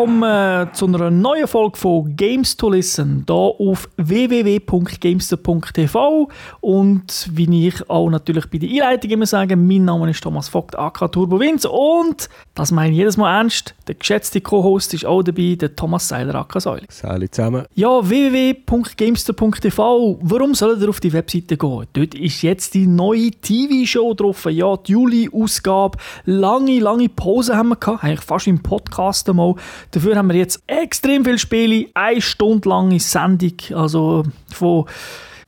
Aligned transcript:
willkommen 0.00 0.72
zu 0.72 0.86
einer 0.86 1.10
neuen 1.10 1.46
Folge 1.46 1.76
von 1.76 2.16
Games 2.16 2.56
to 2.56 2.70
Listen, 2.70 3.26
hier 3.26 3.36
auf 3.36 3.86
www.gamester.tv 3.98 6.30
und 6.62 7.28
wie 7.30 7.68
ich 7.68 7.90
auch 7.90 8.08
natürlich 8.08 8.46
bei 8.46 8.56
der 8.56 8.70
Einleitung 8.70 9.10
immer 9.10 9.26
sage, 9.26 9.56
mein 9.56 9.84
Name 9.84 10.08
ist 10.08 10.22
Thomas 10.22 10.48
Vogt, 10.48 10.78
AK 10.78 11.12
Turbo 11.12 11.38
Winz 11.38 11.66
und, 11.66 12.30
das 12.54 12.72
meine 12.72 12.92
ich 12.92 12.96
jedes 12.96 13.18
Mal 13.18 13.40
ernst, 13.40 13.74
der 13.88 13.96
geschätzte 13.96 14.40
Co-Host 14.40 14.94
ist 14.94 15.04
auch 15.04 15.22
dabei, 15.22 15.58
der 15.60 15.76
Thomas 15.76 16.08
Seiler, 16.08 16.34
AK 16.34 16.62
Säule. 16.62 16.86
Salut 16.88 17.34
zusammen. 17.34 17.66
Ja, 17.74 18.08
www.gamester.tv, 18.08 20.18
warum 20.22 20.54
soll 20.54 20.80
ihr 20.80 20.88
auf 20.88 21.00
die 21.00 21.12
Webseite 21.12 21.58
gehen? 21.58 21.86
Dort 21.92 22.14
ist 22.14 22.40
jetzt 22.40 22.72
die 22.72 22.86
neue 22.86 23.32
TV-Show 23.32 24.14
drauf, 24.14 24.46
ja, 24.46 24.78
die 24.78 24.92
Juli-Ausgabe, 24.92 25.98
lange, 26.24 26.80
lange 26.80 27.10
Pause 27.10 27.54
haben 27.54 27.68
wir 27.68 27.76
gehabt, 27.76 28.02
eigentlich 28.02 28.22
fast 28.22 28.46
im 28.46 28.62
Podcast 28.62 29.28
einmal. 29.28 29.56
Dafür 29.92 30.16
haben 30.16 30.28
wir 30.28 30.36
jetzt 30.36 30.62
extrem 30.66 31.24
viele 31.24 31.38
Spiele, 31.38 31.88
eine 31.94 32.20
Stunde 32.20 32.68
lange 32.68 33.00
Sendung, 33.00 33.54
also 33.74 34.24
von 34.52 34.86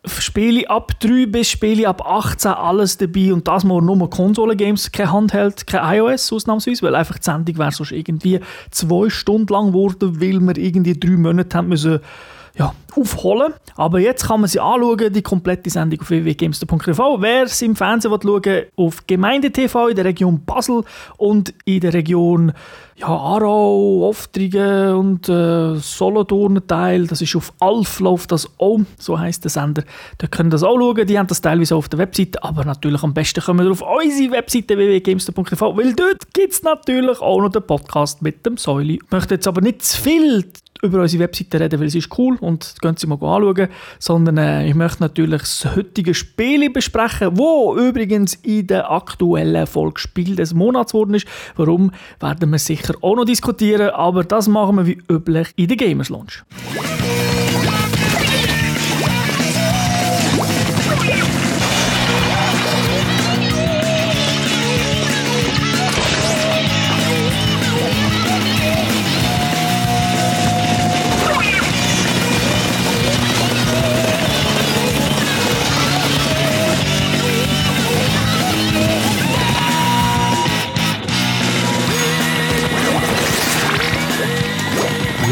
Spiele 0.04 0.68
ab 0.68 0.98
3 0.98 1.26
bis 1.26 1.50
Spiele 1.50 1.86
ab 1.86 2.04
18, 2.04 2.50
alles 2.50 2.96
dabei 2.96 3.32
und 3.32 3.46
das 3.46 3.62
mal 3.62 3.80
nur 3.80 4.10
Konsolengames, 4.10 4.90
kein 4.90 5.12
Handheld, 5.12 5.64
kein 5.68 5.98
iOS 5.98 6.32
ausnahmsweise, 6.32 6.82
weil 6.82 6.96
einfach 6.96 7.18
die 7.18 7.24
Sendung 7.24 7.56
wäre 7.56 7.70
sonst 7.70 7.92
irgendwie 7.92 8.40
zwei 8.72 9.10
Stunden 9.10 9.52
lang 9.52 9.68
geworden, 9.68 10.20
weil 10.20 10.40
wir 10.40 10.58
irgendwie 10.58 10.98
drei 10.98 11.10
Monate 11.10 11.56
haben 11.56 11.68
müssen 11.68 12.00
ja, 12.58 12.74
aufholen. 12.94 13.54
Aber 13.76 14.00
jetzt 14.00 14.26
kann 14.26 14.40
man 14.40 14.48
sie 14.48 14.60
anschauen, 14.60 15.12
die 15.12 15.22
komplette 15.22 15.70
Sendung 15.70 16.00
auf 16.00 16.10
www.gamester.tv. 16.10 17.20
Wer 17.20 17.44
es 17.44 17.62
im 17.62 17.74
Fernsehen 17.74 18.12
will, 18.12 18.20
schauen 18.22 18.64
auf 18.76 19.06
Gemeinde-TV 19.06 19.88
in 19.88 19.96
der 19.96 20.04
Region 20.04 20.44
Basel 20.44 20.84
und 21.16 21.54
in 21.64 21.80
der 21.80 21.94
Region 21.94 22.52
ja, 22.96 23.06
Aarau, 23.08 24.08
Oftrigen 24.08 24.94
und 24.94 25.28
äh, 25.28 25.76
Solothurn 25.76 26.66
Teil. 26.66 27.06
Das 27.06 27.22
ist 27.22 27.34
auf 27.34 27.52
Alf 27.58 28.00
läuft 28.00 28.30
das 28.32 28.48
auch, 28.58 28.80
so 28.98 29.18
heißt 29.18 29.44
der 29.44 29.50
Sender. 29.50 29.82
Da 30.18 30.26
können 30.26 30.50
das 30.50 30.62
auch 30.62 30.78
schauen. 30.78 31.06
Die 31.06 31.18
haben 31.18 31.26
das 31.26 31.40
teilweise 31.40 31.74
auf 31.74 31.88
der 31.88 31.98
Webseite, 31.98 32.42
aber 32.44 32.64
natürlich 32.64 33.02
am 33.02 33.14
besten 33.14 33.42
kommen 33.42 33.64
wir 33.64 33.72
auf 33.72 33.82
unsere 33.82 34.32
Webseite 34.32 34.76
www.gamester.tv, 34.76 35.76
weil 35.76 35.94
dort 35.94 36.32
gibt 36.34 36.52
es 36.52 36.62
natürlich 36.62 37.20
auch 37.20 37.40
noch 37.40 37.50
den 37.50 37.66
Podcast 37.66 38.20
mit 38.20 38.44
dem 38.44 38.58
Säuli. 38.58 39.00
Ich 39.02 39.10
möchte 39.10 39.34
jetzt 39.34 39.48
aber 39.48 39.62
nicht 39.62 39.82
zu 39.82 40.00
viel 40.00 40.44
über 40.82 41.00
unsere 41.00 41.22
Webseite 41.22 41.60
reden, 41.60 41.78
weil 41.78 41.86
es 41.86 41.94
ist 41.94 42.18
cool 42.18 42.36
und 42.40 42.74
könnt 42.82 42.98
Sie 42.98 43.06
mal 43.06 43.14
anschauen, 43.14 43.68
sondern 44.00 44.36
äh, 44.36 44.68
ich 44.68 44.74
möchte 44.74 45.02
natürlich 45.02 45.42
das 45.42 45.76
heutige 45.76 46.12
Spiel 46.12 46.68
besprechen, 46.70 47.38
wo 47.38 47.76
übrigens 47.76 48.34
in 48.34 48.66
der 48.66 48.90
aktuellen 48.90 49.66
Folge 49.68 50.00
Spiel 50.00 50.34
des 50.34 50.54
Monats 50.54 50.92
geworden 50.92 51.14
ist. 51.14 51.26
Warum, 51.56 51.92
werden 52.18 52.50
wir 52.50 52.58
sicher 52.58 52.94
auch 53.00 53.14
noch 53.14 53.24
diskutieren, 53.24 53.90
aber 53.90 54.24
das 54.24 54.48
machen 54.48 54.76
wir 54.76 54.86
wie 54.86 55.02
üblich 55.08 55.48
in 55.56 55.68
der 55.68 55.76
Gamers 55.76 56.08
Launch. 56.08 56.42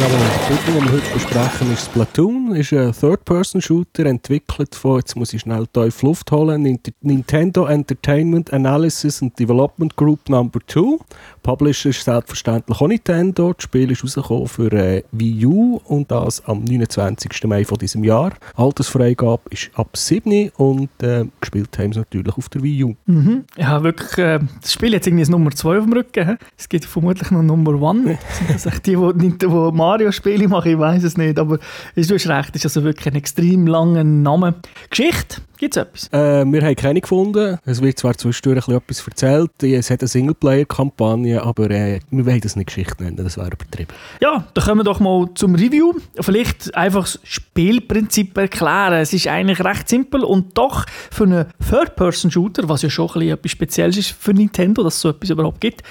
Ja, 0.00 0.06
der 0.06 0.56
Titel, 0.56 0.72
den 0.72 0.84
wir 0.84 0.92
heute 0.92 1.12
besprechen, 1.12 1.72
ist 1.74 1.84
Splatoon. 1.86 2.54
ist 2.56 2.72
ein 2.72 2.92
Third-Person-Shooter, 2.92 4.06
entwickelt 4.06 4.74
von, 4.74 4.96
jetzt 4.98 5.14
muss 5.14 5.34
ich 5.34 5.42
schnell 5.42 5.66
tief 5.66 6.00
Luft 6.02 6.32
holen, 6.32 6.62
Nint- 6.64 6.94
Nintendo 7.02 7.66
Entertainment 7.66 8.50
Analysis 8.52 9.20
and 9.20 9.38
Development 9.38 9.94
Group 9.96 10.26
Number 10.30 10.58
2. 10.66 10.96
Publisher 11.42 11.90
ist 11.90 12.02
selbstverständlich 12.04 12.80
auch 12.80 12.88
Nintendo. 12.88 13.52
Das 13.52 13.64
Spiel 13.64 13.90
ist 13.90 14.02
rausgekommen 14.02 14.46
für 14.46 14.72
äh, 14.72 15.02
Wii 15.12 15.44
U 15.46 15.80
und 15.84 16.10
das 16.10 16.42
am 16.46 16.64
29. 16.64 17.44
Mai 17.44 17.64
von 17.66 17.76
diesem 17.78 18.02
Jahr. 18.02 18.32
Altersfreigabe 18.56 19.42
ist 19.50 19.70
ab 19.74 19.94
7 19.96 20.50
und 20.56 20.88
äh, 21.02 21.26
gespielt 21.42 21.76
haben 21.78 21.92
sie 21.92 21.98
natürlich 21.98 22.34
auf 22.38 22.48
der 22.48 22.62
Wii 22.62 22.84
U. 22.84 22.94
Mhm. 23.04 23.44
Ja, 23.58 23.82
wirklich, 23.82 24.16
äh, 24.18 24.38
das 24.62 24.72
Spiel 24.72 24.94
hat 24.94 25.06
irgendwie 25.06 25.22
das 25.22 25.30
Nummer 25.30 25.50
2 25.50 25.78
auf 25.78 25.84
dem 25.84 25.92
Rücken. 25.92 26.26
hä? 26.26 26.36
Es 26.56 26.68
gibt 26.70 26.86
vermutlich 26.86 27.30
noch 27.30 27.42
Nummer 27.42 27.72
1. 27.90 28.04
Sind 28.38 28.50
das 28.50 28.64
echt 28.66 28.86
die, 28.86 28.96
die, 28.96 29.26
nicht- 29.26 29.42
die 29.42 29.46
Mario-Spiele 29.90 30.46
machen? 30.46 30.70
Ich 30.70 30.78
weiß 30.78 31.02
es 31.02 31.16
nicht. 31.16 31.38
Aber 31.38 31.58
du 31.58 31.62
hast 31.96 32.10
recht, 32.10 32.50
es 32.50 32.64
ist 32.64 32.76
also 32.76 32.84
wirklich 32.84 33.08
ein 33.08 33.16
extrem 33.16 33.66
langer 33.66 34.04
Name. 34.04 34.54
Geschichte, 34.88 35.40
gibt 35.58 35.76
es 35.76 35.82
etwas? 35.82 36.08
Äh, 36.12 36.44
wir 36.50 36.62
haben 36.62 36.76
keine 36.76 37.00
gefunden. 37.00 37.58
Es 37.64 37.82
wird 37.82 37.98
zwar 37.98 38.16
zwischendurch 38.16 38.68
etwas 38.68 39.06
erzählt. 39.06 39.50
Es 39.62 39.90
hat 39.90 40.00
eine 40.00 40.08
Singleplayer-Kampagne, 40.08 41.42
aber 41.42 41.70
äh, 41.70 42.00
wir 42.10 42.26
wollen 42.26 42.40
das 42.40 42.56
nicht 42.56 42.66
Geschichte 42.66 43.02
nennen, 43.02 43.16
das 43.16 43.36
wäre 43.36 43.48
übertrieben. 43.48 43.92
Ja, 44.20 44.44
dann 44.54 44.64
kommen 44.64 44.80
wir 44.80 44.84
doch 44.84 45.00
mal 45.00 45.28
zum 45.34 45.54
Review. 45.54 45.94
Vielleicht 46.20 46.74
einfach 46.74 47.02
das 47.02 47.18
Spielprinzip 47.24 48.36
erklären. 48.38 48.94
Es 48.94 49.12
ist 49.12 49.26
eigentlich 49.26 49.62
recht 49.64 49.88
simpel 49.88 50.22
und 50.24 50.56
doch 50.56 50.86
für 51.10 51.24
einen 51.24 51.46
Third-Person-Shooter, 51.68 52.68
was 52.68 52.82
ja 52.82 52.90
schon 52.90 53.08
ein 53.08 53.12
bisschen 53.14 53.34
etwas 53.34 53.50
Spezielles 53.50 53.96
ist 53.98 54.12
für 54.12 54.32
Nintendo, 54.32 54.82
dass 54.82 54.94
es 54.94 55.00
so 55.00 55.10
etwas 55.10 55.30
überhaupt 55.30 55.60
gibt, 55.60 55.82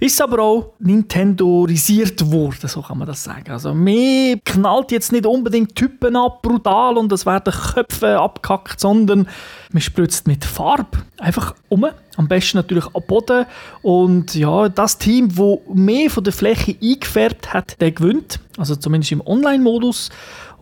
ist 0.00 0.14
es 0.14 0.20
aber 0.20 0.40
auch 0.40 0.74
Nintendorisiert 0.80 2.30
worden, 2.30 2.68
so 2.68 2.82
kann 2.82 2.98
man 2.98 3.06
das 3.06 3.22
sagen. 3.24 3.43
Also 3.48 3.74
mehr 3.74 4.38
knallt 4.44 4.90
jetzt 4.90 5.12
nicht 5.12 5.26
unbedingt 5.26 5.74
Typen 5.74 6.16
ab, 6.16 6.42
brutal 6.42 6.96
und 6.96 7.12
es 7.12 7.26
werden 7.26 7.52
Köpfe 7.52 8.18
abgehackt, 8.18 8.80
sondern 8.80 9.28
man 9.72 9.80
spritzt 9.80 10.26
mit 10.26 10.44
Farbe 10.44 10.98
einfach 11.18 11.54
um. 11.68 11.86
Am 12.16 12.28
besten 12.28 12.58
natürlich 12.58 12.86
am 12.94 13.02
Boden. 13.06 13.46
Und 13.82 14.34
ja, 14.34 14.68
das 14.68 14.98
Team, 14.98 15.34
das 15.34 15.58
mehr 15.74 16.10
von 16.10 16.22
der 16.24 16.32
Fläche 16.32 16.76
eingefärbt 16.80 17.52
hat, 17.52 17.80
der 17.80 17.90
gewinnt. 17.90 18.40
Also 18.56 18.76
zumindest 18.76 19.12
im 19.12 19.20
Online-Modus. 19.26 20.10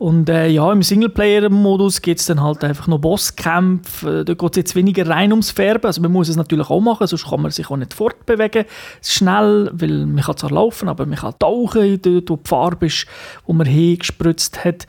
Und 0.02 0.28
äh, 0.28 0.48
ja, 0.48 0.72
im 0.72 0.82
Singleplayer-Modus 0.82 2.02
gibt 2.02 2.18
es 2.18 2.26
dann 2.26 2.42
halt 2.42 2.64
einfach 2.64 2.88
noch 2.88 2.98
Bosskämpfe. 2.98 4.24
Da 4.24 4.34
geht 4.34 4.50
es 4.50 4.56
jetzt 4.56 4.74
weniger 4.74 5.06
rein 5.06 5.30
ums 5.30 5.52
Färben. 5.52 5.86
Also 5.86 6.02
man 6.02 6.10
muss 6.10 6.28
es 6.28 6.34
natürlich 6.34 6.68
auch 6.70 6.80
machen, 6.80 7.06
sonst 7.06 7.30
kann 7.30 7.40
man 7.40 7.52
sich 7.52 7.70
auch 7.70 7.76
nicht 7.76 7.94
fortbewegen. 7.94 8.64
Schnell, 9.00 9.70
weil 9.72 10.06
man 10.06 10.24
kann 10.24 10.36
zwar 10.36 10.50
laufen, 10.50 10.88
aber 10.88 11.06
man 11.06 11.18
kann 11.18 11.38
tauchen, 11.38 12.02
dort 12.02 12.30
wo 12.30 12.34
die 12.34 12.48
Farbe 12.48 12.86
ist, 12.86 13.06
wo 13.46 13.52
man 13.52 13.64
hingespritzt 13.64 14.64
hat. 14.64 14.88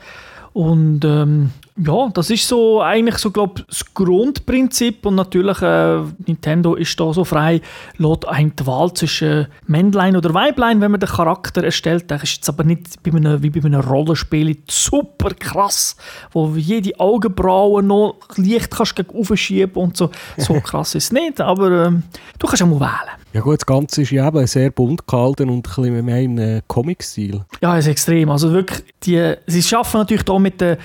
Und 0.52 1.04
ähm, 1.04 1.50
ja, 1.76 2.08
das 2.14 2.30
ist 2.30 2.46
so 2.46 2.80
eigentlich 2.82 3.18
so, 3.18 3.32
glaube 3.32 3.64
das 3.66 3.84
Grundprinzip 3.94 5.04
und 5.06 5.16
natürlich 5.16 5.60
äh, 5.60 6.02
Nintendo 6.24 6.74
ist 6.74 6.98
da 7.00 7.12
so 7.12 7.24
frei, 7.24 7.62
lässt 7.96 8.28
eigentlich 8.28 8.54
die 8.60 8.66
Wahl 8.66 8.94
zwischen 8.94 9.48
Männlein 9.66 10.16
oder 10.16 10.32
Weiblein, 10.34 10.80
wenn 10.80 10.92
man 10.92 11.00
den 11.00 11.08
Charakter 11.08 11.64
erstellt. 11.64 12.10
Das 12.12 12.22
ist 12.22 12.36
jetzt 12.36 12.48
aber 12.48 12.62
nicht 12.62 13.02
bei 13.02 13.10
einem, 13.10 13.42
wie 13.42 13.50
bei 13.50 13.64
einem 13.64 13.80
Rollenspiel 13.80 14.56
super 14.70 15.30
krass, 15.30 15.96
wo 16.30 16.54
jede 16.54 16.98
Augenbraue 17.00 17.82
noch 17.82 18.20
leicht 18.36 18.70
kannst 18.70 18.94
gegen 18.94 19.18
aufschieben 19.18 19.74
und 19.74 19.96
so. 19.96 20.10
So 20.36 20.54
krass 20.60 20.94
ist 20.94 21.04
es 21.04 21.12
nicht, 21.12 21.40
aber 21.40 21.86
ähm, 21.86 22.04
du 22.38 22.46
kannst 22.46 22.62
auch 22.62 22.68
mal 22.68 22.80
wählen. 22.80 23.24
Ja 23.34 23.40
gut, 23.40 23.56
das 23.60 23.66
Ganze 23.66 24.02
ist 24.02 24.12
ja 24.12 24.28
eben 24.28 24.46
sehr 24.46 24.70
bunt 24.70 25.08
gehalten 25.08 25.50
und 25.50 25.56
ein 25.56 25.62
bisschen 25.62 26.04
mehr 26.04 26.22
im 26.22 26.38
äh, 26.38 26.62
Comic-Stil. 26.68 27.44
Ja, 27.60 27.76
es 27.76 27.86
ist 27.86 27.90
extrem. 27.90 28.30
Also 28.30 28.52
wirklich, 28.52 28.84
die, 29.02 29.34
sie 29.48 29.60
schaffen 29.60 29.98
natürlich 29.98 30.22
da 30.22 30.38
mit 30.38 30.60
den, 30.60 30.76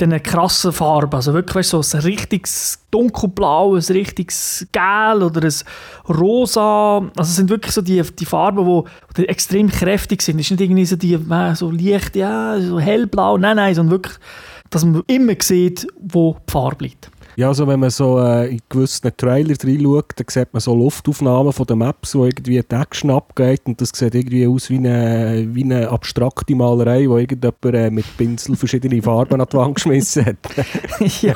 mit 0.00 0.12
den 0.12 0.22
krassen 0.22 0.72
Farben. 0.72 1.14
Also 1.14 1.32
wirklich, 1.32 1.56
weißt, 1.56 1.70
so 1.70 1.96
ein 1.96 2.02
richtiges 2.02 2.80
dunkelblau, 2.90 3.74
ein 3.74 3.82
richtiges 3.82 4.66
Gel 4.72 5.22
oder 5.22 5.42
ein 5.42 5.54
rosa. 6.08 6.98
Also 7.16 7.30
es 7.30 7.36
sind 7.36 7.50
wirklich 7.50 7.72
so 7.72 7.82
die, 7.82 8.02
die 8.02 8.24
Farben, 8.24 8.64
die, 8.64 9.22
die 9.22 9.28
extrem 9.28 9.70
kräftig 9.70 10.22
sind. 10.22 10.38
Es 10.38 10.46
ist 10.46 10.52
nicht 10.52 10.60
irgendwie 10.60 10.84
so 10.84 10.96
die 10.96 11.14
äh, 11.14 11.54
so 11.54 11.70
leicht, 11.70 12.16
ja, 12.16 12.60
so 12.60 12.78
hellblau. 12.78 13.38
Nein, 13.38 13.56
nein, 13.56 13.74
sondern 13.74 13.92
wirklich, 13.92 14.16
dass 14.70 14.84
man 14.84 15.02
immer 15.06 15.34
sieht, 15.40 15.86
wo 15.98 16.36
die 16.46 16.52
Farbe 16.52 16.84
liegt. 16.84 17.10
Ja, 17.36 17.48
also 17.48 17.66
wenn 17.66 17.80
man 17.80 17.90
so 17.90 18.18
äh, 18.18 18.48
in 18.48 18.60
gewissen 18.70 19.14
Trailer 19.14 19.54
reinschaut, 19.62 20.12
dann 20.16 20.26
sieht 20.26 20.54
man 20.54 20.60
so 20.60 20.74
Luftaufnahmen 20.74 21.52
von 21.52 21.66
den 21.66 21.78
Maps, 21.78 22.14
wo 22.14 22.24
irgendwie 22.24 22.58
ein 22.58 22.80
Action 22.80 23.10
abgeht 23.10 23.60
und 23.66 23.78
das 23.78 23.90
sieht 23.94 24.14
irgendwie 24.14 24.46
aus 24.46 24.70
wie 24.70 24.78
eine, 24.78 25.46
wie 25.50 25.64
eine 25.64 25.90
abstrakte 25.90 26.54
Malerei, 26.54 27.06
wo 27.06 27.18
irgendjemand 27.18 27.74
äh, 27.74 27.90
mit 27.90 28.06
Pinsel 28.16 28.56
verschiedene 28.56 29.02
Farben 29.02 29.38
an 29.38 29.46
die 29.52 29.56
Wand 29.56 29.74
geschmissen 29.74 30.24
hat. 30.24 30.36
ja, 31.22 31.34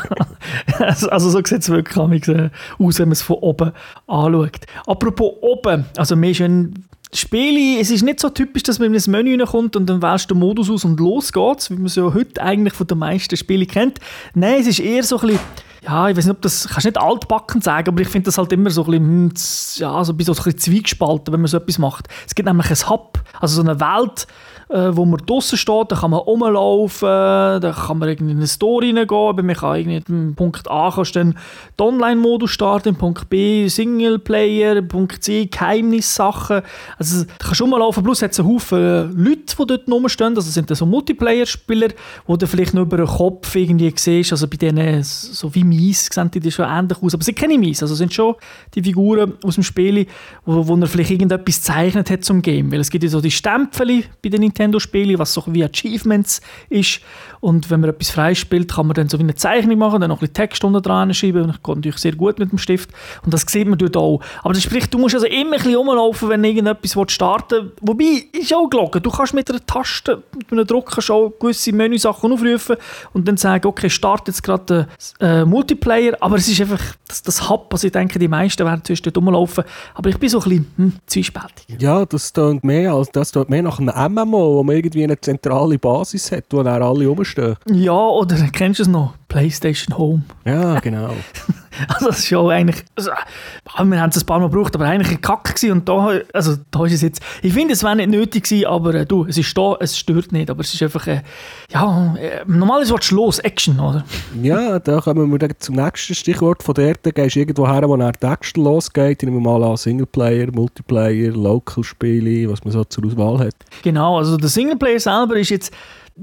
also, 0.78 1.10
also 1.10 1.28
so 1.28 1.38
sieht 1.44 1.60
es 1.60 1.68
wirklich 1.68 2.28
äh, 2.28 2.48
aus, 2.78 2.98
wenn 2.98 3.08
man 3.08 3.12
es 3.12 3.20
von 3.20 3.36
oben 3.36 3.72
anschaut. 4.06 4.60
Apropos 4.86 5.34
oben, 5.42 5.84
also 5.98 6.16
mehr 6.16 6.32
schön 6.32 6.86
Spiele, 7.12 7.78
es 7.78 7.90
ist 7.90 8.04
nicht 8.04 8.20
so 8.20 8.30
typisch, 8.30 8.62
dass 8.62 8.78
man 8.78 8.94
in 8.94 8.98
ein 8.98 9.10
Menü 9.10 9.44
kommt 9.44 9.76
und 9.76 9.84
dann 9.86 10.00
wählst 10.00 10.30
du 10.30 10.34
den 10.34 10.40
Modus 10.40 10.70
aus 10.70 10.86
und 10.86 10.98
los 10.98 11.30
geht's, 11.30 11.70
wie 11.70 11.74
man 11.74 11.86
es 11.86 11.96
ja 11.96 12.14
heute 12.14 12.40
eigentlich 12.40 12.72
von 12.72 12.86
den 12.86 12.98
meisten 12.98 13.36
Spielen 13.36 13.66
kennt. 13.66 13.98
Nein, 14.32 14.60
es 14.60 14.68
ist 14.68 14.80
eher 14.80 15.02
so 15.02 15.18
ein 15.18 15.26
bisschen 15.26 15.40
ja, 15.82 16.08
ich 16.08 16.16
weiß 16.16 16.26
nicht, 16.26 16.36
ob 16.36 16.42
das, 16.42 16.68
kannst 16.68 16.84
nicht 16.84 17.00
altbacken 17.00 17.62
sagen, 17.62 17.88
aber 17.88 18.02
ich 18.02 18.08
finde 18.08 18.26
das 18.26 18.36
halt 18.36 18.52
immer 18.52 18.70
so 18.70 18.84
ein 18.84 18.90
bisschen, 18.90 19.06
hm, 19.06 19.32
ja, 19.76 20.04
so 20.04 20.12
ein 20.12 20.16
bisschen, 20.16 20.34
so 20.34 20.52
zwiegespalten, 20.52 21.32
wenn 21.32 21.40
man 21.40 21.48
so 21.48 21.56
etwas 21.56 21.78
macht. 21.78 22.08
Es 22.26 22.34
gibt 22.34 22.46
nämlich 22.46 22.70
ein 22.70 22.90
Hub, 22.90 23.18
also 23.40 23.62
so 23.62 23.68
eine 23.68 23.80
Welt, 23.80 24.26
äh, 24.70 24.96
wo 24.96 25.04
man 25.04 25.20
draußen 25.26 25.58
steht, 25.58 25.90
da 25.90 25.96
kann 25.96 26.12
man 26.12 26.20
rumlaufen, 26.20 27.08
da 27.08 27.74
kann 27.86 27.98
man 27.98 28.08
irgendwie 28.08 28.32
in 28.32 28.38
eine 28.38 28.46
Story 28.46 28.92
reingehen, 28.92 29.46
man 29.46 29.56
kann 29.56 29.76
irgendwie 29.76 30.02
im 30.08 30.34
Punkt 30.34 30.70
A 30.70 30.92
kannst 30.94 31.16
dann 31.16 31.36
den 31.78 31.86
Online-Modus 31.86 32.50
starten, 32.50 32.90
im 32.90 32.96
Punkt 32.96 33.28
B 33.28 33.66
Singleplayer, 33.68 34.80
Punkt 34.82 35.24
C 35.24 35.46
Geheimnissachen, 35.46 36.62
also 36.98 37.24
da 37.24 37.30
kannst 37.38 37.60
du 37.60 37.64
rumlaufen, 37.64 38.04
plus 38.04 38.22
hat 38.22 38.32
es 38.32 38.40
einen 38.40 38.48
Haufen 38.48 39.12
Leute, 39.16 39.56
die 39.58 39.66
dort 39.66 39.88
rumstehen, 39.88 40.36
also 40.36 40.50
sind 40.50 40.70
das 40.70 40.78
so 40.78 40.86
Multiplayer-Spieler, 40.86 41.88
wo 42.26 42.36
du 42.36 42.46
vielleicht 42.46 42.74
nur 42.74 42.84
über 42.84 42.98
den 42.98 43.06
Kopf 43.06 43.54
irgendwie 43.56 43.92
siehst, 43.96 44.32
also 44.32 44.46
bei 44.46 44.56
denen, 44.56 45.02
so 45.02 45.52
wie 45.54 45.64
Mies, 45.70 46.08
sehen 46.12 46.30
die 46.30 46.50
schon 46.50 46.66
ähnlich 46.68 47.02
aus, 47.02 47.14
aber 47.14 47.22
sie 47.22 47.26
sind 47.26 47.38
keine 47.38 47.56
Mies, 47.58 47.82
also 47.82 47.94
sind 47.94 48.12
schon 48.12 48.34
die 48.74 48.82
Figuren 48.82 49.34
aus 49.42 49.54
dem 49.54 49.64
Spiel, 49.64 50.06
wo, 50.44 50.66
wo 50.68 50.76
er 50.76 50.86
vielleicht 50.86 51.10
irgendetwas 51.10 51.56
gezeichnet 51.56 52.10
hat 52.10 52.24
zum 52.24 52.42
Game, 52.42 52.70
weil 52.70 52.80
es 52.80 52.90
gibt 52.90 53.04
ja 53.04 53.10
so 53.10 53.20
die 53.20 53.30
Stempel 53.30 54.04
bei 54.22 54.28
den 54.28 54.40
Nintendo-Spielen, 54.40 55.18
was 55.18 55.32
so 55.32 55.42
wie 55.46 55.64
Achievements 55.64 56.40
ist. 56.68 57.00
Und 57.40 57.70
wenn 57.70 57.80
man 57.80 57.90
etwas 57.90 58.10
freispielt, 58.10 58.70
kann 58.70 58.86
man 58.86 58.94
dann 58.94 59.08
so 59.08 59.18
wie 59.18 59.22
eine 59.22 59.34
Zeichnung 59.34 59.78
machen, 59.78 60.00
dann 60.00 60.10
noch 60.10 60.18
ein 60.18 60.20
bisschen 60.20 60.34
Text 60.34 60.62
unten 60.62 60.82
dran 60.82 61.14
schreiben 61.14 61.42
und 61.44 61.50
ich 61.50 61.62
kann 61.62 61.76
natürlich 61.76 61.98
sehr 61.98 62.14
gut 62.14 62.38
mit 62.38 62.52
dem 62.52 62.58
Stift. 62.58 62.90
Und 63.24 63.32
das 63.32 63.42
sieht 63.48 63.66
man 63.66 63.78
dort 63.78 63.96
auch. 63.96 64.20
Aber 64.42 64.52
das 64.52 64.62
spricht, 64.62 64.92
du 64.92 64.98
musst 64.98 65.14
also 65.14 65.26
immer 65.26 65.52
ein 65.52 65.62
bisschen 65.62 65.74
rumlaufen, 65.74 66.28
wenn 66.28 66.44
irgendetwas 66.44 66.96
starten. 67.08 67.54
Willst. 67.62 67.76
Wobei, 67.80 68.24
ist 68.32 68.52
auch 68.52 68.68
geloggt, 68.68 69.04
du 69.04 69.10
kannst 69.10 69.34
mit 69.34 69.48
einer 69.50 69.64
Taste, 69.64 70.22
mit 70.36 70.52
einem 70.52 70.66
Druck 70.66 70.98
auch 71.10 71.32
gewisse 71.40 71.72
Menüsachen 71.72 72.32
aufrufen 72.32 72.76
und 73.12 73.26
dann 73.26 73.36
sagen, 73.36 73.66
okay, 73.66 73.88
starte 73.88 74.30
jetzt 74.30 74.42
gerade 74.42 74.88
äh, 75.18 75.44
Multiplayer, 75.60 76.16
aber 76.20 76.36
es 76.36 76.48
ist 76.48 76.58
einfach 76.62 76.80
das, 77.06 77.22
das 77.22 77.50
Hub, 77.50 77.68
also 77.70 77.86
ich 77.86 77.92
denke, 77.92 78.18
die 78.18 78.28
meisten 78.28 78.64
werden 78.64 78.82
zwischen 78.82 79.02
dort 79.04 79.18
rumlaufen, 79.18 79.64
aber 79.94 80.08
ich 80.08 80.16
bin 80.16 80.30
so 80.30 80.38
ein 80.38 80.44
bisschen 80.44 80.66
hm, 80.76 80.92
zwiespältig. 81.06 81.66
Ja, 81.78 82.06
das 82.06 82.32
klingt 82.32 82.64
mehr, 82.64 82.94
als, 82.94 83.10
das 83.10 83.32
klingt 83.32 83.50
mehr 83.50 83.62
nach 83.62 83.78
einem 83.78 84.14
MMO, 84.14 84.56
wo 84.56 84.62
man 84.62 84.76
irgendwie 84.76 85.04
eine 85.04 85.20
zentrale 85.20 85.78
Basis 85.78 86.32
hat, 86.32 86.44
wo 86.50 86.62
dann 86.62 86.82
alle 86.82 87.06
rumstehen. 87.06 87.56
Ja, 87.70 87.92
oder 87.92 88.36
kennst 88.52 88.78
du 88.78 88.84
es 88.84 88.88
noch? 88.88 89.14
PlayStation 89.28 89.98
Home. 89.98 90.22
Ja, 90.46 90.80
genau. 90.80 91.10
also 91.88 92.06
das 92.06 92.20
ist 92.20 92.28
schon 92.28 92.50
eigentlich, 92.50 92.84
also, 92.96 93.10
wir 93.10 94.00
haben 94.00 94.10
es 94.10 94.18
ein 94.18 94.26
paar 94.26 94.40
Mal 94.40 94.48
gebraucht, 94.50 94.74
aber 94.74 94.86
eigentlich 94.86 95.10
ein 95.10 95.20
Kack 95.20 95.54
gewesen 95.54 95.72
und 95.72 95.88
da, 95.88 96.20
also 96.32 96.56
da 96.70 96.84
ist 96.84 96.94
es 96.94 97.02
jetzt, 97.02 97.22
ich 97.42 97.52
finde, 97.52 97.74
es 97.74 97.82
wäre 97.82 97.96
nicht 97.96 98.10
nötig 98.10 98.44
gewesen, 98.44 98.66
aber 98.66 98.94
äh, 98.94 99.06
du, 99.06 99.24
es 99.26 99.38
ist 99.38 99.56
da, 99.56 99.76
es 99.80 99.98
stört 99.98 100.32
nicht, 100.32 100.50
aber 100.50 100.60
es 100.60 100.74
ist 100.74 100.82
einfach, 100.82 101.06
äh, 101.06 101.22
ja, 101.70 102.14
äh, 102.16 102.44
normalerweise 102.46 102.94
willst 102.94 103.10
du 103.10 103.16
los, 103.16 103.38
Action, 103.40 103.78
oder? 103.78 104.04
ja, 104.42 104.78
da 104.78 105.00
kommen 105.00 105.30
wir 105.30 105.38
dann 105.38 105.52
zum 105.58 105.76
nächsten 105.76 106.14
Stichwort 106.14 106.62
von 106.62 106.74
der, 106.74 106.94
da 107.02 107.10
gehst 107.10 107.36
du 107.36 107.40
irgendwo 107.40 107.68
her, 107.68 107.88
wo 107.88 107.96
nach 107.96 108.12
Action 108.20 108.64
losgeht, 108.64 109.22
nehmen 109.22 109.42
wir 109.42 109.58
mal 109.58 109.62
an 109.62 109.76
Singleplayer, 109.76 110.50
Multiplayer, 110.52 111.32
Local-Spiele, 111.32 112.50
was 112.50 112.64
man 112.64 112.72
so 112.72 112.84
zur 112.84 113.06
Auswahl 113.06 113.46
hat. 113.46 113.54
Genau, 113.82 114.18
also 114.18 114.36
der 114.36 114.48
Singleplayer 114.48 115.00
selber 115.00 115.36
ist 115.36 115.50
jetzt 115.50 115.72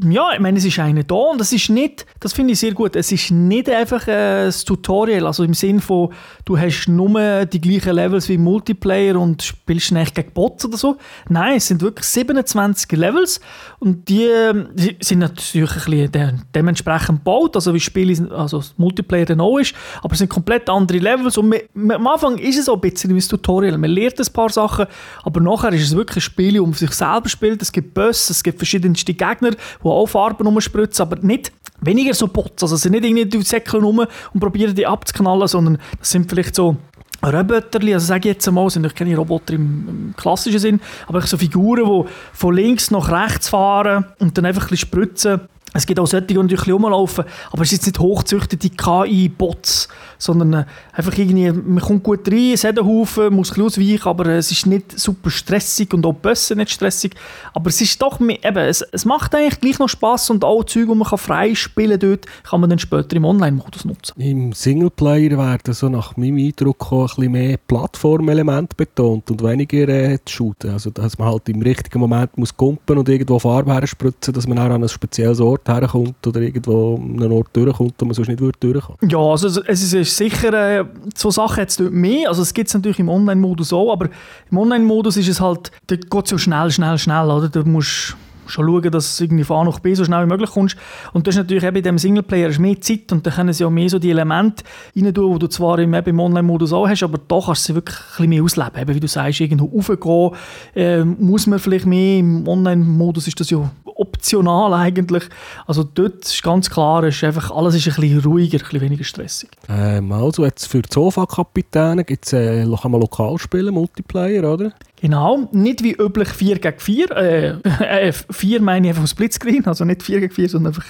ja, 0.09 0.33
ich 0.33 0.39
meine, 0.39 0.57
es 0.57 0.65
ist 0.65 0.79
einer 0.79 1.03
da 1.03 1.15
und 1.15 1.41
es 1.41 1.51
ist 1.53 1.69
nicht, 1.69 2.05
das 2.19 2.33
finde 2.33 2.53
ich 2.53 2.59
sehr 2.59 2.73
gut, 2.73 2.95
es 2.95 3.11
ist 3.11 3.31
nicht 3.31 3.69
einfach 3.69 4.07
ein 4.07 4.53
Tutorial, 4.65 5.25
also 5.25 5.43
im 5.43 5.53
Sinn 5.53 5.79
von, 5.79 6.13
du 6.45 6.57
hast 6.57 6.87
nur 6.87 7.45
die 7.45 7.61
gleichen 7.61 7.95
Levels 7.95 8.29
wie 8.29 8.37
Multiplayer 8.37 9.19
und 9.19 9.43
spielst 9.43 9.91
nicht 9.91 10.15
gegen 10.15 10.31
Bots 10.31 10.65
oder 10.65 10.77
so. 10.77 10.97
Nein, 11.29 11.57
es 11.57 11.67
sind 11.67 11.81
wirklich 11.81 12.05
27 12.05 12.91
Levels 12.93 13.39
und 13.79 14.07
die, 14.09 14.29
die 14.73 14.97
sind 14.99 15.19
natürlich 15.19 15.71
ein 15.71 16.11
bisschen 16.11 16.45
dementsprechend 16.53 17.19
gebaut, 17.19 17.55
also 17.55 17.73
wie 17.73 17.79
Spiel, 17.79 18.31
also 18.31 18.57
das 18.57 18.73
Multiplayer 18.77 19.25
dann 19.25 19.41
auch 19.41 19.57
ist, 19.57 19.73
aber 20.01 20.13
es 20.13 20.19
sind 20.19 20.29
komplett 20.29 20.69
andere 20.69 20.99
Levels 20.99 21.37
und 21.37 21.49
man, 21.73 21.91
am 21.91 22.07
Anfang 22.07 22.37
ist 22.37 22.57
es 22.57 22.69
auch 22.69 22.75
ein 22.75 22.81
bisschen 22.81 23.15
wie 23.15 23.19
ein 23.19 23.27
Tutorial, 23.27 23.77
man 23.77 23.89
lernt 23.89 24.19
ein 24.19 24.33
paar 24.33 24.49
Sachen, 24.49 24.85
aber 25.23 25.39
nachher 25.39 25.73
ist 25.73 25.83
es 25.83 25.95
wirklich 25.95 26.17
ein 26.17 26.21
Spiel, 26.21 26.61
man 26.61 26.73
sich 26.73 26.91
selber 26.91 27.29
spielt, 27.29 27.61
es 27.61 27.71
gibt 27.71 27.93
Bösse, 27.93 28.33
es 28.33 28.43
gibt 28.43 28.57
verschiedenste 28.59 29.13
Gegner, 29.13 29.51
auch 29.91 30.07
Farben 30.07 30.47
rumspritzen, 30.47 31.03
aber 31.03 31.17
nicht 31.17 31.51
weniger 31.81 32.13
so 32.13 32.27
Bots. 32.27 32.63
Also 32.63 32.75
sind 32.75 32.93
nicht 32.93 33.05
irgendwie 33.05 33.25
die 33.25 33.41
Säckel 33.41 33.81
rum 33.81 34.05
und 34.33 34.39
probieren 34.39 34.75
die 34.75 34.85
abzuknallen, 34.85 35.47
sondern 35.47 35.77
das 35.99 36.09
sind 36.09 36.29
vielleicht 36.29 36.55
so 36.55 36.77
Roboterli, 37.25 37.93
also 37.93 38.05
sage 38.05 38.29
ich 38.29 38.35
jetzt 38.35 38.47
einmal, 38.47 38.69
sind 38.69 38.95
keine 38.95 39.15
Roboter 39.15 39.53
im, 39.53 39.87
im, 39.87 40.13
klassischen 40.15 40.59
Sinn, 40.59 40.81
aber 41.07 41.21
so 41.21 41.37
Figuren, 41.37 41.83
die 41.83 42.09
von 42.33 42.55
links 42.55 42.91
nach 42.91 43.09
rechts 43.09 43.49
fahren 43.49 44.05
und 44.19 44.37
dann 44.37 44.45
einfach 44.45 44.63
ein 44.63 44.69
bisschen 44.69 44.87
spritzen 44.87 45.41
es 45.73 45.85
gibt 45.85 45.99
auch 45.99 46.07
solche, 46.07 46.27
die 46.27 46.33
natürlich 46.35 46.71
rumlaufen, 46.71 47.25
aber 47.51 47.61
es 47.61 47.71
ist 47.71 47.79
jetzt 47.79 47.87
nicht 47.87 47.99
hochzüchtete 47.99 48.69
KI-Bots, 48.69 49.89
sondern 50.17 50.53
äh, 50.53 50.65
einfach 50.93 51.17
irgendwie, 51.17 51.51
man 51.51 51.79
kommt 51.79 52.03
gut 52.03 52.27
rein, 52.31 52.53
es 52.53 52.63
hat 52.63 52.79
einen 52.79 52.87
Haufen, 52.87 53.33
muss 53.33 53.55
ein 53.55 53.61
ausweichen, 53.61 54.07
aber 54.07 54.27
es 54.27 54.51
ist 54.51 54.65
nicht 54.65 54.97
super 54.97 55.29
stressig 55.29 55.93
und 55.93 56.05
auch 56.05 56.13
Bösse 56.13 56.55
nicht 56.55 56.71
stressig, 56.71 57.15
aber 57.53 57.69
es 57.69 57.81
ist 57.81 58.01
doch, 58.01 58.19
eben, 58.19 58.57
es, 58.57 58.81
es 58.81 59.05
macht 59.05 59.35
eigentlich 59.35 59.59
gleich 59.59 59.79
noch 59.79 59.89
Spass 59.89 60.29
und 60.29 60.43
auch 60.43 60.63
Zeug, 60.63 60.87
die 60.87 60.95
man 60.95 61.07
kann 61.07 61.17
frei 61.17 61.53
spielen 61.53 61.99
dort, 61.99 62.25
kann 62.43 62.61
man 62.61 62.69
dann 62.69 62.79
später 62.79 63.15
im 63.15 63.25
Online-Modus 63.25 63.85
nutzen. 63.85 64.19
Im 64.19 64.53
Singleplayer 64.53 65.37
werden 65.37 65.73
so 65.73 65.89
nach 65.89 66.15
meinem 66.17 66.37
Eindruck 66.37 66.91
auch 66.91 67.01
ein 67.01 67.07
bisschen 67.07 67.31
mehr 67.31 67.57
Plattformelement 67.67 68.75
betont 68.77 69.29
und 69.29 69.43
weniger 69.43 69.87
äh, 69.89 70.17
shooten, 70.27 70.71
also 70.71 70.89
dass 70.89 71.17
man 71.17 71.27
halt 71.27 71.49
im 71.49 71.61
richtigen 71.61 71.99
Moment 71.99 72.37
muss 72.37 72.55
kumpen 72.55 72.97
und 72.97 73.09
irgendwo 73.09 73.37
Farbe 73.37 73.73
herspritzen, 73.73 74.33
dass 74.33 74.47
man 74.47 74.57
auch 74.59 74.69
an 74.71 74.83
ein 74.83 74.89
spezielles 74.89 75.39
Ort 75.39 75.56
herkommt 75.65 76.25
oder 76.25 76.41
irgendwo 76.41 76.95
an 76.95 77.21
einen 77.21 77.31
Ort 77.31 77.49
durchkommt, 77.53 77.93
wo 77.99 78.05
man 78.05 78.13
sonst 78.13 78.27
nicht 78.27 78.39
durchkommen 78.39 78.97
Ja, 79.09 79.19
also 79.19 79.61
es 79.65 79.93
ist 79.93 80.17
sicher, 80.17 80.53
äh, 80.53 80.85
so 81.15 81.31
Sachen 81.31 81.61
jetzt 81.61 81.79
dort 81.79 81.91
mehr, 81.91 82.29
also 82.29 82.41
es 82.41 82.53
gibt 82.53 82.67
es 82.67 82.73
natürlich 82.73 82.99
im 82.99 83.09
Online-Modus 83.09 83.73
auch, 83.73 83.91
aber 83.91 84.09
im 84.51 84.57
Online-Modus 84.57 85.17
ist 85.17 85.27
es 85.27 85.41
halt, 85.41 85.71
da 85.87 85.95
geht 85.95 86.25
es 86.25 86.31
ja 86.31 86.37
schnell, 86.37 86.71
schnell, 86.71 86.97
schnell, 86.97 87.29
oder? 87.29 87.49
Du 87.49 87.63
musst 87.63 88.15
schon 88.49 88.65
schauen, 88.65 88.91
dass 88.91 89.17
du 89.17 89.23
irgendwie 89.23 89.43
von 89.43 89.57
A 89.57 89.63
nach 89.65 89.79
B 89.79 89.93
so 89.93 90.05
schnell 90.05 90.23
wie 90.23 90.29
möglich 90.29 90.49
kommst. 90.49 90.77
Und 91.13 91.27
das 91.27 91.35
ist 91.35 91.39
natürlich 91.39 91.63
eben 91.63 91.77
in 91.77 91.83
diesem 91.83 91.97
Singleplayer 91.97 92.49
ist 92.49 92.59
mehr 92.59 92.79
Zeit 92.81 93.11
und 93.11 93.25
da 93.25 93.31
können 93.31 93.53
sie 93.53 93.65
auch 93.65 93.69
mehr 93.69 93.89
so 93.89 93.99
die 93.99 94.09
Elemente 94.09 94.63
rein 94.95 95.13
tun, 95.13 95.33
die 95.33 95.39
du 95.39 95.47
zwar 95.47 95.79
im, 95.79 95.93
im 95.93 96.19
Online-Modus 96.19 96.73
auch 96.73 96.87
hast, 96.87 97.03
aber 97.03 97.19
da 97.27 97.39
kannst 97.45 97.63
du 97.63 97.73
sie 97.73 97.75
wirklich 97.75 97.97
ein 97.97 98.05
bisschen 98.07 98.29
mehr 98.29 98.43
ausleben. 98.43 98.81
Eben, 98.81 98.95
wie 98.95 98.99
du 98.99 99.07
sagst, 99.07 99.39
irgendwo 99.39 99.65
raufgehen, 99.65 100.31
äh, 100.75 101.03
muss 101.03 101.47
man 101.47 101.59
vielleicht 101.59 101.85
mehr. 101.85 102.19
Im 102.19 102.47
Online-Modus 102.47 103.27
ist 103.27 103.39
das 103.39 103.49
ja 103.49 103.69
optional 104.17 104.73
eigentlich. 104.73 105.23
Also 105.65 105.83
dort 105.83 106.25
ist 106.25 106.43
ganz 106.43 106.69
klar, 106.69 107.03
ist 107.03 107.23
einfach, 107.23 107.51
alles 107.51 107.75
ist 107.75 107.87
ein 107.87 108.01
bisschen 108.01 108.19
ruhiger, 108.21 108.57
ein 108.57 108.63
bisschen 108.63 108.81
weniger 108.81 109.03
stressig. 109.03 109.49
Ähm, 109.69 110.11
also 110.11 110.43
jetzt 110.45 110.65
für 110.65 110.81
die 110.81 110.89
Sofa-Kapitäne 110.91 112.01
äh, 112.01 112.65
kann 112.81 112.91
man 112.91 113.01
lokal 113.01 113.37
spielen, 113.37 113.73
Multiplayer, 113.73 114.51
oder? 114.51 114.73
Genau, 114.99 115.47
nicht 115.51 115.83
wie 115.83 115.93
üblich 115.93 116.29
4 116.29 116.57
gegen 116.57 116.79
4. 116.79 117.11
Äh, 117.11 118.07
äh, 118.07 118.11
4 118.11 118.61
meine 118.63 118.87
ich 118.87 118.95
einfach 118.95 119.07
Splitscreen, 119.07 119.63
also 119.67 119.85
nicht 119.85 120.01
4 120.01 120.21
gegen 120.21 120.33
4, 120.33 120.49
sondern 120.49 120.73
einfach 120.73 120.87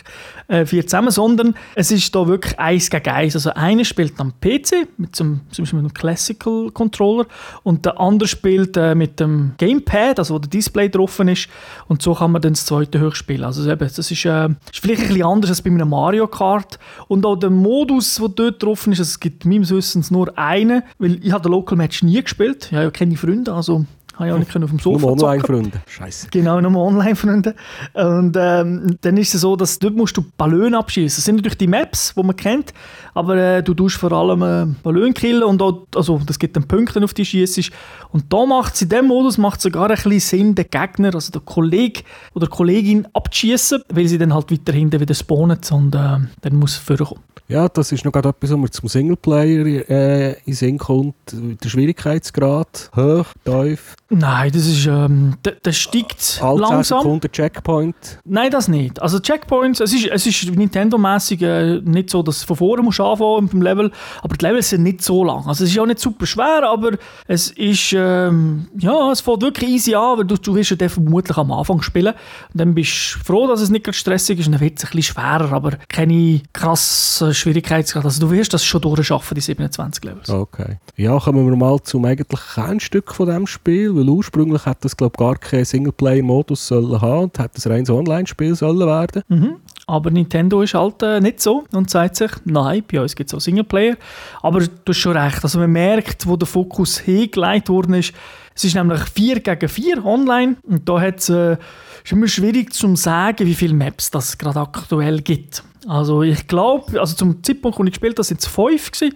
äh, 0.47 0.65
4 0.65 0.87
zusammen, 0.87 1.11
sondern 1.11 1.55
es 1.75 1.91
ist 1.91 2.15
da 2.15 2.25
wirklich 2.25 2.57
1 2.57 2.89
gegen 2.89 3.09
1. 3.09 3.35
Also 3.35 3.53
einer 3.53 3.83
spielt 3.83 4.17
am 4.21 4.31
PC 4.39 4.87
mit, 4.95 5.13
zum, 5.13 5.41
zum 5.51 5.63
Beispiel 5.63 5.81
mit 5.81 5.91
einem 5.91 5.93
Classical 5.93 6.71
Controller 6.71 7.25
und 7.63 7.85
der 7.85 7.99
andere 7.99 8.29
spielt 8.29 8.77
äh, 8.77 8.95
mit 8.95 9.19
dem 9.19 9.55
Gamepad, 9.57 10.19
also 10.19 10.35
wo 10.35 10.39
der 10.39 10.51
Display 10.51 10.87
drauf 10.87 11.19
ist 11.19 11.49
und 11.89 12.01
so 12.01 12.13
kann 12.13 12.31
man 12.31 12.41
dann 12.41 12.53
das 12.53 12.65
zweite 12.65 13.01
hochspielen. 13.01 13.43
Also 13.43 13.69
eben, 13.69 13.79
das 13.79 13.97
ist, 13.97 14.25
äh, 14.25 14.47
ist 14.47 14.79
vielleicht 14.79 15.01
ein 15.01 15.07
bisschen 15.09 15.25
anders 15.25 15.49
als 15.49 15.61
bei 15.61 15.69
einem 15.69 15.89
Mario 15.89 16.27
Kart 16.27 16.79
und 17.09 17.25
auch 17.25 17.35
der 17.35 17.49
Modus, 17.49 18.15
der 18.15 18.29
dort 18.29 18.63
drauf 18.63 18.87
ist, 18.87 18.99
also 18.99 19.09
es 19.09 19.19
gibt 19.19 19.43
meines 19.43 19.69
Wissens 19.69 20.11
nur 20.11 20.37
einen, 20.37 20.83
weil 20.97 21.21
ich 21.21 21.33
habe 21.33 21.43
den 21.43 21.51
Local 21.51 21.77
Match 21.77 22.03
nie 22.03 22.23
gespielt, 22.23 22.67
ich 22.71 22.73
habe 22.73 22.85
ja 22.85 22.91
keine 22.91 23.17
Freunde, 23.17 23.53
also 23.53 23.85
habe 24.17 24.29
ich 24.29 24.33
auch 24.33 24.39
nicht 24.39 24.55
auf 24.55 24.69
dem 24.69 24.79
Sofa 24.79 25.05
Nur 25.05 25.11
Online-Freunde. 25.23 25.81
Scheiße. 25.87 26.27
Genau, 26.31 26.59
nur 26.59 26.75
Online-Freunde. 26.81 27.55
Und 27.93 28.35
ähm, 28.37 28.97
dann 29.01 29.17
ist 29.17 29.35
es 29.35 29.41
so, 29.41 29.55
dass 29.55 29.77
dort 29.79 29.95
musst 29.95 30.17
du 30.17 30.25
Ballone 30.37 30.77
abschießen. 30.77 31.17
Das 31.17 31.25
sind 31.25 31.35
natürlich 31.35 31.57
die 31.57 31.67
Maps, 31.67 32.13
die 32.15 32.23
man 32.23 32.35
kennt, 32.35 32.73
aber 33.13 33.37
äh, 33.37 33.63
du 33.63 33.73
tust 33.73 33.97
vor 33.97 34.11
allem 34.11 34.41
äh, 34.41 34.73
Ballon 34.81 35.13
killen 35.13 35.43
und 35.43 35.61
auch, 35.61 35.85
also 35.95 36.19
das 36.25 36.39
gibt 36.39 36.55
dann 36.55 36.67
Punkte, 36.67 37.03
auf 37.03 37.13
die 37.13 37.25
schießt. 37.25 37.71
Und 38.11 38.31
da 38.33 38.45
macht 38.45 38.75
es 38.75 38.81
in 38.81 38.89
diesem 38.89 39.07
Modus 39.07 39.37
macht 39.37 39.61
sogar 39.61 39.89
ein 39.89 39.95
bisschen 39.95 40.19
Sinn, 40.19 40.55
den 40.55 40.65
Gegner, 40.69 41.13
also 41.13 41.31
den 41.31 41.45
Kollegen 41.45 42.03
oder 42.33 42.47
Kollegin 42.47 43.07
abzuschießen, 43.13 43.83
weil 43.93 44.07
sie 44.07 44.17
dann 44.17 44.33
halt 44.33 44.51
weiter 44.51 44.73
hinten 44.73 44.99
wieder 44.99 45.13
spawnen 45.13 45.59
und 45.71 45.95
äh, 45.95 46.17
dann 46.41 46.55
muss 46.55 46.71
es 46.71 46.77
vorkommen. 46.77 47.21
Ja, 47.49 47.69
das 47.69 47.93
ist 47.93 48.03
noch 48.03 48.11
gerade 48.11 48.29
etwas, 48.29 48.51
was 48.51 48.57
mir 48.57 48.69
zum 48.69 48.89
Singleplayer 48.89 49.89
äh, 49.89 50.35
in 50.45 50.53
Sinn 50.53 50.77
kommt. 50.77 51.15
Der 51.31 51.69
Schwierigkeitsgrad 51.69 52.91
hoch, 52.93 53.27
tief 53.45 53.95
Nein, 54.09 54.51
das 54.53 54.65
ist, 54.65 54.85
ähm, 54.85 55.35
der 55.43 55.71
steigt 55.73 56.39
Alle 56.41 56.61
10 56.61 56.69
langsam. 56.69 56.99
Sekunden 57.01 57.31
Checkpoint. 57.31 58.19
Nein, 58.23 58.51
das 58.51 58.69
nicht. 58.69 59.01
Also 59.01 59.19
Checkpoints, 59.19 59.81
es 59.81 59.93
ist, 59.93 60.07
es 60.07 60.25
ist 60.25 60.55
Nintendo-mäßig 60.55 61.41
äh, 61.41 61.81
nicht 61.81 62.09
so, 62.09 62.23
dass 62.23 62.41
du 62.41 62.47
von 62.47 62.55
vorne 62.55 62.83
musst 62.83 63.01
anfangen 63.01 63.49
beim 63.49 63.61
Level, 63.61 63.91
aber 64.21 64.37
die 64.37 64.45
Levels 64.45 64.69
sind 64.69 64.83
nicht 64.83 65.01
so 65.01 65.25
lang. 65.25 65.45
Also 65.45 65.65
es 65.65 65.71
ist 65.71 65.79
auch 65.79 65.85
nicht 65.85 65.99
super 65.99 66.25
schwer, 66.25 66.63
aber 66.63 66.91
es 67.27 67.51
ist, 67.51 67.93
ähm, 67.93 68.67
ja, 68.77 69.11
es 69.11 69.19
fängt 69.19 69.41
wirklich 69.41 69.69
easy 69.69 69.95
an, 69.95 70.19
weil 70.19 70.25
du, 70.25 70.37
du 70.37 70.55
wirst 70.55 70.71
ja 70.71 70.89
vermutlich 70.89 71.37
am 71.37 71.51
Anfang 71.51 71.81
spielen 71.81 72.13
und 72.13 72.61
dann 72.61 72.73
bist 72.73 73.15
du 73.15 73.19
froh, 73.25 73.47
dass 73.47 73.59
es 73.59 73.69
nicht 73.69 73.83
gerade 73.83 73.97
stressig 73.97 74.39
ist 74.39 74.45
und 74.45 74.53
dann 74.53 74.61
wird 74.61 74.77
es 74.77 74.85
ein 74.85 74.91
bisschen 74.91 75.15
schwerer, 75.15 75.51
aber 75.51 75.71
keine 75.89 76.41
krasse 76.53 77.33
Schwierigkeitsgrad. 77.33 78.05
Also 78.05 78.21
du 78.21 78.31
wirst 78.31 78.53
das 78.53 78.63
schon 78.63 78.81
durchschaffen, 78.81 79.35
die 79.35 79.41
27 79.41 80.03
Levels. 80.05 80.29
Okay. 80.29 80.77
Ja, 80.95 81.19
kommen 81.19 81.45
wir 81.45 81.55
mal 81.57 81.81
zum 81.83 82.05
eigentlich 82.05 82.39
Kernstück 82.53 83.13
von 83.13 83.27
dem 83.27 83.47
Spiel, 83.47 83.96
weil 83.97 84.09
ursprünglich 84.09 84.65
hat 84.65 84.83
das 84.85 84.95
glaube 84.95 85.17
gar 85.17 85.35
keinen 85.37 85.65
Singleplayer-Modus 85.65 86.67
sollen 86.67 87.01
haben 87.01 87.23
und 87.23 87.39
hat 87.39 87.55
das 87.55 87.67
reines 87.67 87.89
Online-Spiel 87.89 88.55
sollen 88.55 88.87
werden. 88.87 89.23
Mhm. 89.27 89.55
Aber 89.87 90.11
Nintendo 90.11 90.61
ist 90.61 90.73
halt 90.73 91.01
äh, 91.01 91.21
nicht 91.21 91.41
so 91.41 91.63
und 91.71 91.89
sagt 91.89 92.17
sich, 92.17 92.31
nein, 92.43 92.83
bei 92.91 93.01
uns 93.01 93.15
gibt 93.15 93.29
es 93.29 93.33
auch 93.33 93.39
Singleplayer. 93.39 93.95
Aber 94.41 94.59
du 94.59 94.69
hast 94.87 94.97
schon 94.97 95.15
recht, 95.15 95.41
also 95.43 95.59
man 95.59 95.71
merkt, 95.71 96.27
wo 96.27 96.35
der 96.35 96.47
Fokus 96.47 96.99
hingelegt 96.99 97.69
worden 97.69 97.93
ist. 97.93 98.13
Es 98.53 98.63
ist 98.65 98.75
nämlich 98.75 98.99
4 99.01 99.39
gegen 99.39 99.69
4 99.69 100.05
online 100.05 100.57
und 100.63 100.89
da 100.89 101.01
äh, 101.03 101.13
ist 101.15 102.11
immer 102.11 102.27
schwierig 102.27 102.73
zu 102.73 102.95
sagen, 102.95 103.45
wie 103.47 103.53
viele 103.53 103.75
Maps 103.75 104.11
das 104.11 104.37
gerade 104.37 104.59
aktuell 104.59 105.21
gibt. 105.21 105.63
Also 105.87 106.21
ich 106.23 106.47
glaube, 106.47 106.99
also 106.99 107.15
zum 107.15 107.41
Zeitpunkt, 107.43 107.79
wo 107.79 107.83
ich 107.83 107.91
gespielt 107.91 108.17
habe, 108.17 108.23
sind 108.23 108.41
es 108.41 108.47
5 108.47 108.91
gewesen 108.91 109.15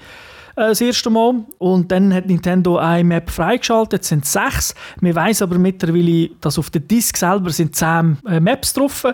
äh, 0.56 0.70
das 0.70 0.82
erste 0.82 1.10
Mal. 1.10 1.46
Und 1.58 1.92
dann 1.92 2.14
hat 2.14 2.28
Nintendo 2.28 2.78
eine 2.78 3.04
Map 3.04 3.30
freigeschaltet, 3.30 3.94
jetzt 3.94 4.10
sind 4.10 4.26
es 4.26 4.34
sechs. 4.34 4.76
Wir 5.00 5.16
wissen 5.16 5.44
aber 5.44 5.58
mittlerweile, 5.58 6.30
dass 6.42 6.60
auf 6.60 6.70
der 6.70 6.82
Disk 6.82 7.18
selber 7.18 7.50
sind 7.50 7.76
zehn 7.76 8.18
äh, 8.28 8.40
Maps 8.40 8.74
drauf 8.74 9.06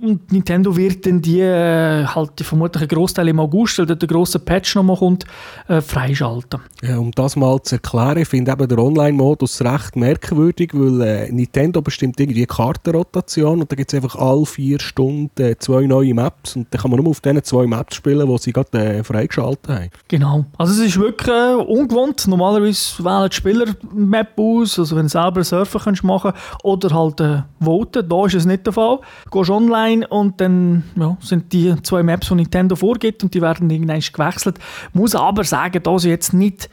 und 0.00 0.32
Nintendo 0.32 0.76
wird 0.76 1.06
dann 1.06 1.22
die, 1.22 1.40
äh, 1.40 2.04
halt 2.04 2.40
vermutlich 2.40 2.82
ein 2.82 2.88
Großteil 2.88 3.28
im 3.28 3.38
August, 3.38 3.78
weil 3.78 3.86
dort 3.86 4.02
der 4.02 4.08
grosse 4.08 4.38
Patch 4.38 4.74
nochmal 4.74 4.96
kommt, 4.96 5.24
äh, 5.68 5.80
freischalten. 5.80 6.60
Ja, 6.82 6.98
um 6.98 7.12
das 7.12 7.36
mal 7.36 7.62
zu 7.62 7.76
erklären, 7.76 8.18
ich 8.18 8.28
finde 8.28 8.52
eben 8.52 8.68
der 8.68 8.78
Online-Modus 8.78 9.62
recht 9.62 9.96
merkwürdig, 9.96 10.70
weil 10.74 11.00
äh, 11.00 11.32
Nintendo 11.32 11.80
bestimmt 11.80 12.18
irgendwie 12.18 12.44
Kartenrotation 12.44 13.60
und 13.60 13.70
da 13.70 13.76
gibt 13.76 13.92
es 13.92 13.96
einfach 13.96 14.16
alle 14.16 14.44
vier 14.46 14.80
Stunden 14.80 15.40
äh, 15.40 15.56
zwei 15.58 15.86
neue 15.86 16.12
Maps 16.12 16.56
und 16.56 16.66
dann 16.70 16.80
kann 16.80 16.90
man 16.90 17.00
nur 17.00 17.10
auf 17.10 17.20
diesen 17.20 17.44
zwei 17.44 17.66
Maps 17.66 17.94
spielen, 17.94 18.28
die 18.28 18.38
sie 18.38 18.52
gerade 18.52 18.78
äh, 18.78 19.04
freigeschaltet 19.04 19.68
haben. 19.68 19.90
Genau. 20.08 20.44
Also 20.58 20.72
es 20.72 20.88
ist 20.88 20.98
wirklich 20.98 21.28
äh, 21.28 21.54
ungewohnt. 21.54 22.26
Normalerweise 22.26 23.04
wählen 23.04 23.28
die 23.30 23.36
Spieler 23.36 23.66
Map 23.92 24.38
aus, 24.38 24.78
also 24.78 24.96
wenn 24.96 25.04
du 25.04 25.08
selber 25.08 25.36
einen 25.36 25.44
Surfer 25.44 25.80
kannst 25.80 26.02
machen 26.02 26.32
oder 26.62 26.94
halt 26.94 27.20
äh, 27.20 27.42
voten. 27.60 28.08
Da 28.08 28.26
ist 28.26 28.34
es 28.34 28.44
nicht 28.44 28.66
der 28.66 28.72
Fall. 28.72 28.98
Du 29.30 29.38
gehst 29.38 29.50
online 29.50 29.83
und 30.10 30.40
dann 30.40 30.84
ja, 30.96 31.16
sind 31.20 31.52
die 31.52 31.74
zwei 31.82 32.02
Maps, 32.02 32.28
die 32.28 32.34
Nintendo 32.34 32.76
vorgibt 32.76 33.22
und 33.22 33.34
die 33.34 33.42
werden 33.42 33.70
irgendwann 33.70 34.00
gewechselt. 34.00 34.58
Muss 34.92 35.14
aber 35.14 35.44
sagen, 35.44 35.82
da 35.82 35.98
sie 35.98 36.10
jetzt 36.10 36.32
nicht 36.32 36.70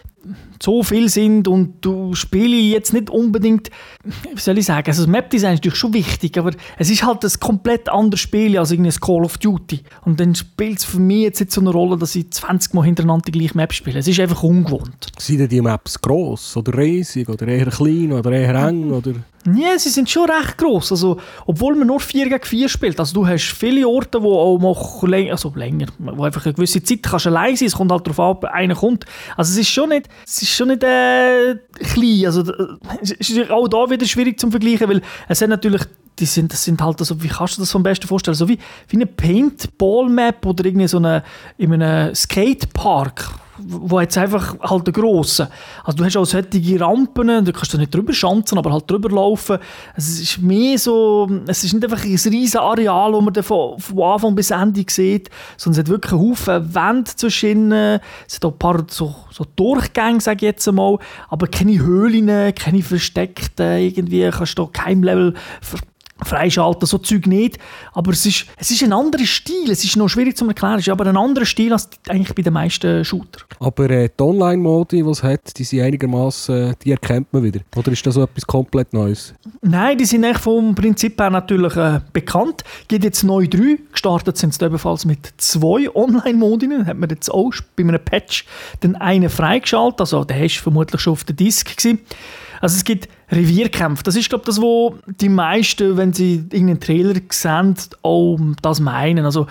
so 0.62 0.84
viel 0.84 1.10
sind 1.10 1.48
und 1.48 1.76
du 1.82 2.14
spielst 2.14 2.42
jetzt 2.42 2.94
nicht 2.94 3.10
unbedingt, 3.10 3.70
wie 4.04 4.40
soll 4.40 4.58
ich 4.58 4.66
sagen, 4.66 4.88
also 4.88 5.04
das 5.04 5.12
Map-Design 5.12 5.54
ist 5.54 5.60
natürlich 5.60 5.80
schon 5.80 5.94
wichtig, 5.94 6.38
aber 6.38 6.52
es 6.78 6.90
ist 6.90 7.04
halt 7.04 7.24
ein 7.24 7.32
komplett 7.40 7.90
anderes 7.90 8.20
Spiel 8.22 8.58
als 8.58 8.72
irgendwie 8.72 8.92
ein 8.92 9.00
Call 9.00 9.24
of 9.24 9.38
Duty. 9.38 9.82
Und 10.06 10.20
dann 10.20 10.36
spielt 10.36 10.80
es 10.80 10.86
für 10.86 11.00
mich 11.00 11.22
jetzt 11.22 11.40
nicht 11.40 11.52
so 11.52 11.62
eine 11.62 11.70
Rolle, 11.70 11.98
dass 11.98 12.16
ich 12.16 12.32
20 12.32 12.74
Mal 12.74 12.86
hintereinander 12.86 13.24
die 13.26 13.32
gleiche 13.32 13.58
Map 13.58 13.74
spiele. 13.74 14.00
Es 14.00 14.08
ist 14.08 14.20
einfach 14.20 14.44
ungewohnt. 14.44 15.08
Sind 15.18 15.40
denn 15.40 15.50
die 15.50 15.62
Maps 15.62 16.00
gross 16.00 16.56
oder 16.58 16.78
riesig 16.78 17.30
oder 17.30 17.48
eher 17.48 17.68
klein 17.68 18.12
oder 18.12 18.32
eher 18.32 18.56
eng 18.56 18.92
oder... 18.92 19.14
Ja, 19.56 19.78
sie 19.80 19.90
sind 19.90 20.08
schon 20.08 20.30
recht 20.30 20.56
gross. 20.56 20.92
Also, 20.92 21.18
obwohl 21.48 21.76
man 21.76 21.88
nur 21.88 22.00
4 22.00 22.30
gegen 22.30 22.46
4 22.46 22.70
spielt. 22.70 23.00
Also, 23.00 23.16
du 23.16 23.28
hast 23.28 23.56
viele 23.58 23.88
Orte, 23.88 24.22
wo 24.22 24.38
auch 24.38 24.60
noch 24.60 25.02
länger, 25.02 25.32
also 25.32 25.52
länger, 25.56 25.88
wo 25.98 26.24
einfach 26.24 26.46
eine 26.46 26.54
gewisse 26.54 26.84
Zeit 26.84 27.02
kannst 27.02 27.26
allein 27.26 27.56
sein. 27.56 27.68
Es 27.68 27.74
kommt 27.74 27.92
halt 27.92 28.06
darauf 28.06 28.20
an, 28.20 28.30
ob 28.38 28.44
einer 28.46 28.76
kommt. 28.76 29.06
Also, 29.36 29.54
es 29.54 29.58
ist 29.58 29.70
schon 29.70 29.90
nicht, 29.90 30.10
es 30.28 30.44
ist 30.44 30.51
schon 30.56 30.70
nicht 30.70 30.84
äh, 30.84 31.56
klein. 31.80 32.26
Also, 32.26 32.44
es 33.02 33.12
ist 33.12 33.52
auch 33.52 33.68
da 33.68 33.90
wieder 33.90 34.06
schwierig 34.06 34.40
zum 34.40 34.52
Vergleichen, 34.52 34.90
weil 34.90 35.02
es 35.28 35.40
sind 35.40 35.50
natürlich 35.50 35.82
die 36.20 36.26
sind, 36.26 36.54
das 36.54 36.64
sind 36.64 36.82
halt, 36.82 37.00
also, 37.00 37.22
wie 37.24 37.28
kannst 37.28 37.58
du 37.58 37.62
das 37.62 37.76
am 37.76 37.84
besten 37.84 38.08
vorstellen? 38.08 38.36
So 38.36 38.48
wie, 38.48 38.60
wie 38.90 38.96
eine 38.96 39.08
Paintball-Map 39.08 40.46
oder 40.46 40.66
irgendwie 40.66 40.88
so 40.88 40.98
eine, 40.98 41.24
in 41.58 41.74
einem 41.74 42.14
Skatepark, 42.14 43.34
wo 43.66 44.00
jetzt 44.00 44.18
einfach 44.18 44.56
halt 44.62 44.88
der 44.88 44.94
grosse. 44.94 45.50
Also 45.84 45.98
du 45.98 46.06
hast 46.06 46.18
auch 46.18 46.26
solche 46.26 46.80
Rampen, 46.80 47.28
da 47.28 47.52
kannst 47.52 47.74
du 47.74 47.78
nicht 47.78 47.94
drüber 47.94 48.14
schanzen, 48.14 48.58
aber 48.58 48.72
halt 48.72 48.90
drüber 48.90 49.10
laufen. 49.10 49.58
Es 49.96 50.20
ist 50.20 50.40
mehr 50.40 50.78
so, 50.78 51.30
es 51.48 51.64
ist 51.64 51.74
nicht 51.74 51.84
einfach 51.84 52.04
ein 52.04 52.12
riesiges 52.12 52.56
Areal, 52.56 53.14
wo 53.14 53.22
man 53.22 53.34
von, 53.44 53.80
von 53.80 54.04
Anfang 54.04 54.36
bis 54.36 54.52
Ende 54.52 54.84
sieht, 54.88 55.30
sondern 55.58 55.80
es 55.82 55.86
hat 55.86 55.90
wirklich 55.90 56.14
einen 56.14 56.30
Haufen 56.30 56.76
Wände 56.76 57.12
zwischen 57.16 57.50
ihnen. 57.50 58.00
Es 58.28 58.36
hat 58.36 58.46
auch 58.46 58.52
ein 58.52 58.60
paar 58.60 58.86
so, 58.90 59.16
so 59.32 59.46
Durchgänge, 59.56 60.22
sage 60.22 60.38
ich 60.38 60.42
jetzt 60.44 60.68
einmal, 60.68 60.98
aber 61.30 61.48
keine 61.48 61.80
Höhlen, 61.80 62.54
keine 62.56 62.82
versteckten, 62.82 63.80
irgendwie 63.80 64.30
kannst 64.30 64.58
du 64.58 64.68
kein 64.68 65.04
Level 65.04 65.34
freischalten, 66.24 66.86
so 66.86 66.98
Zeug 66.98 67.28
nicht. 67.28 67.58
Aber 67.94 68.12
es 68.12 68.26
ist, 68.26 68.46
es 68.58 68.72
ist 68.72 68.84
ein 68.84 68.94
anderer 68.94 69.26
Stil. 69.26 69.70
Es 69.70 69.84
ist 69.84 69.96
noch 69.98 70.10
schwierig 70.10 70.38
zu 70.38 70.48
erklären. 70.48 70.76
Es 70.76 70.88
ist 70.88 70.90
aber 70.90 71.08
ein 71.08 71.18
anderer 71.18 71.46
Stil 71.46 71.74
als 71.74 71.90
eigentlich 72.08 72.36
bei 72.36 72.42
den 72.42 72.54
meisten 72.54 73.04
Shooter. 73.04 73.42
Aber 73.60 73.90
äh, 73.90 74.10
die 74.10 74.24
Online-Modi, 74.24 75.04
die 75.04 75.10
es 75.10 75.24
hat, 75.24 75.58
die 75.58 75.64
sind 75.64 75.82
einigermaßen, 75.82 76.76
die 76.84 76.92
erkennt 76.92 77.32
man 77.34 77.44
wieder. 77.44 77.62
Oder 77.76 77.92
ist 77.92 78.06
das 78.06 78.16
so 78.16 78.24
etwas 78.24 78.46
komplett 78.46 78.94
Neues? 78.94 79.34
Nein, 79.62 79.98
die 79.98 80.06
sind 80.06 80.24
eigentlich 80.24 80.40
vom 80.40 80.76
Prinzip 80.76 81.20
her 81.20 81.30
natürlich 81.30 81.76
äh, 81.76 82.02
bekannt. 82.14 82.64
Gibt 82.88 83.04
jetzt 83.04 83.24
neu 83.24 83.48
drei. 83.48 83.78
Gestartet 83.92 84.38
sind 84.38 84.54
sie 84.54 84.66
ebenfalls 84.66 85.06
mit 85.06 85.34
zwei 85.38 85.94
Online-Modi. 85.94 86.70
Hat 86.86 86.98
man 86.98 87.10
jetzt 87.10 87.30
auch 87.30 87.52
bei 87.76 87.84
einem 87.84 88.04
Patch 88.04 88.46
den 88.84 88.96
einen 88.96 89.30
freigeschaltet. 89.30 90.02
Also 90.02 90.24
der 90.24 90.42
war 90.42 90.50
vermutlich 90.50 91.02
schon 91.02 91.14
auf 91.14 91.24
der 91.24 91.36
Disk. 91.36 91.76
Gewesen. 91.76 92.00
Also 92.62 92.78
es 92.78 92.84
gibt 92.84 93.10
Revierkämpfe. 93.32 94.04
Das 94.04 94.16
ist, 94.16 94.30
glaube 94.30 94.44
ich, 94.44 94.46
das, 94.46 94.62
wo 94.62 94.96
die 95.08 95.30
meisten, 95.30 95.98
wenn 95.98 96.14
sie 96.14 96.46
irgendeinen 96.52 96.80
Trailer 96.80 97.20
sehen, 97.32 97.76
auch 98.04 98.40
das 98.62 98.80
meinen. 98.80 99.26
Also 99.26 99.48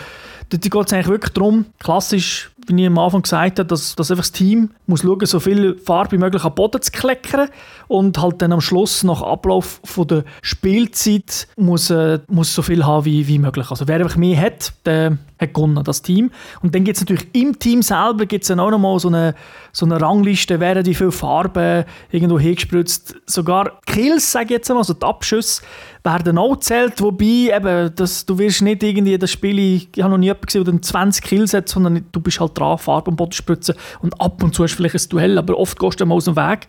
dort 0.49 0.62
geht 0.62 0.75
es 0.75 0.93
eigentlich 0.93 1.09
wirklich 1.09 1.33
darum, 1.33 1.67
klassisch, 1.79 2.50
wie 2.70 2.82
ich 2.82 2.86
am 2.86 2.98
Anfang 2.98 3.22
gesagt 3.22 3.58
habe, 3.58 3.66
dass, 3.66 3.94
dass 3.94 4.10
einfach 4.10 4.22
das 4.22 4.32
Team 4.32 4.70
muss 4.86 5.02
schauen, 5.02 5.24
so 5.26 5.40
viel 5.40 5.76
Farbe 5.78 6.12
wie 6.12 6.18
möglich 6.18 6.44
am 6.44 6.54
Boden 6.54 6.80
zu 6.80 6.90
kleckern 6.90 7.48
und 7.88 8.20
halt 8.20 8.40
dann 8.40 8.52
am 8.52 8.60
Schluss, 8.60 9.02
nach 9.02 9.22
Ablauf 9.22 9.80
von 9.84 10.06
der 10.06 10.24
Spielzeit, 10.42 11.48
muss, 11.56 11.90
äh, 11.90 12.20
muss 12.28 12.54
so 12.54 12.62
viel 12.62 12.84
haben 12.84 13.04
wie, 13.04 13.26
wie 13.26 13.38
möglich. 13.38 13.70
Also 13.70 13.88
wer 13.88 13.96
einfach 13.96 14.16
mehr 14.16 14.40
hat, 14.40 14.72
der 14.84 15.18
hat 15.40 15.54
gewonnen, 15.54 15.82
das 15.84 16.02
Team. 16.02 16.30
Und 16.62 16.74
dann 16.74 16.84
gibt 16.84 16.96
es 16.96 17.02
natürlich 17.02 17.28
im 17.32 17.58
Team 17.58 17.82
selber 17.82 18.26
gibt's 18.26 18.48
dann 18.48 18.60
auch 18.60 18.70
nochmal 18.70 18.98
so 18.98 19.08
eine, 19.08 19.34
so 19.72 19.86
eine 19.86 20.00
Rangliste, 20.00 20.60
wer 20.60 20.76
hat 20.76 20.86
wie 20.86 20.94
viele 20.94 21.12
Farben 21.12 21.84
irgendwo 22.10 22.38
hingespritzt. 22.38 23.16
Sogar 23.26 23.80
Kills, 23.86 24.32
sage 24.32 24.46
ich 24.46 24.50
jetzt 24.50 24.70
einmal, 24.70 24.82
also 24.82 24.94
die 24.94 25.06
Abschüsse, 25.06 25.62
werden 26.04 26.38
auch 26.38 26.54
gezählt, 26.54 27.00
wobei 27.00 27.54
eben, 27.54 27.94
das, 27.94 28.24
du 28.24 28.38
wirst 28.38 28.62
nicht 28.62 28.82
irgendwie 28.82 29.18
das 29.18 29.30
Spiel, 29.30 29.58
ich 29.58 29.88
habe 29.98 30.10
noch 30.10 30.18
nie 30.18 30.26
jemanden 30.26 30.46
gesehen, 30.46 30.64
der 30.64 30.72
dann 30.72 30.82
20 30.82 31.24
Kills 31.24 31.54
hat, 31.54 31.68
sondern 31.68 32.06
du 32.10 32.20
bist 32.20 32.40
halt 32.40 32.54
dran, 32.61 32.79
Farbe 32.79 33.11
am 33.11 33.17
Boden 33.17 33.33
spritzen 33.33 33.75
und 34.00 34.21
ab 34.21 34.43
und 34.43 34.55
zu 34.55 34.62
hast 34.62 34.73
du 34.73 34.76
vielleicht 34.76 34.95
ein 34.95 35.09
Duell, 35.09 35.38
aber 35.38 35.59
oft 35.59 35.79
gehst 35.79 36.00
du 36.00 36.07
mal 36.07 36.14
aus 36.14 36.26
dem 36.26 36.37
Weg. 36.37 36.69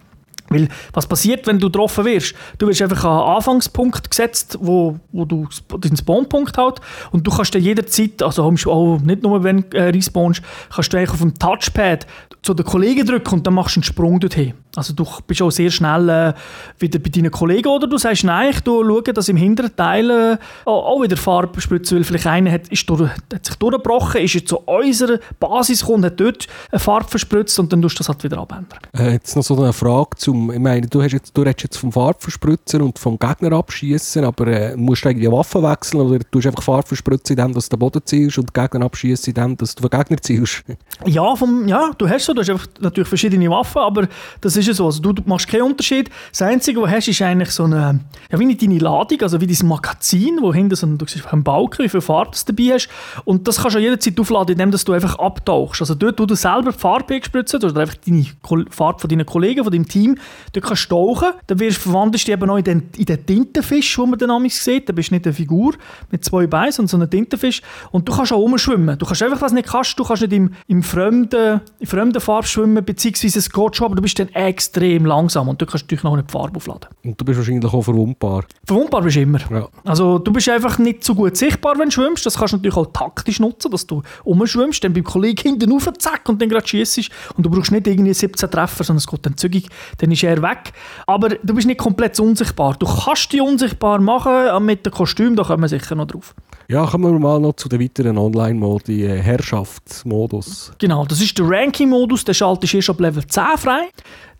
Weil, 0.51 0.67
was 0.93 1.07
passiert, 1.07 1.47
wenn 1.47 1.59
du 1.59 1.67
getroffen 1.67 2.05
wirst? 2.05 2.35
Du 2.57 2.67
wirst 2.67 2.81
einfach 2.81 3.03
an 3.05 3.11
einen 3.11 3.35
Anfangspunkt 3.37 4.09
gesetzt, 4.09 4.57
wo, 4.61 4.99
wo 5.11 5.25
du 5.25 5.47
deinen 5.79 5.97
Spawnpunkt 5.97 6.57
hast 6.57 6.81
und 7.11 7.25
du 7.25 7.31
kannst 7.31 7.55
dann 7.55 7.61
jederzeit, 7.61 8.21
also 8.21 8.43
auch 8.43 8.99
nicht 8.99 9.23
nur 9.23 9.43
wenn 9.43 9.69
du 9.69 9.77
äh, 9.77 9.89
respawnst, 9.89 10.41
kannst 10.73 10.93
du 10.93 10.97
eigentlich 10.97 11.11
auf 11.11 11.19
dem 11.19 11.37
Touchpad 11.37 12.05
zu 12.41 12.53
den 12.55 12.65
Kollegen 12.65 13.05
drücken 13.05 13.35
und 13.35 13.47
dann 13.47 13.53
machst 13.53 13.75
du 13.75 13.79
einen 13.79 13.83
Sprung 13.83 14.19
dorthin. 14.19 14.53
Also 14.75 14.93
du 14.93 15.05
bist 15.27 15.41
auch 15.41 15.51
sehr 15.51 15.69
schnell 15.69 16.09
äh, 16.09 16.33
wieder 16.79 16.97
bei 16.97 17.09
deinen 17.09 17.29
Kollegen 17.29 17.67
oder 17.67 17.87
du 17.87 17.97
sagst, 17.97 18.23
nein, 18.23 18.51
ich 18.51 18.61
schaue, 18.65 19.03
dass 19.03 19.29
im 19.29 19.37
hinteren 19.37 19.75
Teil 19.75 20.09
äh, 20.09 20.37
auch 20.65 21.01
wieder 21.01 21.17
Farbe 21.17 21.59
spritzt, 21.61 21.93
weil 21.93 22.03
vielleicht 22.03 22.25
einer 22.25 22.51
hat, 22.51 22.69
ist 22.69 22.89
durch, 22.89 23.09
hat 23.33 23.45
sich 23.45 23.55
durchgebrochen, 23.55 24.21
ist 24.21 24.33
jetzt 24.33 24.47
zu 24.47 24.59
unserer 24.59 25.19
Basis 25.39 25.81
gekommen, 25.81 26.05
hat 26.05 26.19
dort 26.19 26.47
eine 26.71 26.79
Farbe 26.79 27.09
verspritzt 27.09 27.59
und 27.59 27.71
dann 27.71 27.81
tust 27.81 27.95
du 27.95 27.99
das 27.99 28.09
halt 28.09 28.23
wieder 28.23 28.37
abändern. 28.37 28.79
Äh, 28.97 29.13
jetzt 29.13 29.35
noch 29.35 29.43
so 29.43 29.61
eine 29.61 29.73
Frage 29.73 30.11
zum, 30.15 30.40
ich 30.51 30.59
meine, 30.59 30.87
du, 30.87 31.01
hast 31.01 31.11
jetzt, 31.11 31.35
du 31.35 31.41
redest 31.41 31.63
jetzt 31.63 31.77
vom 31.77 31.91
Farbverspritzer 31.91 32.81
und 32.81 32.97
vom 32.97 33.19
Gegner 33.19 33.51
abschießen, 33.53 34.23
aber 34.23 34.47
äh, 34.47 34.75
musst 34.75 35.05
du 35.05 35.09
irgendwie 35.09 35.31
Waffen 35.31 35.63
wechseln 35.63 36.01
oder 36.01 36.19
du 36.31 36.39
einfach 36.39 36.63
Farbe 36.63 36.87
verspritzt, 36.87 37.29
indem 37.29 37.53
du 37.53 37.59
den 37.59 37.79
Boden 37.79 38.01
ziehst 38.03 38.37
und 38.37 38.53
Gegner 38.53 38.85
abschießen, 38.85 39.33
indem 39.33 39.57
dass 39.57 39.75
du 39.75 39.87
den 39.87 39.99
Gegner 39.99 40.17
ziehst? 40.21 40.63
ja, 41.05 41.35
vom, 41.35 41.67
ja, 41.67 41.91
du 41.97 42.09
hast 42.09 42.25
so, 42.25 42.33
du 42.33 42.41
hast 42.41 42.49
einfach 42.49 42.67
natürlich 42.79 43.07
verschiedene 43.07 43.49
Waffen, 43.49 43.79
aber 43.79 44.07
das 44.39 44.55
ist 44.55 44.67
ja 44.67 44.73
so, 44.73 44.85
also 44.85 45.01
du, 45.01 45.21
machst 45.25 45.47
keinen 45.47 45.63
Unterschied. 45.63 46.09
Das 46.31 46.41
Einzige, 46.41 46.81
was 46.81 46.89
du 46.89 46.95
hast, 46.95 47.07
ist 47.07 47.21
eigentlich 47.21 47.51
so 47.51 47.63
eine, 47.65 47.99
ja, 48.31 48.39
wie 48.39 48.55
deine 48.55 48.79
Ladung, 48.79 49.21
also 49.21 49.39
wie 49.41 49.47
dein 49.47 49.67
Magazin, 49.67 50.39
wo 50.41 50.53
hinten 50.53 50.75
so 50.75 50.87
ein, 50.87 50.97
du 50.97 51.05
siehst 51.05 51.31
einen 51.31 51.43
Balken, 51.43 51.83
wie 51.83 51.89
viel 51.89 52.01
Farbe 52.01 52.31
du 52.31 52.53
dabei 52.53 52.73
hast 52.73 52.89
und 53.25 53.47
das 53.47 53.61
kannst 53.61 53.75
du 53.75 53.79
jederzeit 53.79 54.19
aufladen, 54.19 54.59
indem 54.59 54.71
du 54.71 54.93
einfach 54.93 55.19
abtauchst. 55.19 55.81
Also 55.81 55.95
dort, 55.95 56.19
wo 56.19 56.25
du 56.25 56.35
selber 56.35 56.71
die 56.71 56.77
Farbe 56.79 57.19
gespritzt 57.19 57.53
hast, 57.53 57.63
oder 57.63 57.81
einfach 57.81 57.95
deine 58.05 58.25
Farbe 58.69 58.99
von 58.99 59.09
deinen 59.09 59.25
Kollegen, 59.25 59.63
von 59.63 59.71
deinem 59.71 59.87
Team 59.87 60.17
Du 60.53 60.61
kannst 60.61 60.89
tauchen, 60.89 61.29
dann 61.47 61.59
wirst, 61.59 61.77
verwandelst 61.77 62.27
du 62.27 62.31
dich 62.31 62.33
eben 62.33 62.47
noch 62.47 62.57
in 62.57 62.63
den, 62.63 62.89
in 62.97 63.05
den 63.05 63.25
Tintenfisch, 63.25 63.97
wo 63.97 64.05
man 64.05 64.19
dann 64.19 64.31
amigs 64.31 64.63
sieht. 64.63 64.89
Da 64.89 64.93
bist 64.93 65.09
du 65.09 65.15
nicht 65.15 65.25
eine 65.25 65.33
Figur 65.33 65.73
mit 66.09 66.25
zwei 66.25 66.47
Beinen, 66.47 66.71
sondern 66.71 66.89
so 66.89 66.97
ein 66.97 67.09
Tintenfisch. 67.09 67.61
Und 67.91 68.07
du 68.07 68.13
kannst 68.13 68.33
auch 68.33 68.39
rumschwimmen. 68.39 68.97
Du 68.97 69.05
kannst 69.05 69.23
einfach, 69.23 69.41
was 69.41 69.53
nicht 69.53 69.67
kannst, 69.69 69.97
du 69.97 70.03
kannst 70.03 70.21
nicht 70.21 70.33
im, 70.33 70.53
im 70.67 70.83
fremden, 70.83 71.61
in 71.79 71.87
fremden 71.87 72.19
Farbe 72.21 72.47
schwimmen, 72.47 72.83
beziehungsweise 72.83 73.39
es 73.39 73.49
geht 73.49 73.75
schon, 73.75 73.85
aber 73.85 73.95
du 73.95 74.01
bist 74.01 74.19
dann 74.19 74.29
extrem 74.29 75.05
langsam 75.05 75.47
und 75.49 75.61
du 75.61 75.65
kannst 75.65 75.85
natürlich 75.85 76.03
noch 76.03 76.13
eine 76.13 76.23
Farbe 76.27 76.57
aufladen. 76.57 76.89
Und 77.03 77.19
du 77.19 77.25
bist 77.25 77.37
wahrscheinlich 77.37 77.71
auch 77.71 77.81
verwundbar. 77.81 78.45
Verwundbar 78.65 79.01
bist 79.01 79.15
du 79.15 79.21
immer. 79.21 79.39
Ja. 79.49 79.67
Also 79.83 80.19
du 80.19 80.31
bist 80.31 80.49
einfach 80.49 80.77
nicht 80.77 81.03
so 81.03 81.15
gut 81.15 81.37
sichtbar, 81.37 81.77
wenn 81.77 81.89
du 81.89 81.91
schwimmst. 81.91 82.25
Das 82.25 82.37
kannst 82.37 82.53
du 82.53 82.57
natürlich 82.57 82.77
auch 82.77 82.91
taktisch 82.91 83.39
nutzen, 83.39 83.71
dass 83.71 83.87
du 83.87 84.01
umschwimmst, 84.23 84.83
dann 84.83 84.93
beim 84.93 85.03
Kollegen 85.03 85.41
hinten 85.41 85.71
rauf, 85.71 85.89
zack, 85.97 86.27
und 86.29 86.41
dann 86.41 86.49
gerade 86.49 86.67
schießt. 86.67 87.09
Und 87.35 87.45
du 87.45 87.49
brauchst 87.49 87.71
nicht 87.71 87.87
irgendwie 87.87 88.13
17 88.13 88.49
Treffer, 88.51 88.83
sondern 88.83 88.97
es 88.97 89.07
geht 89.07 89.25
dann 89.25 89.37
zügig, 89.37 89.67
dann 89.97 90.10
ist 90.11 90.23
er 90.23 90.41
weg. 90.41 90.73
Aber 91.07 91.29
du 91.29 91.53
bist 91.53 91.67
nicht 91.67 91.79
komplett 91.79 92.19
unsichtbar. 92.19 92.75
Du 92.77 92.85
kannst 92.85 93.31
dich 93.31 93.41
unsichtbar 93.41 93.99
machen 93.99 94.47
äh, 94.47 94.59
mit 94.59 94.85
dem 94.85 94.93
Kostüm, 94.93 95.35
da 95.35 95.43
kommen 95.43 95.63
wir 95.63 95.69
sicher 95.69 95.95
noch 95.95 96.07
drauf. 96.07 96.35
Ja, 96.67 96.85
kommen 96.85 97.11
wir 97.11 97.19
mal 97.19 97.39
noch 97.39 97.53
zu 97.53 97.67
den 97.67 97.81
weiteren 97.81 98.17
Online-Modi, 98.17 99.05
äh, 99.05 99.21
Herrschaftsmodus. 99.21 100.71
Genau, 100.77 101.05
das 101.05 101.21
ist 101.21 101.37
der 101.37 101.49
Ranking-Modus, 101.49 102.23
der 102.23 102.33
schaltest 102.33 102.73
du 102.73 102.77
erst 102.77 102.89
ab 102.89 102.99
Level 102.99 103.25
10 103.25 103.43
frei. 103.57 103.89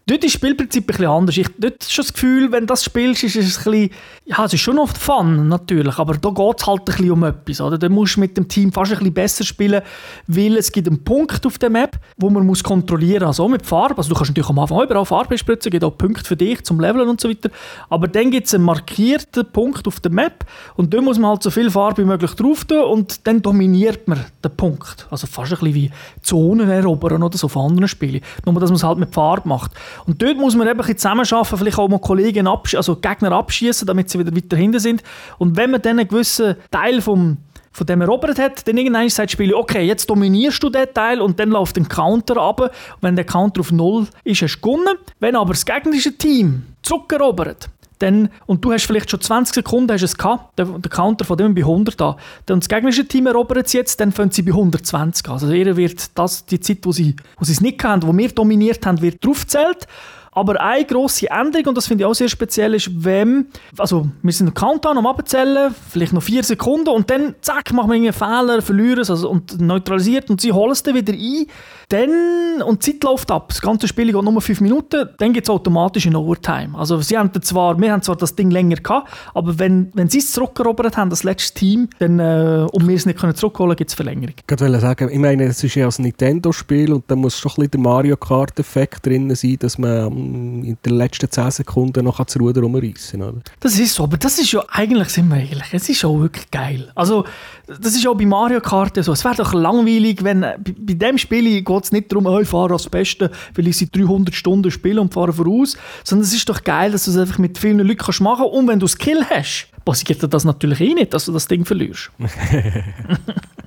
Dort 0.08 0.24
ist 0.24 0.34
das 0.34 0.40
Spielprinzip 0.40 0.84
ein 0.84 0.88
bisschen 0.88 1.06
anders. 1.06 1.38
Ich, 1.38 1.48
dort 1.60 1.76
hast 1.80 1.98
du 1.98 2.02
das 2.02 2.14
Gefühl, 2.14 2.52
wenn 2.52 2.62
du 2.62 2.68
das 2.68 2.84
spielst, 2.84 3.24
ist 3.24 3.36
es 3.36 3.60
ein 3.60 3.72
bisschen, 3.72 3.90
ja, 4.26 4.46
es 4.46 4.54
ist 4.54 4.62
schon 4.62 4.80
oft 4.80 4.98
Fun, 4.98 5.48
natürlich, 5.48 6.00
aber 6.00 6.18
da 6.18 6.30
geht 6.30 6.60
es 6.60 6.66
halt 6.66 6.80
ein 6.80 6.86
bisschen 6.86 7.12
um 7.12 7.24
etwas, 7.24 7.62
oder? 7.62 7.78
Da 7.78 7.88
musst 7.88 8.16
du 8.16 8.22
mit 8.22 8.36
dem 8.36 8.48
Team 8.48 8.72
fast 8.72 8.92
ein 8.92 8.98
bisschen 8.98 9.14
besser 9.14 9.44
spielen, 9.44 9.82
weil 10.26 10.58
es 10.58 10.72
gibt 10.72 10.88
einen 10.88 11.04
Punkt 11.04 11.46
auf 11.46 11.60
der 11.60 11.70
Map, 11.70 12.00
wo 12.18 12.32
man 12.32 12.46
muss 12.46 12.64
kontrollieren 12.64 13.28
muss, 13.28 13.40
also 13.40 13.48
mit 13.48 13.66
Farbe, 13.66 13.98
also 13.98 14.10
du 14.10 14.16
kannst 14.16 14.32
natürlich 14.32 14.50
am 14.50 14.60
Anfang 14.60 14.82
überall 14.84 15.06
Farbe 15.06 15.38
spritzen, 15.38 15.70
gibt 15.70 15.84
auch 15.84 15.98
Punkte 15.98 16.26
für 16.26 16.36
dich 16.36 16.64
zum 16.64 16.80
Leveln 16.80 17.08
und 17.08 17.22
so 17.22 17.30
weiter, 17.30 17.52
aber 17.90 18.08
dann 18.08 18.32
gibt 18.32 18.48
es 18.48 18.56
einen 18.56 18.64
markierten 18.64 19.46
Punkt 19.52 19.88
auf 19.88 20.00
der 20.00 20.12
Map 20.12 20.46
und 20.76 20.94
da 20.94 21.00
muss 21.02 21.20
man 21.20 21.30
halt 21.30 21.44
so 21.44 21.52
viel 21.52 21.70
Farbe 21.70 22.02
wie 22.02 22.08
möglich 22.08 22.32
drauf 22.32 22.66
tun 22.66 22.84
und 22.84 23.28
dann 23.28 23.42
dominiert 23.42 24.08
man 24.08 24.26
den 24.44 24.56
Punkt. 24.56 25.08
Also 25.12 25.28
fast 25.28 25.52
ein 25.52 25.60
bisschen 25.60 25.76
wie 25.76 25.92
Zonen 26.22 26.70
erobern 26.70 27.22
oder 27.22 27.38
so 27.38 27.48
von 27.48 27.72
anderen 27.72 27.88
Spielen, 27.88 28.22
nur 28.46 28.60
dass 28.60 28.70
man 28.70 28.78
es 28.78 28.84
halt 28.84 28.98
mit 28.98 29.14
Farbe 29.14 29.48
macht. 29.48 29.72
Und 30.06 30.22
dort 30.22 30.38
muss 30.38 30.56
man 30.56 30.68
eben 30.68 30.82
zusammenarbeiten, 30.98 31.58
vielleicht 31.58 31.78
auch 31.78 31.90
mal 31.90 32.00
Kollegen 32.00 32.48
absch 32.48 32.76
also 32.76 32.96
Gegner 32.96 33.32
abschießen, 33.32 33.86
damit 33.86 34.10
sie 34.10 34.20
wieder 34.20 34.36
weiter 34.36 34.58
hinten 34.58 34.80
sind. 34.80 35.04
Und 35.38 35.58
wenn 35.58 35.72
man 35.72 35.82
dann 35.82 36.00
einen 36.00 36.08
gewissen 36.08 36.56
Teil 36.70 37.02
vom 37.02 37.38
von 37.74 37.88
dem 37.88 38.02
erobert 38.02 38.38
hat, 38.38 38.68
dann 38.68 38.78
irgendwann 38.78 39.08
sagt 39.10 39.30
das 39.30 39.32
Spiel, 39.32 39.54
okay, 39.54 39.84
jetzt 39.84 40.10
dominierst 40.10 40.62
du 40.62 40.70
den 40.70 40.94
Teil 40.94 41.22
und 41.22 41.40
dann 41.40 41.50
läuft 41.50 41.78
ein 41.78 41.88
Counter 41.88 42.38
ab. 42.38 42.74
Wenn 43.00 43.16
der 43.16 43.26
Counter 43.26 43.62
auf 43.62 43.72
Null 43.72 44.08
ist, 44.26 44.42
hast 44.42 44.58
du 44.58 44.62
gewonnen. 44.62 44.98
Wenn 45.20 45.36
aber 45.36 45.54
das 45.54 45.66
gegnerische 45.66 46.18
Team 46.18 46.64
zurückerobert, 46.82 47.70
dann, 48.02 48.30
und 48.46 48.64
du 48.64 48.72
hast 48.72 48.86
vielleicht 48.86 49.12
schon 49.12 49.22
20 49.22 49.56
Sekunden 49.56 49.92
hast 49.92 50.02
es 50.02 50.18
gehabt, 50.18 50.58
der, 50.58 50.66
der 50.66 50.90
Counter 50.90 51.26
von 51.26 51.38
dem 51.38 51.54
bei 51.54 51.62
100 51.62 52.02
an. 52.02 52.16
Dann 52.46 52.60
das 52.60 52.70
gegnerische 52.70 53.08
Team 53.08 53.28
erobert 53.28 53.68
es 53.68 53.74
jetzt, 53.74 54.00
dann 54.00 54.12
fangen 54.12 54.32
sie 54.32 54.42
bei 54.42 54.52
120 54.52 55.28
an. 55.28 55.34
Also 55.34 55.52
ihr 55.52 55.78
wird 55.78 56.18
das, 56.18 56.46
die 56.46 56.60
Zeit, 56.60 56.80
wo 56.84 56.92
sie, 56.92 57.16
wo 57.38 57.46
sie 57.46 57.54
es 57.54 57.62
nicht 57.62 57.84
haben, 57.84 58.04
wo 58.04 58.16
wir 58.16 58.30
dominiert 58.30 58.86
haben, 58.86 59.02
wird 59.02 59.24
draufgezählt. 59.24 59.88
Aber 60.34 60.62
eine 60.62 60.86
grosse 60.86 61.30
Änderung, 61.30 61.68
und 61.68 61.78
das 61.78 61.88
finde 61.88 62.04
ich 62.04 62.06
auch 62.06 62.14
sehr 62.14 62.30
speziell, 62.30 62.74
ist, 62.74 62.90
wenn, 63.04 63.48
also 63.78 64.08
wir 64.22 64.32
sind 64.32 64.48
im 64.48 64.54
Countdown 64.54 64.98
am 64.98 65.06
Abzählen, 65.06 65.76
vielleicht 65.90 66.14
noch 66.14 66.24
vier 66.24 66.42
Sekunden, 66.42 66.88
und 66.88 67.10
dann, 67.10 67.36
zack, 67.42 67.74
machen 67.74 67.92
wir 67.92 67.96
einen 67.96 68.14
Fehler, 68.14 68.62
verlieren 68.62 69.00
es 69.00 69.10
also, 69.10 69.30
und 69.30 69.60
neutralisiert, 69.60 70.30
und 70.30 70.40
sie 70.40 70.54
holen 70.54 70.72
es 70.72 70.84
dann 70.84 70.96
wieder 70.96 71.12
ein. 71.12 71.48
Dann, 71.90 72.62
und 72.62 72.86
die 72.86 72.94
Zeit 72.94 73.04
läuft 73.04 73.30
ab, 73.30 73.50
das 73.50 73.62
ganze 73.62 73.90
Spiel 73.90 74.14
geht 74.14 74.24
nur 74.24 74.42
fünf 74.42 74.62
Minuten, 74.62 75.10
dann 75.18 75.34
geht 75.34 75.44
es 75.44 75.50
automatisch 75.50 76.06
in 76.06 76.16
Overtime. 76.16 76.78
Also 76.78 77.02
sie 77.02 77.18
haben 77.18 77.30
zwar, 77.42 77.78
wir 77.78 77.92
haben 77.92 78.02
zwar 78.02 78.16
das 78.16 78.34
Ding 78.34 78.52
länger 78.52 78.78
gehabt, 78.78 79.12
aber 79.34 79.60
wenn, 79.60 79.92
wenn 79.96 80.08
sie 80.08 80.20
es 80.20 80.32
zurückerobert 80.32 80.96
haben, 80.96 81.10
das 81.10 81.24
letzte 81.24 81.60
Team, 81.60 81.90
dann, 82.00 82.20
äh, 82.20 82.66
und 82.72 82.88
wir 82.88 82.96
es 82.96 83.06
nicht 83.06 83.20
können 83.20 83.36
zurückholen, 83.36 83.76
gibt 83.76 83.90
es 83.90 83.96
Verlängerung. 83.96 84.36
Ich 84.38 84.62
wollte 84.62 84.80
sagen, 84.80 85.10
ich 85.12 85.20
meine, 85.20 85.44
es 85.44 85.62
ist 85.62 85.76
ja 85.76 85.90
ein 85.90 85.94
Nintendo-Spiel 85.98 86.94
und 86.94 87.04
da 87.08 87.18
muss 87.18 87.38
schon 87.38 87.52
ein 87.52 87.56
bisschen 87.56 87.72
der 87.72 87.80
Mario 87.82 88.16
Kart-Effekt 88.16 89.06
drin 89.06 89.36
sein, 89.36 89.58
dass 89.60 89.78
man 89.78 90.21
in 90.22 90.78
den 90.86 90.94
letzten 90.96 91.30
10 91.30 91.52
Sekunden 91.52 92.06
noch 92.06 92.24
das 92.24 92.40
Ruder 92.40 92.62
rumreißen 92.62 93.20
kann. 93.20 93.42
Das 93.60 93.78
ist 93.80 93.96
so, 93.96 94.04
aber 94.04 94.18
das 94.18 94.40
ist 94.40 94.52
ja 94.52 94.64
eigentlich, 94.70 95.10
sind 95.10 95.30
wir 95.30 95.38
ehrlich, 95.38 95.74
es 95.74 95.90
ist 95.90 96.06
auch 96.06 96.20
wirklich 96.20 96.50
geil. 96.52 96.92
Also, 96.96 97.26
das 97.68 97.96
ist 97.96 98.08
auch 98.08 98.16
bei 98.16 98.26
Mario 98.26 98.62
Kart 98.62 99.02
so. 99.04 99.12
Es 99.12 99.24
wäre 99.24 99.36
doch 99.36 99.54
langweilig, 99.54 100.24
wenn 100.24 100.42
bei, 100.42 100.76
bei 100.78 100.94
dem 100.94 101.18
Spiel 101.18 101.62
geht 101.62 101.84
es 101.84 101.92
nicht 101.92 102.12
darum, 102.12 102.26
oh, 102.26 102.40
ich 102.40 102.48
fahre 102.48 102.74
als 102.74 102.90
Beste, 102.90 103.32
weil 103.56 103.68
ich 103.68 103.78
seit 103.78 103.96
300 103.96 104.34
Stunden 104.34 104.72
spiele 104.72 105.02
und 105.02 105.14
fahre 105.14 105.34
voraus, 105.34 105.78
sondern 106.04 106.26
es 106.26 106.34
ist 106.34 106.48
doch 106.50 106.64
geil, 106.64 106.92
dass 106.92 107.06
du 107.06 107.12
es 107.12 107.18
einfach 107.18 107.38
mit 107.38 107.58
vielen 107.58 107.80
Leuten 107.80 107.98
kannst 107.98 108.22
machen 108.22 108.46
kannst 108.46 108.54
und 108.54 108.68
wenn 108.68 108.80
du 108.80 108.88
Skill 108.88 109.26
hast, 109.30 109.68
passiert 109.86 110.34
das 110.34 110.46
natürlich 110.46 110.82
eh 110.82 110.94
nicht, 110.94 111.14
dass 111.14 111.26
du 111.26 111.32
das 111.32 111.48
Ding 111.48 111.66
verlierst. 111.66 112.12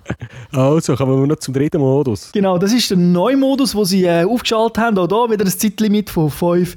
Also, 0.53 0.95
kommen 0.97 1.21
wir 1.21 1.27
noch 1.27 1.37
zum 1.37 1.55
dritten 1.55 1.79
Modus. 1.79 2.31
Genau, 2.33 2.59
das 2.59 2.73
ist 2.73 2.91
der 2.91 2.97
neue 2.97 3.37
Modus, 3.37 3.73
den 3.73 3.85
sie 3.85 4.05
äh, 4.05 4.25
aufgeschaltet 4.25 4.79
haben. 4.79 4.99
Auch 4.99 5.09
hier 5.09 5.31
wieder 5.31 5.45
ein 5.45 5.51
Zeitlimit 5.51 6.11
von 6.11 6.31
5 6.31 6.77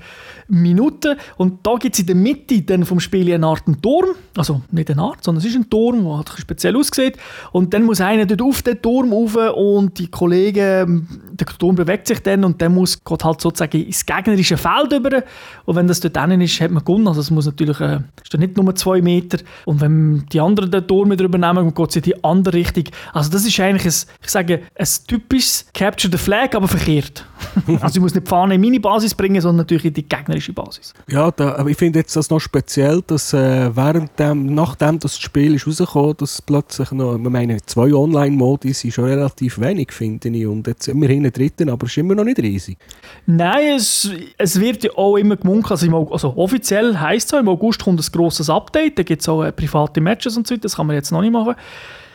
Minuten. 0.50 1.17
Und 1.38 1.65
da 1.65 1.76
gibt 1.76 1.96
es 1.96 2.00
in 2.00 2.08
der 2.08 2.15
Mitte 2.15 2.62
dann 2.62 2.86
vom 2.86 3.00
Spiel 3.00 3.34
eine 3.34 3.46
Art 3.46 3.63
einen 3.67 3.82
Turm. 3.82 4.10
Also 4.36 4.62
nicht 4.72 4.89
eine 4.89 5.02
Art, 5.02 5.24
sondern 5.24 5.43
es 5.43 5.50
ist 5.50 5.56
ein 5.56 5.70
Turm, 5.70 6.04
der 6.04 6.17
halt 6.17 6.30
speziell 6.38 6.76
aussieht. 6.78 7.17
Und 7.52 7.74
dann 7.74 7.84
muss 7.84 8.02
einer 8.02 8.26
dort 8.26 8.41
auf 8.41 8.62
den 8.62 8.82
Turm 8.82 9.12
rauf 9.12 9.36
und 9.56 9.98
die 10.00 10.08
Kollegen, 10.08 11.08
der 11.32 11.48
Turm 11.48 11.76
bewegt 11.76 12.08
sich 12.08 12.20
dann 12.22 12.43
und 12.43 12.62
dann 12.62 12.74
muss 12.74 13.04
Gott 13.04 13.24
halt 13.24 13.41
sozusagen 13.41 13.84
ins 13.84 14.06
gegnerische 14.06 14.58
Feld 14.58 14.93
über. 14.93 15.24
Und 15.65 15.76
wenn 15.76 15.88
das 15.88 16.00
dort 16.00 16.15
drinnen 16.15 16.41
ist, 16.41 16.60
hat 16.62 16.72
man 16.72 16.84
gewonnen. 16.84 17.08
Also 17.08 17.22
es 17.22 17.32
muss 17.32 17.46
natürlich, 17.46 17.80
äh, 17.80 18.00
ist 18.24 18.38
nicht 18.38 18.58
nur 18.58 18.76
zwei 18.76 19.02
Meter. 19.02 19.39
Und 19.65 19.82
wenn 19.82 20.26
die 20.32 20.39
anderen 20.39 20.72
den 20.72 20.88
Turm 20.88 21.12
wieder 21.12 21.26
übernehmen, 21.26 21.74
geht 21.74 21.89
es 21.89 21.96
in 21.98 22.02
die 22.04 22.24
andere 22.24 22.58
Richtung. 22.58 22.86
Also 23.13 23.32
das 23.32 23.46
ist 23.47 23.60
eigentlich, 23.60 23.86
ein, 23.86 24.10
ich 24.23 24.29
sage, 24.29 24.62
ein 24.75 24.88
typisches 25.07 25.65
Capture 25.73 26.12
the 26.12 26.17
Flag, 26.17 26.53
aber 26.55 26.67
verkehrt. 26.67 27.25
also 27.81 27.97
ich 27.97 28.01
muss 28.01 28.13
nicht 28.13 28.25
die 28.25 28.29
Fahne 28.29 28.55
in 28.55 28.62
meine 28.62 28.79
Basis 28.79 29.13
bringen, 29.13 29.39
sondern 29.41 29.57
natürlich 29.57 29.86
in 29.86 29.93
die 29.93 30.07
gegnerische 30.07 30.53
Basis. 30.53 30.93
Ja, 31.07 31.31
da, 31.31 31.55
aber 31.55 31.69
ich 31.69 31.77
finde 31.77 31.99
jetzt 31.99 32.15
das 32.15 32.29
noch 32.29 32.39
speziell, 32.39 33.01
dass 33.05 33.33
äh, 33.33 33.75
während 33.75 34.17
dem, 34.19 34.53
nachdem 34.53 34.99
das 34.99 35.19
Spiel 35.19 35.55
ist 35.55 35.67
rausgekommen, 35.67 36.15
dass 36.17 36.41
plötzlich 36.41 36.91
noch, 36.91 37.15
ich 37.15 37.29
meine, 37.29 37.57
zwei 37.65 37.93
Online-Modi 37.93 38.73
sind 38.73 38.93
schon 38.93 39.05
relativ 39.05 39.60
wenig, 39.60 39.91
finde 39.91 40.29
ich. 40.29 40.45
Und 40.45 40.67
jetzt 40.67 40.88
immerhin 40.88 41.19
einen 41.19 41.31
dritten, 41.31 41.69
aber 41.69 41.86
es 41.86 41.93
ist 41.93 41.97
immer 41.97 42.15
noch 42.15 42.23
nicht 42.23 42.39
riesig. 42.39 42.77
Nein, 43.25 43.75
es, 43.75 44.10
es 44.38 44.60
wird 44.60 44.83
ja 44.83 44.91
auch 44.95 45.17
immer 45.17 45.36
gemunkelt, 45.36 45.71
also, 45.71 45.86
im, 45.86 45.95
also 45.95 46.33
offiziell 46.36 46.99
heisst 46.99 47.33
es 47.33 47.39
im 47.39 47.47
August 47.47 47.83
kommt 47.83 47.99
ein 47.99 48.12
grosses 48.12 48.49
Update, 48.49 48.97
da 48.99 49.03
gibt 49.03 49.21
es 49.21 49.29
auch 49.29 49.43
äh, 49.43 49.51
private 49.51 50.01
Matches 50.01 50.38
und 50.38 50.47
so, 50.47 50.55
das 50.57 50.75
kann 50.75 50.88
man 50.88 50.95
jetzt 50.95 51.12
noch 51.12 51.21
nicht 51.21 51.31
machen. 51.31 51.55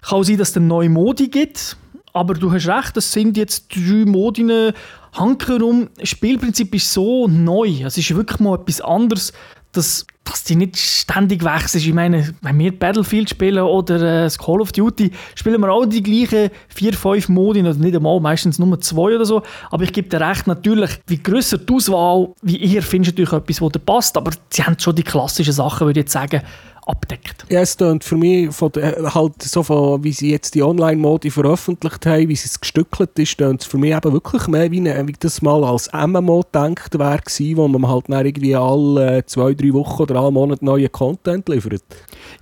Kann 0.03 0.25
sein, 0.25 0.37
dass 0.37 0.51
es 0.51 0.57
neue 0.57 0.89
Modi 0.89 1.29
gibt, 1.29 1.77
aber 2.13 2.35
du 2.35 2.53
hast 2.53 2.69
recht, 2.69 2.97
das 2.97 3.13
sind 3.13 3.37
jetzt 3.37 3.75
drei 3.75 4.05
Modi 4.05 4.73
hankerum. 5.13 5.89
Das 5.99 6.09
Spielprinzip 6.09 6.75
ist 6.75 6.93
so 6.93 7.29
neu, 7.29 7.85
es 7.85 7.97
ist 7.97 8.15
wirklich 8.15 8.41
mal 8.41 8.59
etwas 8.59 8.81
anderes, 8.81 9.33
dass, 9.73 10.07
dass 10.25 10.45
die 10.45 10.57
nicht 10.57 10.77
ständig 10.77 11.43
wechseln. 11.45 11.81
Ich 11.81 11.95
meine, 11.95 12.35
wenn 12.43 12.59
wir 12.59 12.79
Battlefield 12.79 13.31
spielen 13.31 13.63
oder 13.65 14.27
äh, 14.27 14.31
Call 14.39 14.61
of 14.61 14.73
Duty, 14.73 15.11
spielen 15.35 15.61
wir 15.61 15.73
auch 15.73 15.87
die 15.87 16.03
gleichen 16.03 16.51
vier, 16.69 16.93
fünf 16.93 17.29
Modi, 17.31 17.61
oder 17.61 17.75
nicht 17.75 17.97
einmal, 17.97 18.21
meistens 18.21 18.59
nur 18.59 18.81
zwei 18.81 19.17
oder 19.17 19.25
so. 19.25 19.43
Aber 19.71 19.85
ich 19.85 19.93
gebe 19.93 20.09
dir 20.09 20.21
recht, 20.21 20.47
natürlich, 20.47 20.91
wie 21.07 21.23
grösser 21.23 21.59
die 21.59 21.73
Auswahl, 21.73 22.35
wie 22.43 22.57
ihr 22.57 22.83
findet 22.83 23.15
natürlich 23.15 23.33
etwas, 23.33 23.63
was 23.63 23.73
dir 23.73 23.79
passt, 23.79 24.17
aber 24.17 24.33
sie 24.51 24.63
haben 24.63 24.79
schon 24.79 24.95
die 24.95 25.03
klassischen 25.03 25.55
Sachen, 25.55 25.87
würde 25.87 26.01
ich 26.01 26.05
jetzt 26.05 26.13
sagen, 26.13 26.43
abdeckt. 26.87 27.45
Ja, 27.49 27.61
es 27.61 27.77
klingt 27.77 28.05
für 28.05 28.17
mich, 28.17 28.53
von 28.53 28.73
der, 28.73 29.15
halt 29.15 29.43
so 29.43 29.63
von, 29.63 30.03
wie 30.03 30.13
sie 30.13 30.31
jetzt 30.31 30.55
die 30.55 30.63
Online-Modi 30.63 31.31
veröffentlicht 31.31 32.05
haben, 32.07 32.29
wie 32.29 32.37
sie 32.37 32.47
es 32.47 32.61
gestückelt 32.61 33.19
ist, 33.19 33.37
klingt 33.37 33.63
es 33.63 33.67
für 33.67 33.79
mich 33.79 33.95
eben 33.95 34.13
wirklich 34.13 34.47
mehr 34.49 34.71
wie, 34.71 34.81
eine, 34.81 35.07
wie 35.07 35.15
das 35.19 35.43
mal 35.43 35.65
als 35.65 35.91
MMO 35.93 36.41
gedacht 36.41 36.99
wäre 36.99 37.21
wo 37.57 37.69
man 37.69 37.89
halt 37.89 38.05
dann 38.09 38.27
irgendwie 38.27 38.55
alle 38.57 39.25
zwei, 39.27 39.55
drei 39.55 39.73
Wochen 39.73 40.03
oder 40.03 40.17
alle 40.17 40.31
Monate 40.31 40.65
neuen 40.65 40.91
Content 40.91 41.49
liefert. 41.49 41.83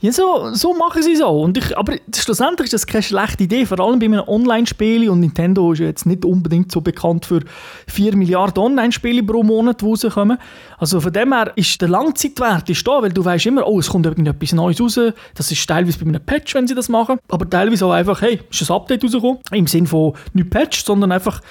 Ja, 0.01 0.13
so, 0.13 0.53
so 0.53 0.75
machen 0.75 1.03
sie 1.03 1.13
es 1.13 1.21
auch. 1.21 1.43
Und 1.43 1.59
ich, 1.59 1.77
aber 1.77 1.95
schlussendlich 2.15 2.67
ist 2.67 2.75
das 2.75 2.87
keine 2.87 3.03
schlechte 3.03 3.45
Idee, 3.45 3.67
vor 3.67 3.81
allem 3.81 3.99
bei 3.99 4.07
einem 4.07 4.23
Online-Spiel. 4.27 5.09
Und 5.11 5.21
Nintendo 5.21 5.73
ist 5.73 5.81
ja 5.81 5.87
jetzt 5.87 6.07
nicht 6.07 6.25
unbedingt 6.25 6.73
so 6.73 6.81
bekannt 6.81 7.27
für 7.27 7.41
4 7.87 8.17
Milliarden 8.17 8.63
Online-Spiele 8.63 9.23
pro 9.23 9.43
Monat, 9.43 9.81
die 9.81 9.85
rauskommen. 9.85 10.39
Also 10.81 10.99
von 10.99 11.13
dem 11.13 11.33
her 11.35 11.53
ist 11.57 11.81
der 11.81 11.89
Langzeitwert 11.89 12.71
ist 12.71 12.89
da, 12.89 13.03
weil 13.03 13.13
du 13.13 13.23
weißt 13.23 13.47
immer, 13.47 13.67
oh, 13.67 13.79
es 13.79 13.91
kommt 13.91 14.07
irgendetwas 14.07 14.53
Neues 14.55 14.81
raus. 14.81 14.99
Das 15.35 15.53
ist 15.53 15.69
teilweise 15.69 15.99
bei 15.99 16.07
einem 16.07 16.25
Patch, 16.25 16.55
wenn 16.55 16.67
sie 16.67 16.75
das 16.75 16.89
machen. 16.89 17.19
Aber 17.29 17.49
teilweise 17.49 17.85
auch 17.85 17.93
einfach, 17.93 18.23
hey, 18.23 18.41
ist 18.51 18.69
ein 18.69 18.75
Update 18.75 19.05
rausgekommen. 19.05 19.41
Im 19.53 19.67
Sinne 19.67 19.87
von 19.87 20.15
nicht 20.33 20.49
Patch, 20.49 20.83
sondern 20.83 21.13
einfach 21.13 21.43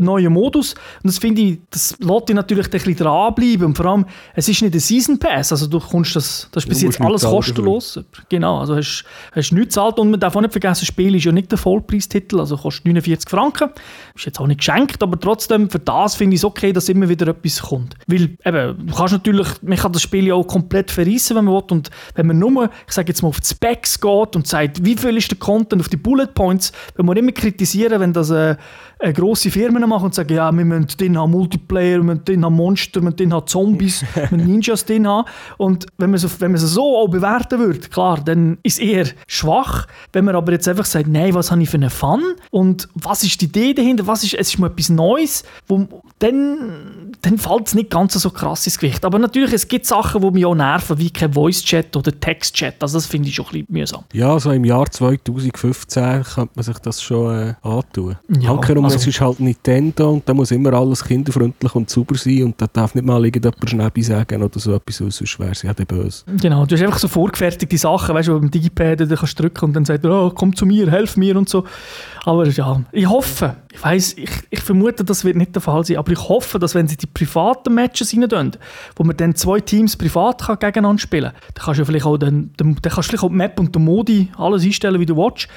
neuen 0.00 0.32
Modus. 0.32 0.74
Und 1.02 1.08
das 1.08 1.18
finde 1.18 1.42
ich, 1.42 1.58
das 1.70 1.96
lässt 1.98 2.28
dich 2.28 2.36
natürlich 2.36 2.66
ein 2.66 2.70
bisschen 2.70 2.96
dranbleiben. 2.96 3.66
Und 3.66 3.76
vor 3.76 3.86
allem, 3.86 4.06
es 4.34 4.48
ist 4.48 4.62
nicht 4.62 4.74
ein 4.74 4.80
Season 4.80 5.18
Pass, 5.18 5.52
also 5.52 5.66
du 5.66 5.80
kommst 5.80 6.16
das, 6.16 6.48
das 6.52 6.64
ist 6.64 6.68
bis 6.68 6.82
jetzt 6.82 7.00
alles 7.00 7.22
kostenlos. 7.22 7.98
Genau, 8.28 8.58
also 8.58 8.76
hast, 8.76 9.04
hast 9.32 9.52
nichts 9.52 9.74
zahlt 9.74 9.98
und 9.98 10.10
man 10.10 10.20
darf 10.20 10.36
auch 10.36 10.40
nicht 10.40 10.52
vergessen, 10.52 10.80
das 10.82 10.88
Spiel 10.88 11.14
ist 11.14 11.24
ja 11.24 11.32
nicht 11.32 11.50
der 11.50 11.58
Vollpreistitel, 11.58 12.40
also 12.40 12.56
kostet 12.56 12.86
49 12.86 13.28
Franken. 13.28 13.70
Ist 14.14 14.26
jetzt 14.26 14.40
auch 14.40 14.46
nicht 14.46 14.58
geschenkt, 14.58 15.02
aber 15.02 15.18
trotzdem, 15.18 15.70
für 15.70 15.78
das 15.78 16.14
finde 16.14 16.34
ich 16.34 16.40
es 16.40 16.44
okay, 16.44 16.72
dass 16.72 16.88
immer 16.88 17.08
wieder 17.08 17.28
etwas 17.28 17.62
kommt. 17.62 17.94
Weil, 18.06 18.36
eben, 18.44 18.86
du 18.86 18.94
kannst 18.94 19.12
natürlich, 19.12 19.48
man 19.62 19.78
kann 19.78 19.92
das 19.92 20.02
Spiel 20.02 20.26
ja 20.26 20.34
auch 20.34 20.46
komplett 20.46 20.90
verreissen, 20.90 21.36
wenn 21.36 21.44
man 21.44 21.54
will. 21.54 21.60
Und 21.70 21.90
wenn 22.14 22.26
man 22.26 22.38
nur, 22.38 22.70
ich 22.86 22.92
sage 22.92 23.08
jetzt 23.08 23.22
mal, 23.22 23.28
auf 23.28 23.40
die 23.40 23.48
Specs 23.48 24.00
geht 24.00 24.36
und 24.36 24.46
sagt, 24.46 24.84
wie 24.84 24.96
viel 24.96 25.16
ist 25.16 25.30
der 25.30 25.38
Content 25.38 25.80
auf 25.80 25.88
die 25.88 25.96
Bullet 25.96 26.28
Points, 26.34 26.72
wenn 26.96 27.06
man 27.06 27.16
immer 27.16 27.32
kritisieren, 27.32 28.00
wenn 28.00 28.12
das 28.12 28.30
äh, 28.30 28.56
äh, 29.00 29.12
grosse 29.12 29.50
Firmen 29.70 29.88
machen 29.88 30.06
und 30.06 30.14
sagen, 30.14 30.34
ja, 30.34 30.50
wir 30.50 30.64
müssen 30.64 30.86
drin 30.98 31.16
haben 31.18 31.30
Multiplayer, 31.30 31.98
wir 31.98 32.02
müssen 32.02 32.24
drin 32.24 32.44
haben 32.44 32.56
Monster, 32.56 33.00
wir 33.00 33.04
müssen 33.04 33.16
drin 33.16 33.32
haben 33.32 33.46
Zombies, 33.46 34.04
wir 34.14 34.28
müssen 34.30 34.46
Ninjas 34.50 34.84
drin 34.84 35.06
haben. 35.06 35.28
Und 35.58 35.86
wenn 35.98 36.10
man, 36.10 36.18
so, 36.18 36.28
wenn 36.40 36.52
man 36.52 36.60
es 36.60 36.68
so 36.70 36.96
auch 36.96 37.08
bewerten 37.08 37.58
würde, 37.58 37.80
klar, 37.80 38.20
dann 38.24 38.58
ist 38.62 38.74
es 38.74 38.78
eher 38.80 39.06
schwach. 39.26 39.86
Wenn 40.12 40.24
man 40.24 40.34
aber 40.34 40.52
jetzt 40.52 40.66
einfach 40.68 40.84
sagt, 40.84 41.06
nein, 41.06 41.34
was 41.34 41.50
habe 41.50 41.62
ich 41.62 41.70
für 41.70 41.76
einen 41.76 41.90
Fun 41.90 42.22
und 42.50 42.88
was 42.94 43.22
ist 43.22 43.40
die 43.40 43.46
Idee 43.46 43.74
dahinter, 43.74 44.06
was 44.06 44.24
ist, 44.24 44.34
es 44.34 44.48
ist 44.48 44.58
mal 44.58 44.68
etwas 44.68 44.88
Neues, 44.88 45.44
wo, 45.68 45.86
dann, 46.18 47.12
dann 47.22 47.38
fällt 47.38 47.68
es 47.68 47.74
nicht 47.74 47.90
ganz 47.90 48.14
so 48.14 48.30
krass 48.30 48.66
ins 48.66 48.78
Gewicht. 48.78 49.04
Aber 49.04 49.18
natürlich, 49.18 49.52
es 49.52 49.68
gibt 49.68 49.86
Sachen, 49.86 50.20
die 50.20 50.30
mich 50.32 50.46
auch 50.46 50.54
nerven, 50.54 50.98
wie 50.98 51.10
kein 51.10 51.32
Voice-Chat 51.32 51.96
oder 51.96 52.18
Text-Chat. 52.18 52.82
Also 52.82 52.98
das 52.98 53.06
finde 53.06 53.28
ich 53.28 53.34
schon 53.36 53.46
ein 53.46 53.50
bisschen 53.50 53.66
mühsam. 53.68 54.04
Ja, 54.12 54.38
so 54.40 54.50
im 54.50 54.64
Jahr 54.64 54.90
2015 54.90 56.24
könnte 56.24 56.52
man 56.54 56.64
sich 56.64 56.78
das 56.78 57.00
schon 57.02 57.50
äh, 57.50 57.54
antun. 57.62 58.16
Ja, 58.40 58.50
Hankerum, 58.50 58.84
also- 58.84 58.96
es 58.96 59.06
ist 59.06 59.20
halt 59.20 59.38
Nintendo 59.66 60.10
und 60.10 60.28
da 60.28 60.32
muss 60.32 60.50
immer 60.50 60.72
alles 60.72 61.04
kinderfreundlich 61.04 61.74
und 61.74 61.90
sauber 61.90 62.14
sein 62.16 62.44
und 62.44 62.60
da 62.60 62.66
darf 62.66 62.94
nicht 62.94 63.06
mal 63.06 63.22
irgendjemand 63.24 63.68
Schnäppi 63.68 64.02
sagen 64.02 64.42
oder 64.42 64.58
so 64.58 64.74
etwas, 64.74 64.96
sonst 64.96 65.38
wäre 65.38 65.54
sie 65.54 65.66
ja 65.66 65.74
dann 65.74 65.86
böse. 65.86 66.24
Genau, 66.40 66.64
du 66.64 66.74
hast 66.74 66.82
einfach 66.82 66.98
so 66.98 67.08
vorgefertigte 67.08 67.76
Sachen, 67.76 68.14
weißt 68.14 68.28
du, 68.28 68.40
beim 68.40 68.50
Digipad 68.50 69.00
da 69.00 69.06
kannst 69.06 69.38
du 69.38 69.42
drücken 69.42 69.66
und 69.66 69.72
dann 69.74 69.84
sagt 69.84 70.04
er, 70.04 70.10
oh, 70.10 70.30
komm 70.30 70.56
zu 70.56 70.64
mir, 70.64 70.90
helf 70.90 71.16
mir 71.16 71.36
und 71.36 71.48
so. 71.48 71.64
Aber 72.24 72.46
ja, 72.46 72.82
ich 72.92 73.08
hoffe, 73.08 73.56
ich 73.72 73.82
weiß, 73.82 74.14
ich, 74.18 74.30
ich 74.50 74.60
vermute, 74.60 75.04
das 75.04 75.24
wird 75.24 75.36
nicht 75.36 75.54
der 75.54 75.62
Fall 75.62 75.84
sein, 75.84 75.98
aber 75.98 76.12
ich 76.12 76.28
hoffe, 76.28 76.58
dass 76.58 76.74
wenn 76.74 76.88
sie 76.88 76.96
die 76.96 77.06
privaten 77.06 77.74
Matches 77.74 78.14
rein 78.14 78.28
tun, 78.28 78.52
wo 78.96 79.04
man 79.04 79.16
dann 79.16 79.34
zwei 79.34 79.60
Teams 79.60 79.96
privat 79.96 80.42
kann 80.42 80.58
gegeneinander 80.58 81.00
spielen 81.00 81.32
kann, 81.32 81.40
dann 81.54 81.64
kannst 81.64 81.78
du 81.78 81.82
ja 81.82 81.86
vielleicht 81.86 82.06
auch, 82.06 82.16
den, 82.16 82.52
den, 82.58 82.76
dann 82.80 82.92
kannst 82.92 82.96
du 82.96 83.02
vielleicht 83.02 83.24
auch 83.24 83.28
die 83.28 83.36
Map 83.36 83.60
und 83.60 83.74
den 83.74 83.84
Modi 83.84 84.30
alles 84.36 84.64
einstellen, 84.64 85.00
wie 85.00 85.06
du 85.06 85.16
willst. 85.16 85.48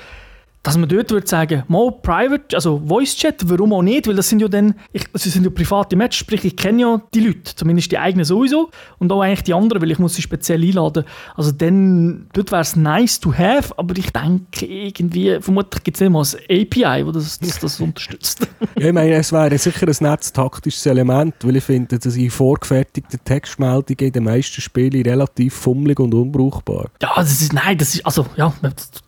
Dass 0.63 0.77
man 0.77 0.87
dort 0.87 1.11
würde 1.11 1.27
sagen, 1.27 1.63
mal 1.67 1.91
Private, 1.91 2.55
also 2.55 2.81
Voice 2.85 3.17
Chat, 3.17 3.49
warum 3.49 3.73
auch 3.73 3.81
nicht? 3.81 4.07
Weil 4.07 4.15
das 4.15 4.29
sind 4.29 4.41
ja 4.41 4.47
dann, 4.47 4.75
ich, 4.93 5.03
das 5.11 5.23
sind 5.23 5.43
ja 5.43 5.49
private 5.49 5.97
Matches, 5.97 6.19
sprich 6.19 6.45
ich 6.45 6.55
kenne 6.55 6.81
ja 6.81 7.01
die 7.13 7.19
Leute, 7.19 7.53
zumindest 7.55 7.91
die 7.91 7.97
eigenen 7.97 8.23
sowieso 8.23 8.71
und 8.97 9.11
auch 9.11 9.21
eigentlich 9.21 9.43
die 9.43 9.53
anderen, 9.53 9.81
weil 9.81 9.91
ich 9.91 9.99
muss 9.99 10.15
sie 10.15 10.21
speziell 10.21 10.63
einladen. 10.63 11.03
Also 11.35 11.51
dann, 11.51 12.27
dort 12.31 12.51
wäre 12.51 12.61
es 12.61 12.77
nice 12.77 13.19
to 13.19 13.33
have, 13.33 13.77
aber 13.77 13.97
ich 13.97 14.11
denke 14.11 14.65
irgendwie, 14.65 15.37
vermutlich 15.41 15.83
gibt 15.83 15.97
es 15.97 16.01
nicht 16.01 16.11
mal 16.11 16.23
ein 16.49 16.61
API, 16.61 17.11
das 17.11 17.23
das, 17.23 17.39
das, 17.39 17.59
das 17.59 17.79
unterstützt. 17.79 18.47
Ja, 18.79 18.87
ich 18.87 18.93
meine, 18.93 19.13
es 19.13 19.31
wäre 19.31 19.55
sicher 19.57 19.87
ein 19.87 19.95
nettes 19.99 20.33
taktisches 20.33 20.85
Element, 20.85 21.35
weil 21.43 21.57
ich 21.57 21.63
finde, 21.63 21.99
dass 21.99 22.13
die 22.15 22.29
vorgefertigten 22.29 23.19
Textmeldungen 23.23 23.99
in 23.99 24.11
den 24.11 24.23
meisten 24.23 24.61
Spielen 24.61 25.03
relativ 25.03 25.53
fummelig 25.53 25.99
und 25.99 26.13
unbrauchbar. 26.13 26.89
Ja, 27.01 27.11
das 27.15 27.41
ist, 27.41 27.53
nein, 27.53 27.77
das 27.77 27.93
ist, 27.93 28.05
also, 28.05 28.25
ja, 28.35 28.53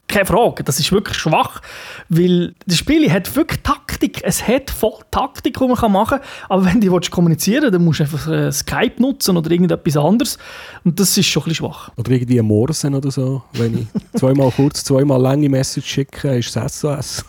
keine 0.07 0.25
Frage, 0.25 0.63
das 0.63 0.79
ist 0.79 0.91
wirklich 0.91 1.17
schwach, 1.17 1.61
weil 2.09 2.53
das 2.65 2.77
Spiel 2.77 3.11
hat 3.11 3.35
wirklich 3.35 3.61
Taktik, 3.63 4.21
es 4.23 4.47
hat 4.47 4.69
voll 4.69 4.99
Taktik, 5.11 5.57
die 5.57 5.67
man 5.67 5.91
machen 5.91 6.19
kann, 6.19 6.27
aber 6.49 6.65
wenn 6.65 6.79
du 6.79 6.91
willst 6.91 7.11
kommunizieren 7.11 7.71
dann 7.71 7.83
musst 7.83 7.99
du 7.99 8.03
einfach 8.03 8.27
äh, 8.27 8.51
Skype 8.51 9.01
nutzen 9.01 9.35
oder 9.35 9.49
irgendetwas 9.49 9.97
anderes 9.97 10.37
und 10.83 10.99
das 10.99 11.17
ist 11.17 11.25
schon 11.25 11.43
ein 11.43 11.49
bisschen 11.49 11.65
schwach. 11.65 11.91
Oder 11.97 12.11
irgendwie 12.11 12.39
ein 12.39 12.45
Morsen 12.45 12.93
oder 12.93 13.09
so. 13.11 13.43
Wenn 13.53 13.79
ich 13.79 13.87
zweimal 14.19 14.51
kurz, 14.51 14.83
zweimal 14.83 15.21
lange 15.21 15.49
Message 15.49 15.87
schicke, 15.87 16.37
ist 16.37 16.55
es 16.55 16.79
SOS. 16.79 17.25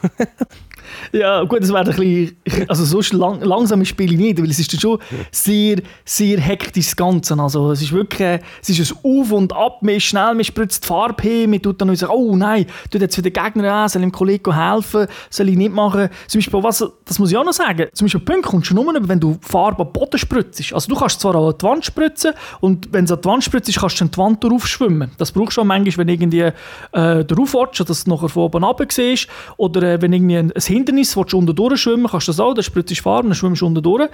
Ja, 1.13 1.43
gut, 1.45 1.63
das 1.63 1.71
wäre 1.71 1.81
ein 1.81 1.97
bisschen, 1.97 2.37
also 2.69 2.85
so 2.85 3.17
lang, 3.17 3.41
langsam 3.43 3.85
spiele 3.85 4.15
ich 4.15 4.19
nicht, 4.19 4.43
weil 4.43 4.51
es 4.51 4.59
ist 4.59 4.73
dann 4.73 4.81
schon 4.81 4.99
sehr, 5.31 5.83
sehr 6.05 6.41
hektisch 6.41 6.87
das 6.87 6.97
Ganze. 6.97 7.39
Also 7.39 7.71
es 7.71 7.83
ist 7.83 7.93
wirklich, 7.93 8.41
es 8.63 8.69
ist 8.69 8.93
ein 8.93 8.99
Auf 9.03 9.33
und 9.33 9.53
Ab, 9.53 9.79
man 9.83 9.95
ist 9.95 10.05
schnell, 10.05 10.35
man 10.35 10.45
spritzt 10.45 10.85
die 10.85 10.87
Farbe 10.87 11.23
hin, 11.23 11.51
man 11.51 11.63
tut 11.63 11.81
dann 11.81 11.95
sagen, 11.97 12.13
oh 12.15 12.37
nein, 12.37 12.67
tut 12.91 13.01
jetzt 13.01 13.17
wieder 13.19 13.31
Gegner 13.31 13.73
an, 13.73 13.89
soll 13.89 14.03
dem 14.03 14.13
Kollegen 14.13 14.55
helfen, 14.55 15.07
soll 15.31 15.49
ich 15.49 15.57
nicht 15.57 15.73
machen. 15.73 16.09
Zum 16.27 16.41
Beispiel, 16.41 16.63
was, 16.63 16.85
das 17.05 17.19
muss 17.19 17.31
ich 17.31 17.37
auch 17.37 17.45
noch 17.45 17.53
sagen, 17.53 17.89
zum 17.93 18.07
Beispiel 18.07 18.21
Punkte 18.21 18.51
kommst 18.51 18.71
du 18.71 18.75
nur, 18.75 18.95
wenn 19.09 19.21
du 19.21 19.39
Farbe 19.41 19.83
am 19.83 19.93
Boden 19.93 20.19
spritzt. 20.19 20.73
Also 20.73 20.89
du 20.89 20.97
kannst 20.97 21.21
zwar 21.21 21.35
an 21.35 21.55
die 21.61 21.65
Wand 21.65 21.85
spritzen 21.85 22.33
und 22.61 22.93
wenn 22.93 23.05
es 23.05 23.13
an 23.13 23.21
die 23.21 23.29
Wand 23.29 23.45
spritzt, 23.45 23.75
kannst 23.79 24.01
du 24.01 24.05
an 24.05 24.11
die 24.11 24.19
Wand 24.19 24.45
drauf 24.45 24.67
schwimmen. 24.67 25.11
Das 25.19 25.33
brauchst 25.33 25.57
du 25.57 25.63
auch 25.63 25.65
manchmal, 25.65 26.07
wenn 26.07 26.09
irgendwie 26.09 26.53
äh, 26.93 27.25
drauf 27.25 27.55
willst, 27.55 27.89
dass 27.89 28.05
du 28.05 28.11
nachher 28.11 28.29
von 28.29 28.45
oben 28.45 28.65
runter 28.65 28.87
siehst 28.91 29.29
oder 29.57 29.83
äh, 29.83 30.03
wenn 30.03 30.13
irgendwie 30.13 30.37
ein, 30.37 30.53
ein 30.53 30.61
Hindernis 30.77 31.17
willst 31.17 31.33
du 31.33 31.39
unten 31.39 31.55
durchschwimmen, 31.55 32.07
kannst 32.07 32.29
du 32.29 32.33
das 32.33 32.41
auch, 32.41 32.55
dann 32.55 32.63
spritzt 32.63 32.91
du 32.91 32.95
Farbe, 32.95 33.29
dann 33.29 33.35
schwimmst 33.35 33.63
du 33.63 33.67
unten 33.67 33.83
durch. 33.83 34.09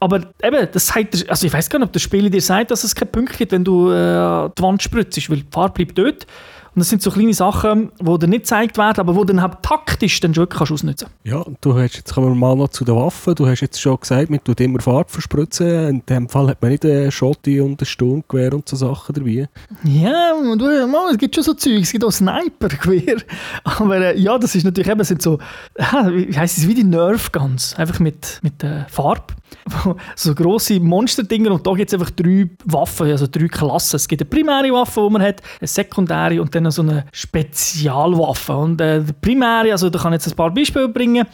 Aber 0.00 0.20
eben, 0.42 0.68
das 0.72 0.86
sagt, 0.86 1.28
also 1.28 1.46
ich 1.46 1.52
weiß 1.52 1.68
gar 1.68 1.78
nicht, 1.78 1.86
ob 1.86 1.92
das 1.92 2.02
Spiel 2.02 2.30
dir 2.30 2.40
sagt, 2.40 2.70
dass 2.70 2.84
es 2.84 2.94
keine 2.94 3.10
Punkte 3.10 3.36
gibt, 3.36 3.52
wenn 3.52 3.64
du 3.64 3.90
äh, 3.90 4.50
die 4.56 4.62
Wand 4.62 4.82
spritzt, 4.82 5.30
weil 5.30 5.38
die 5.38 5.46
Farbe 5.50 5.84
bleibt 5.84 5.98
dort. 5.98 6.26
Und 6.74 6.80
das 6.80 6.90
sind 6.90 7.02
so 7.02 7.10
kleine 7.10 7.32
Sachen, 7.34 7.92
die 8.00 8.18
dir 8.18 8.26
nicht 8.26 8.42
gezeigt 8.42 8.78
werden, 8.78 9.00
aber 9.00 9.12
die 9.12 9.26
dann 9.26 9.42
halt 9.42 9.62
taktisch 9.62 10.18
dann 10.20 10.34
schon 10.34 10.42
wirklich 10.42 10.58
kannst 10.58 10.72
ausnutzen 10.72 11.08
Ja, 11.22 11.44
du 11.60 11.78
hast, 11.78 11.96
jetzt 11.96 12.12
kommen 12.12 12.28
wir 12.28 12.34
mal 12.34 12.56
noch 12.56 12.68
zu 12.68 12.84
den 12.84 12.96
Waffen. 12.96 13.36
Du 13.36 13.46
hast 13.46 13.60
jetzt 13.60 13.80
schon 13.80 13.98
gesagt, 14.00 14.28
man 14.28 14.42
tut 14.42 14.60
immer 14.60 14.80
Farbe 14.80 15.08
verspritzen. 15.08 15.88
In 15.88 16.06
dem 16.06 16.28
Fall 16.28 16.48
hat 16.48 16.60
man 16.60 16.72
nicht 16.72 16.84
einen 16.84 17.12
Schotti 17.12 17.60
und 17.60 17.80
ein 17.80 17.86
Sturmgewehr 17.86 18.54
und 18.54 18.68
so 18.68 18.74
Sachen 18.74 19.14
dabei. 19.14 19.48
Ja, 19.84 20.32
du, 20.34 20.86
mal, 20.88 21.12
es 21.12 21.18
gibt 21.18 21.36
schon 21.36 21.44
so 21.44 21.54
Zeug, 21.54 21.82
es 21.82 21.92
gibt 21.92 22.04
auch 22.04 22.10
Sniper-Gewehr. 22.10 23.18
Aber 23.64 23.96
äh, 23.98 24.18
ja, 24.18 24.36
das 24.36 24.56
ist 24.56 24.64
natürlich 24.64 24.90
eben, 24.90 25.04
sind 25.04 25.22
so, 25.22 25.38
ja, 25.78 26.10
wie 26.12 26.36
heisst 26.36 26.58
es, 26.58 26.66
wie 26.66 26.74
die 26.74 26.84
Nerf-Guns, 26.84 27.76
einfach 27.76 28.00
mit, 28.00 28.40
mit 28.42 28.64
äh, 28.64 28.84
Farbe. 28.88 29.34
so 30.16 30.34
grosse 30.34 30.80
Monster-Dinger 30.80 31.52
und 31.52 31.66
da 31.66 31.72
gibt 31.72 31.92
es 31.92 31.94
einfach 31.94 32.10
drei 32.10 32.48
Waffen, 32.64 33.10
also 33.10 33.26
drei 33.30 33.48
Klassen. 33.48 33.96
Es 33.96 34.08
gibt 34.08 34.22
eine 34.22 34.28
primäre 34.28 34.72
Waffe, 34.72 35.02
die 35.06 35.12
man 35.12 35.22
hat, 35.22 35.42
eine 35.60 35.68
sekundäre 35.68 36.40
und 36.40 36.54
dann 36.54 36.63
so 36.70 36.82
eine 36.82 37.06
Spezialwaffe. 37.12 38.56
Und 38.56 38.80
äh, 38.80 39.02
die 39.02 39.12
primäre, 39.12 39.72
also 39.72 39.90
da 39.90 39.98
kann 39.98 40.12
ich 40.12 40.20
jetzt 40.20 40.32
ein 40.32 40.36
paar 40.36 40.52
Beispiele 40.52 40.88
bringen. 40.88 41.26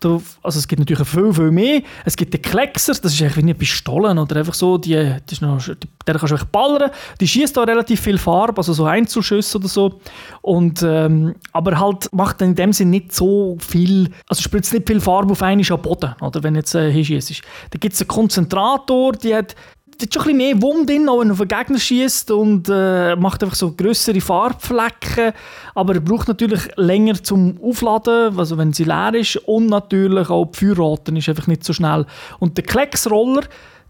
Da, 0.00 0.20
also 0.42 0.58
es 0.58 0.68
gibt 0.68 0.80
natürlich 0.80 1.06
viel, 1.06 1.32
viel 1.32 1.50
mehr. 1.50 1.82
Es 2.04 2.16
gibt 2.16 2.34
den 2.34 2.42
Kleckser, 2.42 2.92
das 2.92 3.12
ist 3.12 3.20
eigentlich 3.20 3.36
wie 3.36 3.40
eine 3.40 3.54
Pistole 3.54 4.10
oder 4.20 4.36
einfach 4.36 4.54
so, 4.54 4.78
die, 4.78 4.94
das 4.94 5.32
ist 5.32 5.42
noch, 5.42 5.58
die, 5.62 5.88
der 6.06 6.18
kannst 6.18 6.42
du 6.42 6.46
ballern. 6.46 6.90
Die 7.20 7.28
schießt 7.28 7.56
da 7.56 7.62
relativ 7.64 8.00
viel 8.00 8.18
Farbe, 8.18 8.58
also 8.58 8.72
so 8.72 8.84
Einzelschüsse 8.84 9.58
oder 9.58 9.68
so. 9.68 10.00
Und, 10.42 10.82
ähm, 10.82 11.34
aber 11.52 11.78
halt 11.78 12.12
macht 12.12 12.40
dann 12.40 12.50
in 12.50 12.54
dem 12.54 12.72
Sinn 12.72 12.90
nicht 12.90 13.14
so 13.14 13.56
viel, 13.60 14.10
also 14.28 14.42
spritzt 14.42 14.72
nicht 14.72 14.88
viel 14.88 15.00
Farbe 15.00 15.32
auf 15.32 15.42
einmal 15.42 15.78
Boden, 15.78 16.14
oder 16.20 16.42
wenn 16.42 16.54
jetzt 16.54 16.74
äh, 16.74 16.90
hinschießt. 16.90 17.42
Da 17.70 17.78
gibt 17.78 17.94
es 17.94 18.00
einen 18.00 18.08
Konzentrator, 18.08 19.12
die 19.12 19.34
hat 19.34 19.54
die 19.54 19.77
hat 20.02 20.14
schon 20.14 20.22
ein 20.22 20.26
bisschen 20.26 20.36
mehr 20.36 20.62
Wumm 20.62 20.86
drin, 20.86 21.08
auch 21.08 21.20
wenn 21.20 21.28
er 21.28 21.32
auf 21.32 21.38
den 21.38 21.48
Gegner 21.48 21.78
schießt 21.78 22.30
und 22.30 22.68
äh, 22.68 23.16
macht 23.16 23.42
einfach 23.42 23.56
so 23.56 23.72
größere 23.72 24.20
Farbflecken. 24.20 25.32
Aber 25.74 25.94
er 25.94 26.00
braucht 26.00 26.28
natürlich 26.28 26.60
länger 26.76 27.22
zum 27.22 27.58
Aufladen, 27.62 28.38
also 28.38 28.58
wenn 28.58 28.72
sie 28.72 28.84
leer 28.84 29.14
ist. 29.14 29.36
Und 29.36 29.66
natürlich 29.66 30.30
auch 30.30 30.46
die 30.46 30.66
Feuerrate 30.66 31.16
ist 31.16 31.28
einfach 31.28 31.46
nicht 31.46 31.64
so 31.64 31.72
schnell. 31.72 32.06
Und 32.38 32.56
der 32.56 32.64
Klecksroller, 32.64 33.42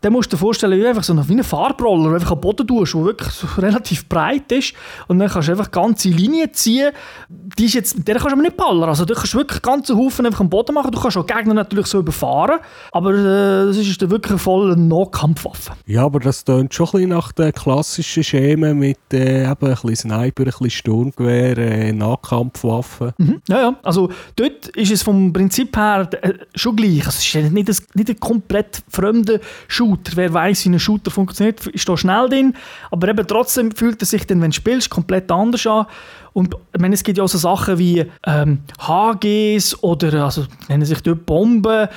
den 0.03 0.13
musst 0.13 0.33
du 0.33 0.37
dir 0.37 0.41
vorstellen, 0.41 0.79
wie 0.79 0.87
einfach 0.87 1.03
so 1.03 1.13
eine, 1.13 1.29
wie 1.29 1.35
ein 1.35 1.43
Farbroller, 1.43 2.15
einfach 2.15 2.33
am 2.33 2.41
Boden 2.41 2.67
tust, 2.67 2.95
der 2.95 3.05
wirklich 3.05 3.31
so 3.31 3.47
relativ 3.59 4.09
breit 4.09 4.51
ist. 4.53 4.75
Und 5.09 5.19
dann 5.19 5.29
kannst 5.29 5.49
du 5.49 5.53
einfach 5.53 5.71
ganze 5.71 6.09
Linien 6.09 6.53
ziehen. 6.53 6.93
Die 7.29 7.65
ist 7.65 7.75
jetzt, 7.75 7.97
mit 7.97 8.07
der 8.07 8.17
kannst 8.17 8.29
du 8.29 8.33
aber 8.33 8.43
nicht 8.43 8.57
ballern. 8.57 8.89
Also 8.89 9.05
du 9.05 9.15
kannst 9.15 9.35
wirklich 9.35 9.61
ganze 9.61 9.97
Haufen 9.97 10.27
einfach 10.27 10.41
am 10.41 10.51
Boden 10.51 10.75
machen. 10.75 10.93
Du 10.93 11.01
kannst 11.01 11.17
auch 11.17 11.27
Gegner 11.27 11.55
natürlich 11.55 11.87
so 11.87 11.99
überfahren. 11.99 12.61
Aber 12.93 13.13
äh, 13.13 13.67
das 13.67 13.77
ist 13.77 14.01
dann 14.01 14.11
wirklich 14.11 14.31
eine 14.33 14.39
volle 14.39 14.77
Nahkampfwaffe. 14.77 15.73
Ja, 15.87 16.05
aber 16.05 16.21
das 16.21 16.45
tönt 16.45 16.73
schon 16.75 16.87
ein 16.87 16.93
bisschen 16.93 17.09
nach 17.11 17.33
den 17.33 17.53
klassischen 17.53 18.23
Schemen 18.23 18.79
mit 18.79 18.99
äh, 19.13 19.43
eben 19.43 19.49
ein 19.49 19.57
bisschen 19.57 19.97
Sniper, 19.97 20.43
ein 20.43 20.45
bisschen 20.45 20.71
Sturmgewehr, 20.71 21.59
äh, 21.59 21.93
Nahkampfwaffen. 21.93 23.13
Mhm. 23.19 23.43
Ja, 23.49 23.61
ja. 23.61 23.77
Also 23.83 24.11
dort 24.37 24.69
ist 24.69 24.93
es 24.93 25.03
vom 25.03 25.33
Prinzip 25.33 25.77
her 25.77 26.09
äh, 26.23 26.35
schon 26.55 26.77
gleich. 26.77 27.07
Also, 27.07 27.19
es 27.19 27.35
ist 27.35 27.53
nicht, 27.53 27.69
ein, 27.69 27.77
nicht 27.95 28.11
ein 28.11 28.21
komplett 28.21 28.83
fremder 28.89 29.41
Shooter. 29.89 30.13
Wer 30.17 30.33
weiß, 30.33 30.65
wie 30.65 30.71
ein 30.71 30.81
Shooter 30.81 31.11
funktioniert, 31.11 31.67
ist 31.67 31.89
da 31.89 31.97
schnell 31.97 32.29
drin. 32.29 32.55
Aber 32.91 33.09
eben 33.09 33.27
trotzdem 33.27 33.73
fühlt 33.73 34.03
er 34.03 34.07
sich 34.07 34.27
dann, 34.27 34.41
wenn 34.43 34.51
du 34.51 34.57
spielst, 34.57 34.91
komplett 34.91 35.31
anders 35.31 35.67
an. 35.67 35.87
Und 36.33 36.55
ich 36.75 36.81
meine, 36.81 36.95
es 36.95 37.03
gibt 37.03 37.19
ja 37.19 37.25
auch 37.25 37.29
so 37.29 37.39
Sachen 37.39 37.79
wie 37.79 38.05
ähm, 38.27 38.61
HGs 38.81 39.83
oder, 39.83 40.25
also 40.25 40.45
nennen 40.69 40.85
sich 40.85 41.03
dort 41.03 41.27
Bomben, 41.27 41.89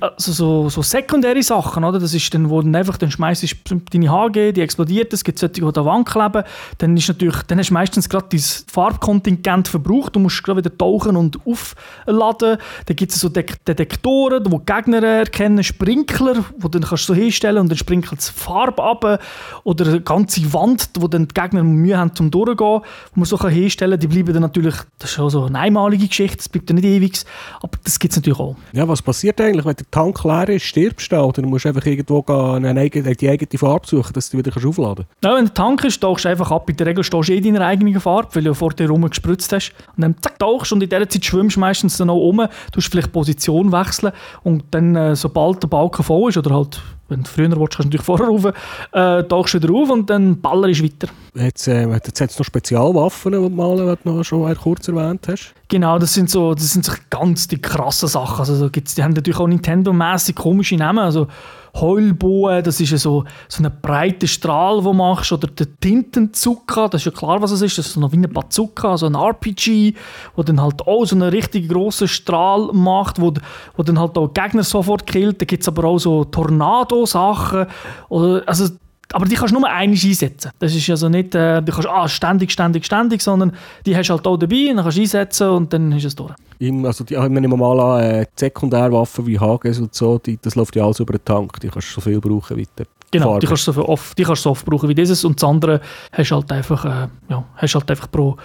also 0.00 0.32
so, 0.32 0.68
so 0.68 0.82
sekundäre 0.82 1.42
Sachen, 1.42 1.84
oder? 1.84 1.98
Das 1.98 2.14
ist 2.14 2.32
dann, 2.34 2.48
wo 2.50 2.62
dann 2.62 2.74
einfach, 2.74 2.96
dann 2.96 3.10
schmeißt 3.10 3.44
deine 3.92 4.10
HG, 4.10 4.52
die 4.52 4.60
explodiert, 4.60 5.12
es 5.12 5.24
gibt 5.24 5.38
solche, 5.38 5.54
die 5.54 5.62
an 5.62 5.72
der 5.72 5.84
Wand 5.84 6.08
kleben, 6.08 6.44
dann 6.78 6.96
ist 6.96 7.08
natürlich, 7.08 7.42
dann 7.48 7.58
hast 7.58 7.70
du 7.70 7.74
meistens 7.74 8.08
gerade 8.08 8.26
dein 8.30 8.40
Farbkontingent 8.40 9.68
verbraucht, 9.68 10.16
du 10.16 10.20
musst 10.20 10.42
gerade 10.42 10.58
wieder 10.58 10.76
tauchen 10.76 11.16
und 11.16 11.38
aufladen. 11.46 12.58
Dann 12.86 12.96
gibt 12.96 13.12
es 13.12 13.20
so 13.20 13.28
Detektoren, 13.28 14.44
wo 14.50 14.58
die 14.58 14.72
Gegner 14.72 15.02
erkennen, 15.02 15.62
Sprinkler, 15.64 16.44
wo 16.58 16.68
dann 16.68 16.82
kannst 16.82 17.08
du 17.08 17.14
so 17.14 17.14
hinstellen 17.14 17.58
und 17.58 17.68
dann 17.68 17.78
sprinkelt 17.78 18.20
es 18.20 18.28
Farbe 18.28 18.82
ab 18.82 19.20
oder 19.64 19.86
eine 19.86 20.00
ganze 20.00 20.52
Wand, 20.52 20.90
wo 20.98 21.08
dann 21.08 21.28
die 21.28 21.34
Gegner 21.34 21.62
Mühe 21.62 21.96
haben 21.96 22.14
zum 22.14 22.30
Durchgehen, 22.30 22.56
wo 22.58 22.82
man 23.14 23.24
so 23.24 23.38
hinstellen 23.48 23.81
kann, 23.90 24.00
die 24.00 24.06
bleiben 24.06 24.32
dann 24.32 24.42
natürlich, 24.42 24.74
das 24.98 25.10
ist 25.10 25.16
schon 25.16 25.30
so 25.30 25.44
eine 25.44 25.58
einmalige 25.58 26.06
Geschichte, 26.06 26.36
das 26.38 26.48
bleibt 26.48 26.70
ja 26.70 26.74
nicht 26.74 26.84
ewig, 26.84 27.20
aber 27.60 27.78
das 27.84 27.98
gibt 27.98 28.12
es 28.12 28.18
natürlich 28.18 28.38
auch. 28.38 28.56
Ja, 28.72 28.86
was 28.88 29.02
passiert 29.02 29.40
eigentlich, 29.40 29.64
wenn 29.64 29.76
der 29.76 29.90
Tank 29.90 30.24
leer 30.24 30.48
ist, 30.48 30.64
stirbst 30.64 31.10
du 31.12 31.16
oder 31.16 31.42
musst 31.42 31.64
du 31.64 31.68
einfach 31.68 31.86
irgendwo 31.86 32.22
gehen, 32.22 32.64
eine 32.64 32.80
eigene, 32.80 33.14
die 33.14 33.28
eigene 33.28 33.58
Farbe 33.58 33.86
suchen, 33.86 34.12
dass 34.12 34.30
du 34.30 34.38
wieder 34.38 34.52
aufladen 34.56 35.06
kannst? 35.06 35.24
Ja, 35.24 35.36
wenn 35.36 35.44
der 35.44 35.54
Tank 35.54 35.84
ist, 35.84 36.00
tauchst 36.00 36.24
du 36.24 36.28
einfach 36.28 36.50
ab, 36.50 36.68
in 36.68 36.76
der 36.76 36.86
Regel 36.86 37.04
stehst 37.04 37.28
du 37.28 37.32
eh 37.32 37.38
in 37.38 37.54
deiner 37.54 37.66
eigenen 37.66 38.00
Farbe, 38.00 38.28
weil 38.32 38.44
du 38.44 38.54
vor 38.54 38.72
dir 38.72 38.88
rumgespritzt 38.88 39.52
hast 39.52 39.72
und 39.96 40.02
dann 40.02 40.14
zack, 40.20 40.38
tauchst 40.38 40.72
und 40.72 40.82
in 40.82 40.88
dieser 40.88 41.08
Zeit 41.08 41.24
schwimmst 41.24 41.56
du 41.56 41.60
meistens 41.60 41.96
dann 41.96 42.10
auch 42.10 42.28
um, 42.28 42.36
du 42.38 42.48
musst 42.76 42.88
vielleicht 42.88 43.12
Position 43.12 43.72
wechseln 43.72 44.12
und 44.42 44.64
dann, 44.70 44.96
äh, 44.96 45.16
sobald 45.16 45.62
der 45.62 45.68
Balken 45.68 46.02
voll 46.02 46.30
ist 46.30 46.38
oder 46.38 46.54
halt 46.54 46.80
wenn 47.12 47.22
du 47.22 47.28
früher 47.28 47.48
willst, 47.50 47.76
kannst 47.76 47.78
du 47.78 47.82
natürlich 47.84 48.04
vorher 48.04 48.26
rauf, 48.26 48.44
äh, 48.92 49.22
tauchst 49.24 49.54
du 49.54 49.62
wieder 49.62 49.74
auf 49.74 49.90
und 49.90 50.10
dann 50.10 50.40
ballerst 50.40 50.80
du 50.80 50.84
weiter. 50.84 51.08
Jetzt, 51.34 51.68
äh, 51.68 51.88
jetzt 51.88 52.20
hat 52.20 52.30
es 52.30 52.38
noch 52.38 52.46
Spezialwaffen, 52.46 53.32
die 53.32 53.38
du 53.38 53.48
mal 53.48 53.96
noch 54.04 54.24
schon 54.24 54.54
kurz 54.56 54.88
erwähnt 54.88 55.28
hast. 55.28 55.54
Genau, 55.68 55.98
das 55.98 56.14
sind 56.14 56.28
so, 56.28 56.54
das 56.54 56.72
sind 56.72 56.84
so 56.84 56.92
ganz 57.10 57.48
die 57.48 57.60
krassen 57.60 58.08
Sachen. 58.08 58.40
Also, 58.40 58.68
gibt's, 58.68 58.94
die 58.94 59.02
haben 59.02 59.12
natürlich 59.12 59.38
auch 59.38 59.46
Nintendo-mäßig 59.46 60.34
komische 60.34 60.76
Namen. 60.76 60.98
Also, 60.98 61.28
Heulbogen, 61.74 62.62
das 62.62 62.80
ist 62.80 62.90
so, 62.98 63.24
so 63.48 63.62
ein 63.62 63.72
breiter 63.80 64.26
Strahl, 64.26 64.82
den 64.82 64.96
machst, 64.96 65.32
oder 65.32 65.48
der 65.48 65.68
Tintenzucker, 65.80 66.88
das 66.88 67.00
ist 67.02 67.06
ja 67.06 67.12
klar, 67.12 67.40
was 67.40 67.50
es 67.50 67.62
ist, 67.62 67.78
das 67.78 67.86
ist 67.86 67.94
so 67.94 68.12
wie 68.12 68.16
ein 68.16 68.30
Bazooka, 68.30 68.96
so 68.98 69.06
ein 69.06 69.14
RPG, 69.14 69.94
wo 70.36 70.42
dann 70.42 70.60
halt 70.60 70.82
auch 70.86 71.04
so 71.04 71.16
einen 71.16 71.30
richtig 71.30 71.68
grossen 71.68 72.08
Strahl 72.08 72.70
macht, 72.72 73.20
wo, 73.20 73.32
wo 73.76 73.82
dann 73.82 73.98
halt 73.98 74.18
auch 74.18 74.32
Gegner 74.34 74.64
sofort 74.64 75.06
killt, 75.06 75.40
da 75.40 75.46
gibt 75.46 75.62
es 75.62 75.68
aber 75.68 75.84
auch 75.84 75.98
so 75.98 76.24
Tornado-Sachen, 76.24 77.66
also 78.10 78.68
aber 79.12 79.26
die 79.26 79.34
kannst 79.34 79.54
du 79.54 79.60
nur 79.60 79.68
einmal 79.68 79.82
einsetzen. 79.82 80.50
Das 80.58 80.74
ist 80.74 80.88
also 80.90 81.08
nicht, 81.08 81.34
äh, 81.34 81.62
du 81.62 81.72
kannst 81.72 81.88
ah, 81.88 82.08
ständig, 82.08 82.50
ständig, 82.52 82.84
ständig, 82.84 83.22
sondern 83.22 83.52
die 83.86 83.96
hast 83.96 84.08
du 84.08 84.14
halt 84.14 84.26
auch 84.26 84.36
dabei, 84.36 84.66
dann 84.68 84.82
kannst 84.82 84.96
du 84.96 85.02
einsetzen 85.02 85.48
und 85.48 85.72
dann 85.72 85.92
ist 85.92 86.04
es 86.04 86.14
durch. 86.14 86.32
Im, 86.58 86.84
also 86.84 87.04
die, 87.04 87.14
ich 87.14 87.28
nehme 87.28 87.56
mal 87.56 87.80
an, 87.80 88.02
äh, 88.02 88.26
Sekundärwaffen 88.36 89.26
wie 89.26 89.38
HGs 89.38 89.78
und 89.80 89.94
so, 89.94 90.18
die, 90.18 90.38
das 90.40 90.54
läuft 90.54 90.76
ja 90.76 90.84
alles 90.84 91.00
über 91.00 91.12
den 91.12 91.24
Tank, 91.24 91.60
die 91.60 91.68
kannst 91.68 91.88
du 91.90 91.94
so 91.94 92.00
viel 92.00 92.20
brauchen 92.20 92.56
wie 92.56 92.66
der 92.78 92.86
Genau, 93.12 93.38
die 93.38 93.46
kannst, 93.46 93.68
du 93.68 93.72
so 93.72 93.86
oft, 93.86 94.16
die 94.16 94.22
kannst 94.22 94.40
du 94.40 94.44
so 94.44 94.50
oft 94.52 94.64
brauchen 94.64 94.88
wie 94.88 94.94
dieses 94.94 95.22
und 95.22 95.40
das 95.40 95.46
andere 95.46 95.82
hast 96.12 96.30
du 96.30 96.34
halt 96.34 96.50
einfach, 96.50 96.84
äh, 96.86 97.08
ja, 97.28 97.44
hast 97.56 97.74
halt 97.74 97.90
einfach 97.90 98.10
pro, 98.10 98.36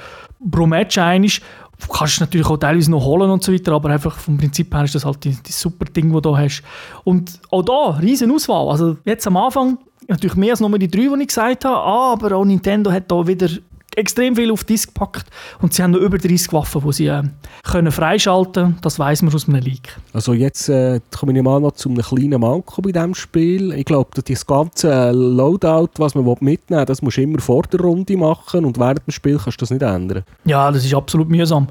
pro 0.52 0.68
Match 0.68 0.98
einig. 0.98 1.42
Du 1.80 1.88
kannst 1.88 2.20
natürlich 2.20 2.48
auch 2.48 2.58
teilweise 2.58 2.92
noch 2.92 3.06
holen 3.06 3.30
und 3.32 3.42
so 3.42 3.54
weiter, 3.54 3.72
aber 3.72 3.92
einfach 3.92 4.18
vom 4.18 4.38
Prinzip 4.38 4.74
her 4.74 4.84
ist 4.84 4.94
das 4.94 5.06
halt 5.06 5.24
die, 5.24 5.38
die 5.42 5.52
super 5.54 5.86
Ding, 5.86 6.12
das 6.12 6.22
du 6.22 6.32
da 6.32 6.38
hast. 6.38 6.64
Und 7.06 7.40
auch 7.50 7.64
da, 7.64 7.98
riesen 8.02 8.30
Auswahl. 8.30 8.70
Also 8.70 8.98
jetzt 9.06 9.26
am 9.26 9.38
Anfang 9.38 9.78
natürlich 10.08 10.36
mehr 10.36 10.52
als 10.52 10.60
nur 10.60 10.78
die 10.78 10.88
drei, 10.88 11.16
die 11.16 11.22
ich 11.22 11.28
gesagt 11.28 11.66
habe, 11.66 11.78
aber 11.78 12.36
auch 12.36 12.46
Nintendo 12.46 12.92
hat 12.92 13.12
da 13.12 13.26
wieder 13.28 13.50
extrem 13.98 14.36
viel 14.36 14.52
auf 14.52 14.64
Disk 14.64 14.94
gepackt 14.94 15.26
und 15.60 15.74
sie 15.74 15.82
haben 15.82 15.92
noch 15.92 16.00
über 16.00 16.18
30 16.18 16.54
Waffen, 16.54 16.82
die 16.86 16.94
sie 16.94 17.08
äh, 17.08 17.24
können 17.64 17.92
freischalten 17.92 18.54
können. 18.54 18.78
Das 18.82 19.00
weiß 19.00 19.24
man 19.24 19.34
aus 19.34 19.48
einem 19.48 19.62
Leak. 19.62 19.98
Also 20.14 20.34
jetzt 20.34 20.70
äh, 20.70 21.02
komme 21.18 21.36
ich 21.36 21.44
mal 21.44 21.60
noch 21.60 21.72
zu 21.72 21.90
einem 21.90 22.04
kleinen 22.04 22.40
Manko 22.40 22.82
bei 22.82 22.92
diesem 22.92 23.16
Spiel. 23.16 23.74
Ich 23.74 23.86
glaube, 23.86 24.10
das 24.22 24.46
ganze 24.46 25.12
Loadout, 25.12 25.90
was 25.98 26.14
man 26.14 26.26
mitnehmen 26.26 26.80
will, 26.80 26.86
das 26.86 27.02
musst 27.02 27.18
du 27.18 27.22
immer 27.22 27.40
vor 27.40 27.64
der 27.64 27.80
Runde 27.80 28.16
machen 28.16 28.66
und 28.66 28.78
während 28.78 29.06
dem 29.08 29.12
Spiel 29.12 29.40
kannst 29.44 29.60
du 29.60 29.64
das 29.64 29.72
nicht 29.72 29.82
ändern. 29.82 30.24
Ja, 30.46 30.72
das 30.72 30.86
ist 30.86 30.94
absolut 30.94 31.30
mühsam. 31.30 31.68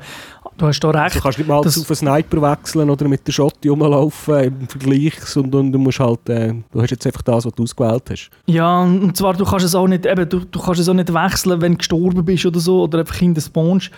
Du 0.58 0.66
hast 0.66 0.80
da 0.80 0.90
recht. 0.90 1.02
Also 1.04 1.18
du 1.18 1.22
kannst 1.22 1.38
nicht 1.38 1.48
mal 1.48 1.56
auf 1.56 1.66
einen 1.66 1.96
Sniper 1.96 2.42
wechseln 2.42 2.88
oder 2.88 3.08
mit 3.08 3.26
der 3.26 3.32
Schotti 3.32 3.68
rumlaufen 3.68 4.44
im 4.44 4.68
Vergleich, 4.68 5.14
sondern 5.20 5.70
du 5.70 5.78
musst 5.78 6.00
halt, 6.00 6.28
äh, 6.28 6.54
du 6.72 6.82
hast 6.82 6.90
jetzt 6.90 7.06
einfach 7.06 7.22
das, 7.22 7.44
was 7.44 7.52
du 7.52 7.62
ausgewählt 7.62 8.04
hast. 8.10 8.30
Ja, 8.46 8.82
und 8.82 9.16
zwar, 9.16 9.34
du 9.34 9.44
kannst 9.44 9.66
es 9.66 9.74
auch 9.74 9.86
nicht, 9.86 10.06
eben, 10.06 10.28
du, 10.28 10.40
du 10.40 10.60
kannst 10.60 10.80
es 10.80 10.88
auch 10.88 10.94
nicht 10.94 11.12
wechseln, 11.12 11.60
wenn 11.60 11.72
du 11.72 11.78
gestorben 11.78 12.24
bist 12.24 12.46
oder 12.46 12.60
so, 12.60 12.84
oder 12.84 13.00
einfach 13.00 13.20
in 13.20 13.34
der 13.34 13.42
Spawnst 13.42 13.90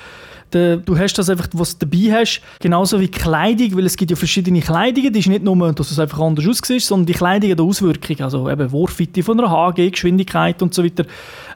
du 0.50 0.98
hast 0.98 1.14
das 1.14 1.28
einfach, 1.28 1.48
was 1.52 1.78
du 1.78 1.86
dabei 1.86 2.20
hast, 2.20 2.40
genauso 2.60 3.00
wie 3.00 3.08
Kleidung, 3.08 3.76
weil 3.76 3.86
es 3.86 3.96
gibt 3.96 4.10
ja 4.10 4.16
verschiedene 4.16 4.60
Kleidungen, 4.60 5.12
die 5.12 5.18
ist 5.18 5.28
nicht 5.28 5.44
nur, 5.44 5.72
dass 5.72 5.90
es 5.90 5.98
einfach 5.98 6.20
anders 6.20 6.46
aussieht, 6.46 6.82
sondern 6.82 7.06
die 7.06 7.12
Kleidung 7.12 7.50
hat 7.50 7.60
Auswirkungen, 7.60 8.22
also 8.22 8.48
eben 8.48 8.70
Wurfweite 8.72 9.22
von 9.22 9.38
einer 9.38 9.50
HG, 9.50 9.90
Geschwindigkeit 9.90 10.62
und 10.62 10.74
so 10.74 10.84
weiter. 10.84 11.04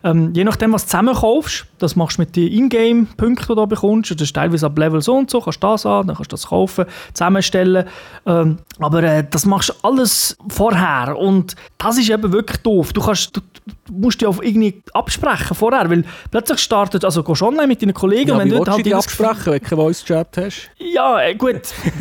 Ähm, 0.05 0.33
je 0.35 0.44
nachdem, 0.44 0.72
was 0.72 0.83
du 0.83 0.88
zusammenkaufst, 0.88 1.66
das 1.78 1.96
machst 1.96 2.18
du 2.18 2.22
mit 2.22 2.35
den 2.35 2.52
Ingame-Punkten, 2.52 3.46
die 3.48 3.55
du 3.55 3.66
bekommst, 3.66 4.11
das 4.11 4.20
ist 4.20 4.35
teilweise 4.35 4.66
ab 4.66 4.76
Level 4.76 5.00
so 5.00 5.14
und 5.14 5.31
so, 5.31 5.40
kannst 5.40 5.62
du 5.62 5.66
das 5.66 5.87
an, 5.87 6.07
dann 6.07 6.16
kannst 6.16 6.33
du 6.33 6.35
das 6.35 6.46
kaufen, 6.46 6.87
zusammenstellen, 7.14 7.87
ähm, 8.26 8.59
aber 8.78 9.02
äh, 9.02 9.24
das 9.28 9.46
machst 9.46 9.70
du 9.70 9.74
alles 9.83 10.37
vorher. 10.48 11.16
Und 11.16 11.55
das 11.78 11.98
ist 11.98 12.11
eben 12.11 12.33
wirklich 12.33 12.59
doof. 12.59 12.92
Du, 12.92 13.00
kannst, 13.00 13.37
du, 13.37 13.40
du 13.40 13.92
musst 13.92 14.20
dich 14.20 14.26
auf 14.26 14.42
irgendwie 14.42 14.83
absprechen 14.92 15.55
vorher, 15.55 15.88
weil 15.88 16.05
plötzlich 16.31 16.59
startet, 16.59 17.05
also 17.05 17.22
gehst 17.22 17.42
online 17.42 17.68
mit 17.68 17.83
deinen 17.83 17.94
Kollegen 17.94 18.31
ja, 18.31 18.35
und 18.35 18.40
wenn 18.40 18.48
du 18.50 18.64
halt 18.66 18.82
dich 18.83 18.95
absprechen, 18.95 19.47
wenn 19.47 19.61
du 19.61 19.68
keinen 19.68 19.79
Voice-Chat 19.79 20.37
hast? 20.37 20.71
Ja, 20.79 21.21
äh, 21.21 21.35
gut. 21.35 21.61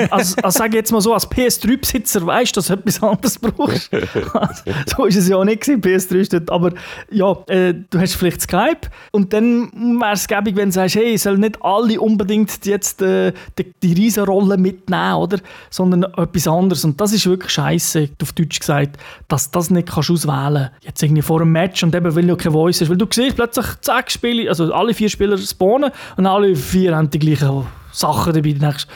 Also, 0.10 0.36
also 0.42 0.58
sage 0.58 0.78
jetzt 0.78 0.92
mal 0.92 1.02
so, 1.02 1.14
als 1.14 1.30
PS3-Besitzer 1.30 2.26
weißt 2.26 2.56
du, 2.56 2.60
dass 2.60 2.68
du 2.68 2.74
etwas 2.74 3.04
anderes 3.04 3.40
brauchst. 3.40 3.92
so 4.96 5.06
ist 5.06 5.18
es 5.18 5.28
ja 5.28 5.38
auch 5.38 5.46
nicht 5.46 5.62
gewesen, 5.62 5.82
PS3 5.82 6.26
steht, 6.26 6.50
aber 6.50 6.74
ja, 7.10 7.36
äh, 7.48 7.74
du 7.90 8.00
hast 8.00 8.16
vielleicht 8.16 8.42
Skype 8.42 8.90
und 9.12 9.34
dann 9.34 9.72
wäre 10.00 10.14
es 10.14 10.28
gäbig, 10.28 10.56
wenn 10.56 10.70
du 10.70 10.74
sagst, 10.74 10.96
hey, 10.96 11.14
ich 11.14 11.22
soll 11.22 11.38
nicht 11.38 11.58
alle 11.62 12.00
unbedingt 12.00 12.66
jetzt 12.66 13.02
äh, 13.02 13.34
die, 13.58 13.74
die 13.82 13.94
Riesenrolle 13.94 14.58
mitnehmen, 14.58 15.16
oder? 15.16 15.38
Sondern 15.70 16.04
etwas 16.04 16.48
anderes 16.48 16.84
und 16.84 17.00
das 17.00 17.14
ist 17.14 17.26
wirklich 17.26 17.52
scheiße, 17.52 18.10
auf 18.22 18.34
Deutsch 18.34 18.60
gesagt, 18.60 18.98
dass 19.28 19.52
das 19.52 19.70
nicht 19.70 19.90
kannst 19.92 20.12
auswählen 20.12 20.70
Jetzt 20.82 21.04
irgendwie 21.04 21.22
vor 21.22 21.42
einem 21.42 21.52
Match 21.52 21.84
und 21.84 21.94
eben, 21.96 22.16
weil 22.16 22.26
du 22.26 22.36
keine 22.36 22.54
Voice 22.54 22.82
hast. 22.82 22.90
Weil 22.90 22.98
du 22.98 23.06
siehst 23.10 23.36
plötzlich, 23.36 23.66
zack, 23.82 24.12
Spiele, 24.12 24.50
also 24.50 24.74
alle 24.74 24.94
vier 24.94 25.10
Spieler 25.10 25.38
spawnen 25.38 25.92
und 26.18 26.26
alle 26.26 26.56
vier 26.72 26.96
haben 26.96 27.10
die 27.10 27.20
gleichen 27.20 27.66
Sachen 27.92 28.34
dabei. 28.34 28.54
Du 28.54 28.60
denkst, 28.60 28.88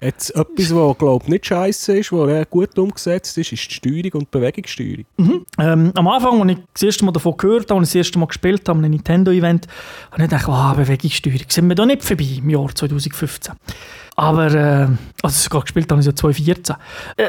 Jetzt 0.00 0.34
etwas, 0.34 0.74
was 0.74 0.98
glaube 0.98 1.30
nicht 1.30 1.46
scheiße 1.46 1.98
ist, 1.98 2.12
was 2.12 2.50
gut 2.50 2.78
umgesetzt 2.78 3.36
ist, 3.38 3.52
ist 3.52 3.68
die 3.68 3.74
Steuerung 3.74 4.12
und 4.12 4.22
die 4.22 4.38
Bewegungssteuerung. 4.38 5.04
Mhm. 5.16 5.46
Ähm, 5.58 5.92
am 5.94 6.08
Anfang, 6.08 6.40
als 6.42 6.52
ich 6.52 6.58
das 6.74 6.82
erste 6.82 7.04
Mal 7.04 7.12
davon 7.12 7.36
gehört 7.36 7.70
habe, 7.70 7.80
als 7.80 7.88
ich 7.88 7.92
das 8.00 8.06
erste 8.06 8.18
Mal 8.18 8.26
gespielt 8.26 8.68
habe, 8.68 8.78
einem 8.78 8.90
Nintendo-Event, 8.90 9.66
habe 10.12 10.22
ich 10.22 10.28
gedacht, 10.28 10.46
oh, 10.48 10.76
Bewegungssteuerung, 10.76 11.46
sind 11.48 11.68
wir 11.68 11.74
da 11.74 11.86
nicht 11.86 12.04
vorbei 12.04 12.38
im 12.38 12.50
Jahr 12.50 12.74
2015. 12.74 13.54
Aber, 14.16 14.54
äh, 14.54 14.88
also 15.22 15.42
sogar 15.42 15.62
gespielt 15.62 15.90
habe 15.90 16.00
ich 16.00 16.06
ja 16.06 16.14
2014. 16.14 16.76
Äh, 17.16 17.24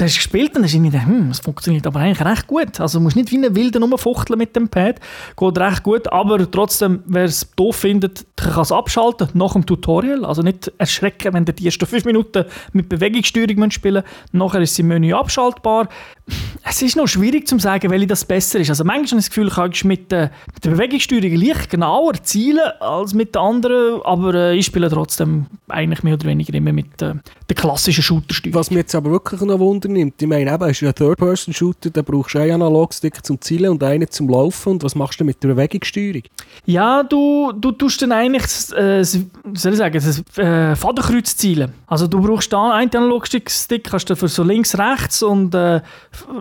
Du 0.00 0.06
hast 0.06 0.14
gespielt 0.14 0.56
und 0.56 0.64
hast 0.64 0.72
irgendwie 0.72 0.92
gedacht, 0.92 1.08
hm, 1.08 1.28
es 1.30 1.40
funktioniert 1.40 1.86
aber 1.86 2.00
eigentlich 2.00 2.26
recht 2.26 2.46
gut. 2.46 2.80
Also 2.80 2.98
du 2.98 3.02
musst 3.02 3.16
nicht 3.16 3.30
wie 3.32 3.36
ein 3.36 3.54
Wilder 3.54 3.80
rumfuchteln 3.80 4.38
mit 4.38 4.56
dem 4.56 4.66
Pad. 4.66 4.98
Geht 5.36 5.58
recht 5.58 5.82
gut, 5.82 6.10
aber 6.10 6.50
trotzdem, 6.50 7.02
wer 7.04 7.24
es 7.24 7.46
doof 7.54 7.76
findet, 7.76 8.24
kann 8.40 8.62
es 8.62 8.72
abschalten 8.72 9.28
nach 9.34 9.52
dem 9.52 9.66
Tutorial. 9.66 10.24
Also 10.24 10.42
nicht 10.42 10.72
erschrecken, 10.78 11.32
wenn 11.34 11.46
ihr 11.46 11.52
die 11.52 11.66
ersten 11.66 11.86
fünf 11.86 12.04
Minuten 12.04 12.44
mit 12.72 12.88
Bewegungssteuerung 12.88 13.70
spielen 13.70 14.02
Nachher 14.32 14.60
ist 14.60 14.78
das 14.78 14.84
Menü 14.84 15.12
abschaltbar. 15.12 15.88
Es 16.62 16.82
ist 16.82 16.96
noch 16.96 17.08
schwierig 17.08 17.48
zu 17.48 17.58
sagen, 17.58 17.90
welche 17.90 18.06
das 18.06 18.24
besser 18.24 18.60
ist. 18.60 18.70
Also 18.70 18.84
manchmal 18.84 19.06
habe 19.06 19.18
ich 19.18 19.24
das 19.24 19.30
Gefühl, 19.30 19.50
kannst 19.50 19.82
du 19.82 19.88
mit, 19.88 20.12
äh, 20.12 20.30
mit 20.54 20.64
der 20.64 20.70
Bewegungssteuerung 20.70 21.34
leicht 21.34 21.70
genauer 21.70 22.14
zielen 22.22 22.60
als 22.80 23.14
mit 23.14 23.34
den 23.34 23.40
anderen, 23.40 24.02
aber 24.02 24.34
äh, 24.34 24.56
ich 24.56 24.66
spiele 24.66 24.88
trotzdem 24.90 25.46
eigentlich 25.68 26.02
mehr 26.02 26.14
oder 26.14 26.26
weniger 26.26 26.54
immer 26.54 26.72
mit 26.72 27.02
äh, 27.02 27.14
der 27.48 27.56
klassischen 27.56 28.02
Shooter-Steuerung. 28.02 28.58
Was 28.58 28.70
mich 28.70 28.78
jetzt 28.78 28.94
aber 28.94 29.10
wirklich 29.10 29.40
noch 29.40 29.58
wundert, 29.58 29.90
nimmt. 29.90 30.20
Ich 30.20 30.28
meine, 30.28 30.52
eben, 30.52 30.70
ist 30.70 30.82
ein 30.82 30.94
Third-Person-Shooter, 30.94 31.90
da 31.90 32.02
brauchst 32.02 32.34
du 32.34 32.38
einen 32.38 32.52
Analogstick 32.52 33.24
zum 33.24 33.40
Zielen 33.40 33.70
und 33.70 33.82
einen 33.82 34.08
zum 34.10 34.28
Laufen. 34.28 34.72
Und 34.74 34.84
was 34.84 34.94
machst 34.94 35.20
du 35.20 35.24
mit 35.24 35.42
der 35.42 35.48
Bewegungssteuerung? 35.48 36.22
Ja, 36.66 37.02
du, 37.02 37.52
du 37.52 37.72
tust 37.72 38.02
dann 38.02 38.12
eigentlich, 38.34 38.76
äh, 38.76 39.04
soll 39.04 39.72
ich 39.72 39.78
sagen, 39.78 39.94
das 39.94 40.38
äh, 40.38 40.76
Fadenkreuz 40.76 41.36
zielen. 41.36 41.72
Also 41.86 42.06
du 42.06 42.20
brauchst 42.20 42.52
da 42.52 42.74
einen 42.74 42.94
Analogstick, 42.94 43.50
kannst 43.84 44.10
du 44.10 44.16
für 44.16 44.28
so 44.28 44.42
links, 44.42 44.78
rechts 44.78 45.22
und 45.22 45.54
äh, 45.54 45.80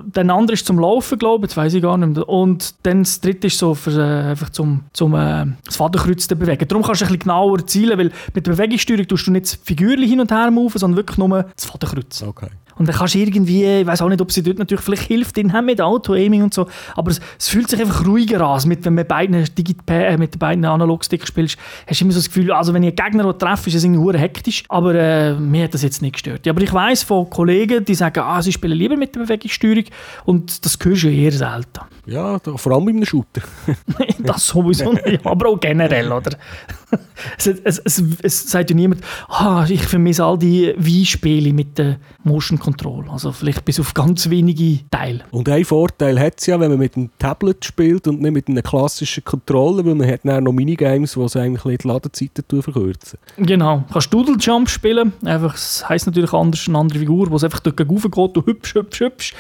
der 0.06 0.30
andere 0.30 0.54
ist 0.54 0.66
zum 0.66 0.80
Laufen, 0.80 1.18
glaube 1.18 1.48
ich, 1.48 1.56
weiß 1.56 1.74
ich 1.74 1.82
gar 1.82 1.98
nicht 1.98 2.16
mehr. 2.16 2.28
Und 2.28 2.76
dann 2.84 3.04
das 3.04 3.22
dritte 3.22 3.48
ist 3.48 3.58
so 3.58 3.74
für, 3.74 3.92
äh, 3.92 4.30
einfach 4.30 4.50
zum, 4.50 4.82
zum 4.94 5.14
äh, 5.16 5.46
das 5.66 5.76
Fadenkreuz 5.76 6.28
zu 6.28 6.36
bewegen. 6.36 6.68
Darum 6.68 6.84
kannst 6.84 7.02
du 7.02 7.06
ein 7.06 7.10
bisschen 7.10 7.20
genauer 7.20 7.66
zielen, 7.66 7.98
weil 7.98 8.12
mit 8.34 8.48
der 8.48 8.52
Bewegungssteuerung 8.54 9.08
tust 9.08 9.28
du 9.28 9.32
nicht 9.32 9.46
das 9.46 9.60
Figürchen 9.64 10.08
hin 10.08 10.20
und 10.20 10.32
her 10.32 10.52
move, 10.52 10.78
sondern 10.78 10.98
wirklich 10.98 11.18
nur 11.18 11.44
das 11.56 11.66
Fadenkreuz. 11.66 12.24
Okay. 12.24 12.50
Und 12.80 12.88
dann 12.88 12.96
kannst 12.96 13.14
du 13.14 13.20
irgendwie, 13.20 13.66
ich 13.66 13.86
weiß 13.86 14.02
auch 14.02 14.10
nicht, 14.10 14.22
ob 14.22 14.32
sie 14.32 14.42
dort 14.42 14.58
natürlich 14.58 14.84
vielleicht 14.84 15.04
hilft, 15.04 15.38
in 15.38 15.54
haben 15.54 15.66
mit 15.66 15.82
Auto-Aiming 15.82 16.44
und 16.44 16.54
so, 16.54 16.68
aber 16.96 17.12
es, 17.12 17.20
es, 17.38 17.50
fühlt 17.50 17.70
sich 17.70 17.80
einfach 17.80 18.06
ruhiger 18.06 18.42
an, 18.42 18.62
mit, 18.68 18.86
wenn 18.86 18.96
du 18.96 19.04
beiden 19.04 19.36
äh, 19.36 20.18
mit 20.18 20.34
den 20.34 20.40
beiden 20.40 20.66
Analogstick 20.66 21.28
spielst, 21.28 21.58
hast 21.86 22.00
du 22.00 22.06
immer 22.06 22.14
so 22.14 22.20
das 22.20 22.28
Gefühl, 22.28 22.52
also 22.52 22.74
wenn 22.74 22.84
ich 22.84 22.98
einen 22.98 23.12
Gegner 23.12 23.38
treffe, 23.38 23.70
ist 23.70 23.76
es 23.76 23.84
irgendwie 23.84 24.18
hektisch, 24.18 24.64
aber 24.70 24.96
äh, 24.96 25.34
mir 25.34 25.66
hat 25.66 25.74
das 25.74 25.84
jetzt 25.84 26.02
nicht 26.02 26.14
gestört. 26.14 26.48
Aber 26.48 26.62
ich 26.62 26.74
weiß 26.74 27.04
von 27.04 27.30
Kollegen, 27.30 27.84
die 27.84 27.96
sagen, 27.96 28.22
ah, 28.22 28.42
sie 28.42 28.54
spielen 28.54 28.78
lieber 28.78 28.96
mit 28.96 29.14
der 29.14 29.22
Bewegungssteuerung 29.22 29.84
und 30.26 30.66
das 30.66 30.78
hörst 30.82 31.04
du 31.04 31.10
eher 31.10 31.32
selten. 31.32 31.82
Ja, 32.10 32.40
vor 32.40 32.72
allem 32.72 32.88
einem 32.88 33.06
Shooter. 33.06 33.42
das 34.20 34.48
sowieso 34.48 34.94
nicht, 34.94 35.26
aber 35.26 35.50
auch 35.50 35.60
generell, 35.60 36.12
oder? 36.12 36.32
es, 37.38 37.48
es, 37.48 37.80
es, 37.80 38.04
es, 38.24 38.50
sagt 38.50 38.72
ja 38.72 38.76
niemand, 38.76 39.02
ah, 39.28 39.66
ich 39.70 39.84
vermisse 39.84 40.24
all 40.24 40.38
die 40.38 40.74
Wii-Spiele 40.76 41.54
mit 41.54 41.78
der 41.78 41.98
Motion 42.24 42.58
Control. 42.58 43.06
Also 43.10 43.32
vielleicht 43.32 43.64
bis 43.64 43.80
auf 43.80 43.94
ganz 43.94 44.30
wenige 44.30 44.80
Teile. 44.90 45.24
Und 45.32 45.48
ein 45.50 45.64
Vorteil 45.66 46.20
hat 46.20 46.40
es 46.40 46.48
ja, 46.48 46.60
wenn 46.60 46.72
man 46.72 46.80
mit 46.80 46.96
einem 46.96 47.12
Tablet 47.20 47.64
spielt 47.64 48.08
und 48.08 48.22
nicht 48.22 48.32
mit 48.32 48.48
einer 48.48 48.64
klassischen 48.64 49.24
Controller, 49.24 49.86
weil 49.86 49.96
man 49.96 50.10
hat 50.10 50.22
dann 50.24 50.44
noch 50.44 50.54
Minigames, 50.54 51.14
die 51.14 51.40
eigentlich 51.40 51.78
die 51.78 51.88
Ladezeiten 51.88 52.62
verkürzen. 52.62 53.20
Genau. 53.38 53.84
Du 53.88 53.94
kannst 53.94 54.14
Doodle 54.14 54.38
Jump 54.40 54.70
spielen, 54.70 55.14
einfach, 55.24 55.54
das 55.54 55.88
heisst 55.88 56.08
natürlich 56.08 56.34
anders, 56.34 56.68
eine 56.68 56.78
andere 56.78 57.00
Figur, 57.00 57.30
wo 57.30 57.36
es 57.36 57.44
einfach 57.44 57.60
dort 57.60 57.78
geht 57.78 57.90
und 57.90 58.46
hübsch, 58.46 58.74
hübsch, 58.74 59.00
hübsch. 59.00 59.34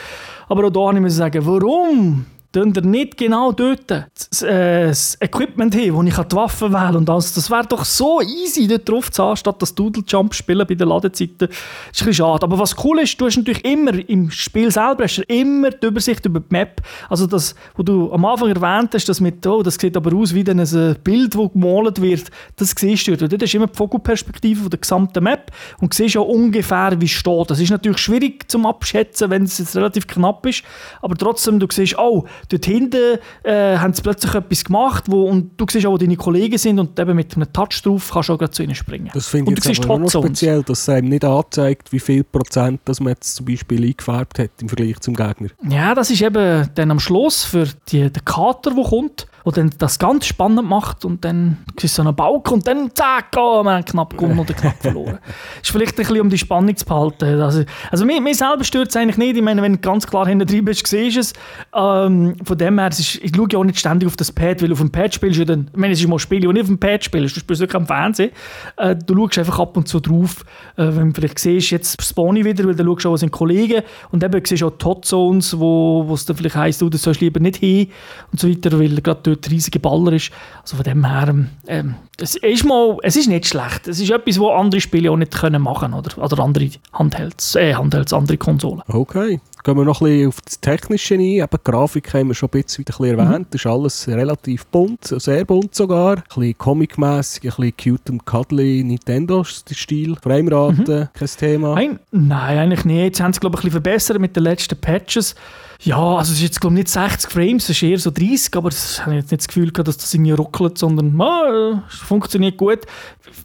Aber 0.47 0.65
auch 0.65 0.71
da 0.71 0.99
muss 0.99 1.13
ich 1.13 1.17
sagen, 1.17 1.45
warum 1.45 2.25
tun 2.51 2.73
ihr 2.75 2.81
nicht 2.81 3.17
genau 3.17 3.51
dort 3.51 3.89
das, 3.89 4.41
äh, 4.41 4.87
das 4.87 5.17
Equipment 5.21 5.73
hin, 5.75 5.93
wo 5.93 6.01
ich 6.01 6.15
die 6.15 6.35
Waffen 6.35 6.73
wählen 6.73 6.93
kann. 6.93 7.05
das, 7.05 7.33
das 7.33 7.49
wäre 7.51 7.65
doch 7.67 7.85
so 7.85 8.21
easy, 8.21 8.67
dort 8.67 8.89
drauf 8.89 9.11
zu 9.11 9.23
haben, 9.23 9.35
statt 9.35 9.61
das 9.61 9.75
Doodle 9.75 10.03
Jump 10.07 10.33
spielen 10.33 10.65
bei 10.67 10.73
den 10.73 10.87
Ladezeiten. 10.87 11.47
Das 11.47 12.01
ist 12.01 12.07
ein 12.07 12.13
schade. 12.13 12.43
Aber 12.43 12.57
was 12.57 12.75
cool 12.83 12.99
ist, 12.99 13.19
du 13.21 13.25
hast 13.25 13.37
natürlich 13.37 13.63
immer 13.65 13.93
im 14.09 14.31
Spiel 14.31 14.71
selber 14.71 15.03
hast 15.03 15.19
immer 15.27 15.69
die 15.69 15.87
Übersicht 15.87 16.25
über 16.25 16.39
die 16.39 16.47
Map. 16.49 16.81
Also 17.07 17.27
das, 17.27 17.53
was 17.75 17.85
du 17.85 18.11
am 18.11 18.25
Anfang 18.25 18.49
erwähnt 18.49 18.93
hast, 18.93 19.07
das 19.07 19.21
mit, 19.21 19.45
oh, 19.45 19.61
das 19.61 19.75
sieht 19.75 19.95
aber 19.95 20.15
aus 20.15 20.33
wie 20.33 20.43
ein 20.49 20.95
Bild, 21.03 21.35
das 21.35 21.51
gemalt 21.53 22.01
wird, 22.01 22.31
das 22.55 22.73
siehst 22.77 23.07
du. 23.07 23.15
Dort 23.15 23.41
hast 23.41 23.53
du 23.53 23.57
immer 23.57 23.67
die 23.67 23.77
Vogelperspektive 23.77 24.69
der 24.69 24.79
gesamten 24.79 25.23
Map 25.23 25.51
und 25.81 25.93
siehst 25.93 26.17
auch 26.17 26.27
ungefähr, 26.27 26.99
wie 26.99 27.05
es 27.05 27.11
steht. 27.11 27.51
Das 27.51 27.59
ist 27.59 27.69
natürlich 27.69 27.99
schwierig 27.99 28.49
zum 28.49 28.65
Abschätzen, 28.65 29.29
wenn 29.29 29.43
es 29.43 29.59
jetzt 29.59 29.75
relativ 29.75 30.07
knapp 30.07 30.45
ist, 30.47 30.63
aber 31.01 31.15
trotzdem, 31.15 31.59
du 31.59 31.67
siehst, 31.69 31.97
oh, 31.97 32.25
dort 32.47 32.65
hinten 32.65 33.19
äh, 33.43 33.77
haben 33.77 33.93
sie 33.93 34.01
plötzlich 34.01 34.33
etwas 34.33 34.63
gemacht, 34.63 35.05
wo, 35.07 35.23
und 35.23 35.51
du 35.57 35.65
siehst 35.69 35.85
auch, 35.85 35.91
wo 35.91 35.97
deine 35.97 36.15
Kollegen 36.15 36.57
sind 36.57 36.79
und 36.79 36.99
eben 36.99 37.15
mit 37.15 37.35
einem 37.35 37.51
Touch 37.51 37.81
drauf 37.83 38.11
kannst 38.13 38.29
du 38.29 38.33
auch 38.33 38.37
gerade 38.37 38.51
zu 38.51 38.63
ihnen 38.63 38.75
springen. 38.75 39.09
Das 39.13 39.27
finde 39.27 39.53
ich 39.53 39.63
jetzt 39.63 39.83
aber 39.83 39.99
noch 39.99 40.09
speziell, 40.09 40.63
dass 40.63 40.81
es 40.81 40.89
einem 40.89 41.09
nicht 41.09 41.25
anzeigt, 41.25 41.91
wie 41.91 41.99
viel 41.99 42.23
Prozent 42.23 42.81
das 42.85 42.99
man 42.99 43.13
jetzt 43.13 43.35
zum 43.35 43.45
Beispiel 43.45 43.83
eingefärbt 43.85 44.39
hat 44.39 44.51
im 44.61 44.69
Vergleich 44.69 44.99
zum 44.99 45.15
Gegner. 45.15 45.49
Ja, 45.69 45.93
das 45.95 46.09
ist 46.09 46.21
eben 46.21 46.69
dann 46.75 46.91
am 46.91 46.99
Schluss 46.99 47.43
für 47.43 47.67
die, 47.91 48.09
den 48.09 48.25
Kater, 48.25 48.71
der 48.71 48.83
kommt, 48.83 49.27
dann 49.45 49.71
das 49.77 49.99
ganz 49.99 50.25
spannend 50.25 50.67
macht 50.67 51.05
und 51.05 51.23
dann 51.25 51.57
ist 51.81 51.95
so 51.95 52.03
ein 52.03 52.15
Balk 52.15 52.51
und 52.51 52.67
dann 52.67 52.91
zack, 52.93 53.35
oh, 53.37 53.63
wir 53.63 53.71
haben 53.71 53.85
knapp 53.85 54.17
gewonnen 54.17 54.39
oder 54.39 54.53
knapp 54.53 54.75
verloren. 54.81 55.19
ist 55.61 55.71
vielleicht 55.71 55.93
ein 55.93 55.97
bisschen, 55.97 56.21
um 56.21 56.29
die 56.29 56.37
Spannung 56.37 56.75
zu 56.75 56.85
behalten. 56.85 57.41
Also, 57.41 57.63
also 57.91 58.05
mir, 58.05 58.21
mir 58.21 58.35
selber 58.35 58.63
stört 58.63 58.89
es 58.89 58.95
eigentlich 58.95 59.17
nicht. 59.17 59.37
Ich 59.37 59.41
meine, 59.41 59.61
wenn 59.61 59.73
du 59.73 59.79
ganz 59.79 60.05
klar 60.05 60.27
hinten 60.27 60.47
drin 60.47 60.65
bist, 60.65 60.85
siehst 60.85 61.15
du 61.15 61.19
es. 61.19 61.33
Ähm, 61.73 62.35
von 62.43 62.57
dem 62.57 62.79
her, 62.79 62.89
ist, 62.89 63.15
ich 63.15 63.31
schaue 63.35 63.47
ja 63.51 63.59
auch 63.59 63.63
nicht 63.63 63.79
ständig 63.79 64.07
auf 64.07 64.17
das 64.17 64.31
Pad, 64.31 64.61
weil 64.61 64.71
auf 64.71 64.79
dem 64.79 64.91
Pad 64.91 65.13
spielst 65.13 65.39
du 65.39 65.45
dann, 65.45 65.69
ich 65.71 65.77
meine, 65.77 65.93
es 65.93 65.99
ist 65.99 66.07
mal 66.07 66.15
ein 66.15 66.19
Spiel, 66.19 66.45
wo 66.45 66.51
nicht 66.51 66.61
auf 66.61 66.67
dem 66.67 66.79
Pad 66.79 67.03
spielst, 67.03 67.35
du 67.35 67.39
spielst 67.39 67.61
wirklich 67.61 67.75
am 67.75 67.87
Fernsehen. 67.87 68.31
Äh, 68.77 68.95
du 68.95 69.15
schaust 69.15 69.39
einfach 69.39 69.59
ab 69.59 69.77
und 69.77 69.87
zu 69.87 69.99
drauf, 69.99 70.43
äh, 70.75 70.87
wenn 70.87 71.09
du 71.09 71.15
vielleicht 71.15 71.39
siehst, 71.39 71.71
jetzt 71.71 72.01
spawn 72.03 72.35
ich 72.35 72.45
wieder, 72.45 72.65
weil 72.65 72.75
dann 72.75 72.87
schaust 72.87 73.05
du 73.05 73.09
auch, 73.09 73.17
sind 73.17 73.31
Kollegen 73.31 73.83
und 74.11 74.23
eben 74.23 74.45
siehst 74.45 74.61
du 74.61 74.67
auch 74.67 74.77
die 74.77 74.85
Hotzones, 74.85 75.57
wo 75.57 76.07
es 76.13 76.25
dann 76.25 76.35
vielleicht 76.35 76.55
heisst, 76.55 76.81
du, 76.81 76.89
das 76.89 77.01
sollst 77.01 77.21
lieber 77.21 77.39
nicht 77.39 77.57
hin 77.57 77.89
und 78.31 78.39
so 78.39 78.49
weiter, 78.49 78.77
weil 78.77 79.01
gerade 79.01 79.28
dort 79.35 79.49
riesige 79.49 79.79
Baller 79.79 80.13
ist. 80.13 80.31
Also 80.61 80.75
von 80.75 80.83
dem 80.83 81.05
her, 81.05 81.35
ähm, 81.67 81.95
es, 82.17 82.35
ist 82.35 82.65
mal, 82.65 82.97
es 83.03 83.15
ist 83.15 83.27
nicht 83.27 83.47
schlecht. 83.47 83.87
Es 83.87 83.99
ist 83.99 84.09
etwas, 84.09 84.39
was 84.39 84.59
andere 84.59 84.81
Spiele 84.81 85.11
auch 85.11 85.17
nicht 85.17 85.35
können 85.35 85.61
machen 85.61 85.93
oder, 85.93 86.17
oder 86.23 86.43
andere 86.43 86.69
Handhelds, 86.93 87.55
äh, 87.55 87.73
Handhelds, 87.73 88.13
andere 88.13 88.37
Konsolen. 88.37 88.81
Okay. 88.87 89.39
Gehen 89.63 89.77
wir 89.77 89.85
noch 89.85 90.01
ein 90.01 90.07
bisschen 90.07 90.27
auf 90.29 90.41
das 90.41 90.59
Technische 90.59 91.15
ein. 91.15 91.21
Eben, 91.21 91.47
die 91.51 91.71
Grafik 91.71 92.13
haben 92.13 92.29
wir 92.29 92.35
schon 92.35 92.49
ein 92.53 92.61
bisschen, 92.63 92.83
ein 92.83 92.85
bisschen 92.85 93.05
erwähnt. 93.05 93.39
Mhm. 93.39 93.51
Das 93.51 93.61
ist 93.61 93.67
alles 93.67 94.07
relativ 94.07 94.65
bunt, 94.67 95.03
sehr 95.03 95.45
bunt 95.45 95.75
sogar. 95.75 96.17
Ein 96.17 96.23
bisschen 96.27 96.57
comic-mässig, 96.57 97.43
ein 97.43 97.49
bisschen 97.49 97.97
cute 97.97 98.09
und 98.09 98.25
cuddly 98.25 98.83
Nintendo-Stil. 98.83 100.15
Framerate, 100.21 101.09
mhm. 101.13 101.17
kein 101.17 101.27
Thema. 101.27 101.75
Nein, 101.75 101.99
nein, 102.11 102.57
eigentlich 102.57 102.85
nicht. 102.85 103.03
Jetzt 103.03 103.21
haben 103.21 103.33
sie, 103.33 103.39
glaube 103.39 103.55
ich, 103.57 103.59
ein 103.59 103.65
bisschen 103.65 103.83
verbessert 103.83 104.19
mit 104.19 104.35
den 104.35 104.43
letzten 104.43 104.79
Patches. 104.79 105.35
Ja, 105.81 106.17
also 106.17 106.33
es 106.33 106.39
ist 106.39 106.43
jetzt 106.43 106.59
glaube 106.59 106.75
ich 106.75 106.79
nicht 106.79 106.89
60 106.89 107.31
Frames, 107.31 107.63
es 107.63 107.69
ist 107.69 107.83
eher 107.83 107.97
so 107.97 108.11
30, 108.11 108.53
aber 108.57 108.67
ich 108.67 108.99
habe 108.99 109.15
jetzt 109.15 109.31
nicht 109.31 109.41
das 109.41 109.47
Gefühl 109.47 109.71
gehabt, 109.71 109.87
dass 109.87 109.97
das 109.97 110.13
irgendwie 110.13 110.33
ruckelt, 110.33 110.77
sondern 110.77 111.19
ah, 111.21 111.83
es 111.87 111.95
funktioniert 111.99 112.57
gut. 112.57 112.79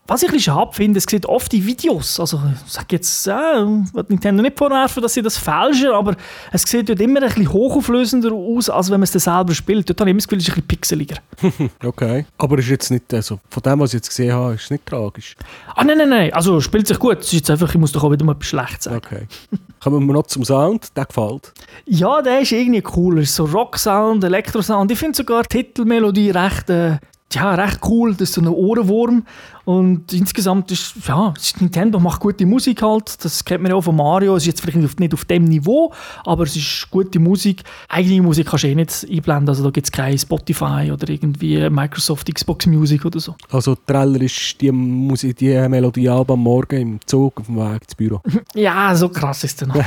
Was 0.09 0.23
ich 0.23 0.29
ein 0.29 0.35
bisschen 0.35 0.55
schade 0.55 0.73
finde, 0.73 0.99
es 0.99 1.05
sieht 1.05 1.27
oft 1.27 1.53
die 1.53 1.65
Videos, 1.65 2.19
also 2.19 2.43
ich 2.67 2.73
sage 2.73 2.87
jetzt, 2.91 3.29
äh, 3.29 3.65
Nintendo 4.09 4.43
nicht 4.43 4.59
vorwerfen, 4.59 5.01
dass 5.01 5.15
sie 5.15 5.23
das 5.23 5.39
fälschen, 5.39 5.91
aber 6.07 6.17
es 6.53 6.63
sieht 6.63 6.89
dort 6.89 7.01
immer 7.01 7.23
ein 7.23 7.29
bisschen 7.29 7.53
hochauflösender 7.53 8.33
aus, 8.33 8.69
als 8.71 8.91
wenn 8.91 9.01
man 9.01 9.05
es 9.05 9.13
dann 9.13 9.21
selber 9.21 9.55
spielt. 9.55 9.89
Dort 9.89 10.01
habe 10.01 10.11
ich 10.11 10.13
immer 10.13 10.19
das 10.19 10.29
Gefühl, 10.29 10.39
es 10.39 10.49
ist 10.49 10.51
ein 10.51 10.63
bisschen 10.63 10.69
pixeliger. 10.69 11.17
okay, 11.85 12.27
aber 12.39 12.59
ist 12.59 12.69
jetzt 12.69 12.91
nicht, 12.91 13.13
also 13.13 13.41
von 13.49 13.63
dem, 13.63 13.81
was 13.81 13.91
ich 13.91 13.99
jetzt 13.99 14.09
gesehen 14.09 14.33
habe, 14.33 14.55
ist 14.55 14.65
es 14.65 14.71
nicht 14.71 14.87
tragisch? 14.87 15.37
Ah 15.75 15.85
nein, 15.85 15.99
nein, 15.99 16.09
nein, 16.09 16.33
also 16.33 16.61
spielt 16.61 16.87
sich 16.87 16.99
gut, 16.99 17.19
es 17.19 17.27
ist 17.27 17.33
jetzt 17.33 17.51
einfach, 17.51 17.71
ich 17.71 17.81
muss 17.81 17.93
doch 17.93 18.05
auch 18.05 18.13
wieder 18.13 18.25
mal 18.25 18.33
etwas 18.33 18.49
schlecht 18.49 18.83
sagen. 18.83 18.97
Okay. 18.97 19.27
Kommen 19.85 20.07
wir 20.07 20.15
noch 20.15 20.27
zum 20.27 20.45
Sound, 20.45 20.97
der 20.97 21.05
gefällt? 21.05 21.53
Ja, 21.85 22.23
der 22.23 22.41
ist 22.41 22.53
irgendwie 22.53 22.83
cool. 22.97 23.21
Ist 23.21 23.35
so 23.35 23.45
Rock-Sound, 23.45 24.25
Elektro-Sound. 24.25 24.91
Ich 24.91 24.99
finde 24.99 25.15
sogar 25.15 25.43
die 25.43 25.59
Titelmelodie 25.59 26.31
recht, 26.31 26.71
äh, 26.71 26.97
ja, 27.33 27.55
recht 27.55 27.81
cool. 27.87 28.13
Das 28.13 28.31
ist 28.31 28.35
so 28.35 28.41
ein 28.41 28.49
Ohrenwurm. 28.49 29.27
Und 29.65 30.13
insgesamt 30.13 30.71
ist, 30.71 30.95
ja, 31.07 31.33
Nintendo 31.59 31.99
macht 31.99 32.21
gute 32.21 32.45
Musik 32.45 32.83
halt. 32.83 33.25
Das 33.25 33.45
kennt 33.45 33.63
man 33.63 33.71
ja 33.71 33.77
auch 33.77 33.83
von 33.83 33.97
Mario. 33.97 34.37
Es 34.37 34.43
ist 34.43 34.49
jetzt 34.49 34.61
vielleicht 34.61 35.01
nicht 35.01 35.15
auf, 35.15 35.25
dem 35.25 35.45
Niveau, 35.45 35.93
aber 36.25 36.45
es 36.45 36.57
ist 36.57 36.89
gute 36.91 37.19
Musik. 37.19 37.63
Eigene 37.89 38.23
Musik 38.23 38.49
kannst 38.49 38.65
du 38.65 38.69
eh 38.69 38.75
nicht 38.75 39.07
einblenden. 39.11 39.49
Also 39.49 39.65
da 39.65 39.71
gibt 39.71 39.87
es 39.87 39.93
kein 39.93 40.19
Spotify 40.19 40.91
oder 40.93 41.09
irgendwie 41.09 41.69
Microsoft 41.71 42.33
Xbox 42.33 42.67
Music 42.67 43.05
oder 43.05 43.21
so. 43.21 43.35
Also 43.51 43.75
Treller 43.75 44.21
ist 44.21 44.61
die 44.61 44.71
Musik, 44.71 45.37
die 45.37 45.69
Melodie 45.69 46.09
am 46.09 46.41
Morgen 46.41 46.81
im 46.81 47.01
Zug 47.07 47.41
auf 47.41 47.47
dem 47.47 47.57
Weg 47.57 47.83
ins 47.83 47.95
Büro. 47.95 48.21
ja, 48.55 48.95
so 48.95 49.09
krass 49.09 49.45
ist 49.45 49.63
es 49.63 49.69
dann. 49.69 49.83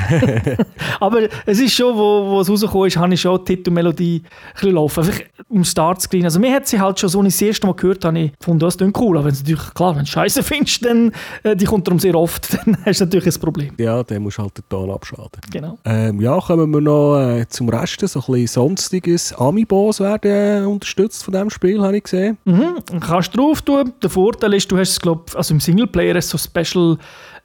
aber 1.00 1.28
es 1.46 1.60
ist 1.60 1.74
schon, 1.74 1.96
wo, 1.96 2.32
wo 2.32 2.42
es 2.42 2.50
rausgekommen 2.50 2.88
ist, 2.88 2.98
habe 2.98 3.14
ich 3.14 3.22
schon 3.22 3.40
die 3.46 3.56
Titelmelodie 3.56 4.24
ein 4.24 4.54
bisschen 4.54 4.72
laufen. 4.76 5.04
Einfach 5.04 5.22
im 5.50 5.64
Startscreen. 5.64 6.26
Also 6.26 6.40
mir 6.40 6.54
hat 6.54 6.68
sie 6.68 6.80
halt 6.80 7.00
schon 7.00 7.10
so, 7.10 7.20
als 7.22 7.28
ich 7.28 7.40
das 7.40 7.42
erste 7.48 7.68
Mal 7.68 7.74
gehört 7.74 8.06
habe, 8.06 8.20
ich 8.20 8.32
fand 8.40 8.62
das 8.62 8.78
dann 8.78 8.94
cool. 8.98 9.18
Aber 9.18 9.26
wenn 9.26 9.34
es 9.34 9.42
natürlich 9.42 9.67
klar, 9.74 9.96
wenn 9.96 10.06
du 10.06 10.10
Scheiße 10.10 10.44
findest, 10.44 10.86
dann 10.86 11.12
äh, 11.44 11.56
die 11.56 11.66
kommt 11.66 11.88
darum 11.88 12.00
sehr 12.00 12.16
oft, 12.16 12.54
dann 12.66 12.78
hast 12.86 13.02
du 13.02 13.06
natürlich 13.06 13.36
ein 13.36 13.42
Problem. 13.42 13.74
Ja, 13.78 14.04
dann 14.04 14.22
musst 14.22 14.38
du 14.38 14.44
halt 14.44 14.58
den 14.58 14.64
Ton 14.70 14.92
abschaden. 14.92 15.42
Genau. 15.52 15.78
Ähm, 15.86 16.22
ja, 16.22 16.40
kommen 16.40 16.72
wir 16.72 16.82
noch 16.82 17.20
äh, 17.20 17.48
zum 17.48 17.70
Rest, 17.70 18.00
so 18.00 18.20
ein 18.20 18.26
bisschen 18.26 18.48
sonstiges. 18.48 19.34
Amiibos 19.34 20.00
werden 20.00 20.64
äh, 20.64 20.66
unterstützt 20.66 21.24
von 21.24 21.34
diesem 21.34 21.50
Spiel, 21.50 21.82
habe 21.82 21.98
ich 21.98 22.04
gesehen. 22.04 22.38
Mhm, 22.46 22.78
kannst 23.00 23.34
du 23.34 23.38
drauf 23.38 23.62
tun. 23.62 23.94
Der 24.02 24.10
Vorteil 24.10 24.54
ist, 24.54 24.72
du 24.72 24.78
hast 24.78 25.02
glaube 25.02 25.24
also 25.36 25.54
im 25.54 25.60
Singleplayer 25.60 26.22
so 26.22 26.38
Special 26.38 26.98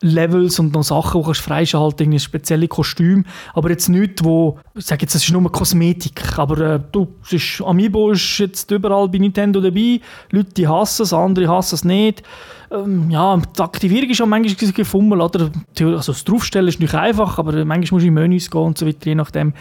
Levels 0.03 0.59
und 0.59 0.73
noch 0.75 0.83
Sachen, 0.83 1.23
die 1.23 1.27
du 1.27 1.35
freischalten 1.35 2.11
kannst, 2.11 2.25
spezielle 2.25 2.69
Kostüme, 2.69 3.25
aber 3.55 3.71
jetzt 3.71 3.89
nichts, 3.89 4.23
wo, 4.23 4.59
ich 4.75 4.85
sage 4.85 5.03
jetzt, 5.03 5.15
es 5.15 5.25
ist 5.25 5.33
nur 5.33 5.51
Kosmetik, 5.51 6.39
aber 6.39 6.59
äh, 6.75 6.81
du, 6.93 7.09
es 7.25 7.33
ist, 7.33 7.63
Amiibo 7.63 8.11
ist 8.11 8.39
jetzt 8.39 8.71
überall 8.71 9.09
bei 9.09 9.19
Nintendo 9.19 9.61
dabei, 9.61 10.01
Leute 10.31 10.53
die 10.55 10.69
hassen 10.69 11.03
es, 11.03 11.13
andere 11.13 11.49
hassen 11.49 11.77
es 11.77 11.85
nicht. 11.85 12.23
Ähm, 12.71 13.11
ja, 13.11 13.37
die 13.37 13.61
Aktivierung 13.61 14.11
ist 14.11 14.21
auch 14.21 14.27
manchmal 14.27 14.73
gefummelt, 14.73 15.21
oder? 15.21 15.51
Also 15.97 16.13
das 16.13 16.25
Draufstellen 16.25 16.69
ist 16.69 16.81
nicht 16.81 16.95
einfach, 16.95 17.39
aber 17.39 17.53
manchmal 17.65 17.97
musst 17.97 18.05
du 18.05 18.09
in 18.09 18.15
Menüs 18.15 18.51
gehen 18.51 18.63
und 18.63 18.79
so 18.79 18.87
weiter, 18.87 19.07
je 19.07 19.15
nachdem 19.15 19.53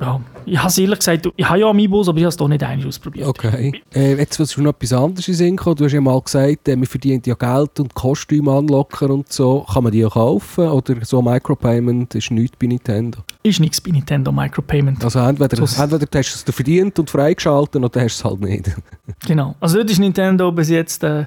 ja, 0.00 0.20
ich 0.44 0.58
habe 0.58 0.72
ehrlich 0.80 0.98
gesagt, 0.98 1.28
ich 1.34 1.48
habe 1.48 1.58
ja 1.58 1.68
Amiibos, 1.68 2.08
aber 2.08 2.18
ich 2.18 2.24
habe 2.24 2.28
es 2.28 2.36
doch 2.36 2.48
nicht 2.48 2.62
einmal 2.62 2.86
ausprobiert. 2.86 3.26
Okay. 3.26 3.72
Äh, 3.94 4.16
jetzt 4.16 4.38
willst 4.38 4.56
du 4.56 4.62
noch 4.62 4.74
etwas 4.74 4.92
anderes 4.92 5.28
in 5.28 5.34
Sinn. 5.34 5.56
Du 5.56 5.84
hast 5.84 5.92
ja 5.92 6.00
mal 6.00 6.20
gesagt, 6.20 6.68
äh, 6.68 6.76
man 6.76 6.86
verdient 6.86 7.26
ja 7.26 7.34
Geld 7.34 7.80
und 7.80 7.94
Kostüme 7.94 8.52
anlocken 8.52 9.10
und 9.10 9.32
so. 9.32 9.66
Kann 9.72 9.84
man 9.84 9.92
die 9.92 10.04
auch 10.04 10.14
kaufen? 10.14 10.68
Oder 10.68 11.04
so 11.04 11.20
Micropayment 11.20 12.14
ist 12.14 12.30
nichts 12.30 12.56
bei 12.58 12.66
Nintendo? 12.66 13.20
Ist 13.42 13.60
nichts 13.60 13.80
bei 13.80 13.90
Nintendo 13.90 14.30
Micropayment. 14.30 15.02
Also 15.02 15.18
entweder, 15.20 15.66
so 15.66 15.82
entweder 15.82 16.06
hast 16.18 16.46
du 16.46 16.50
es 16.50 16.54
verdient 16.54 16.98
und 16.98 17.10
freigeschaltet 17.10 17.82
oder 17.82 18.00
hast 18.00 18.22
du 18.22 18.28
es 18.28 18.30
halt 18.30 18.40
nicht. 18.40 18.70
genau. 19.26 19.54
Also 19.60 19.78
dort 19.78 19.90
ist 19.90 19.98
Nintendo 19.98 20.52
bis 20.52 20.70
jetzt... 20.70 21.02
Äh, 21.02 21.26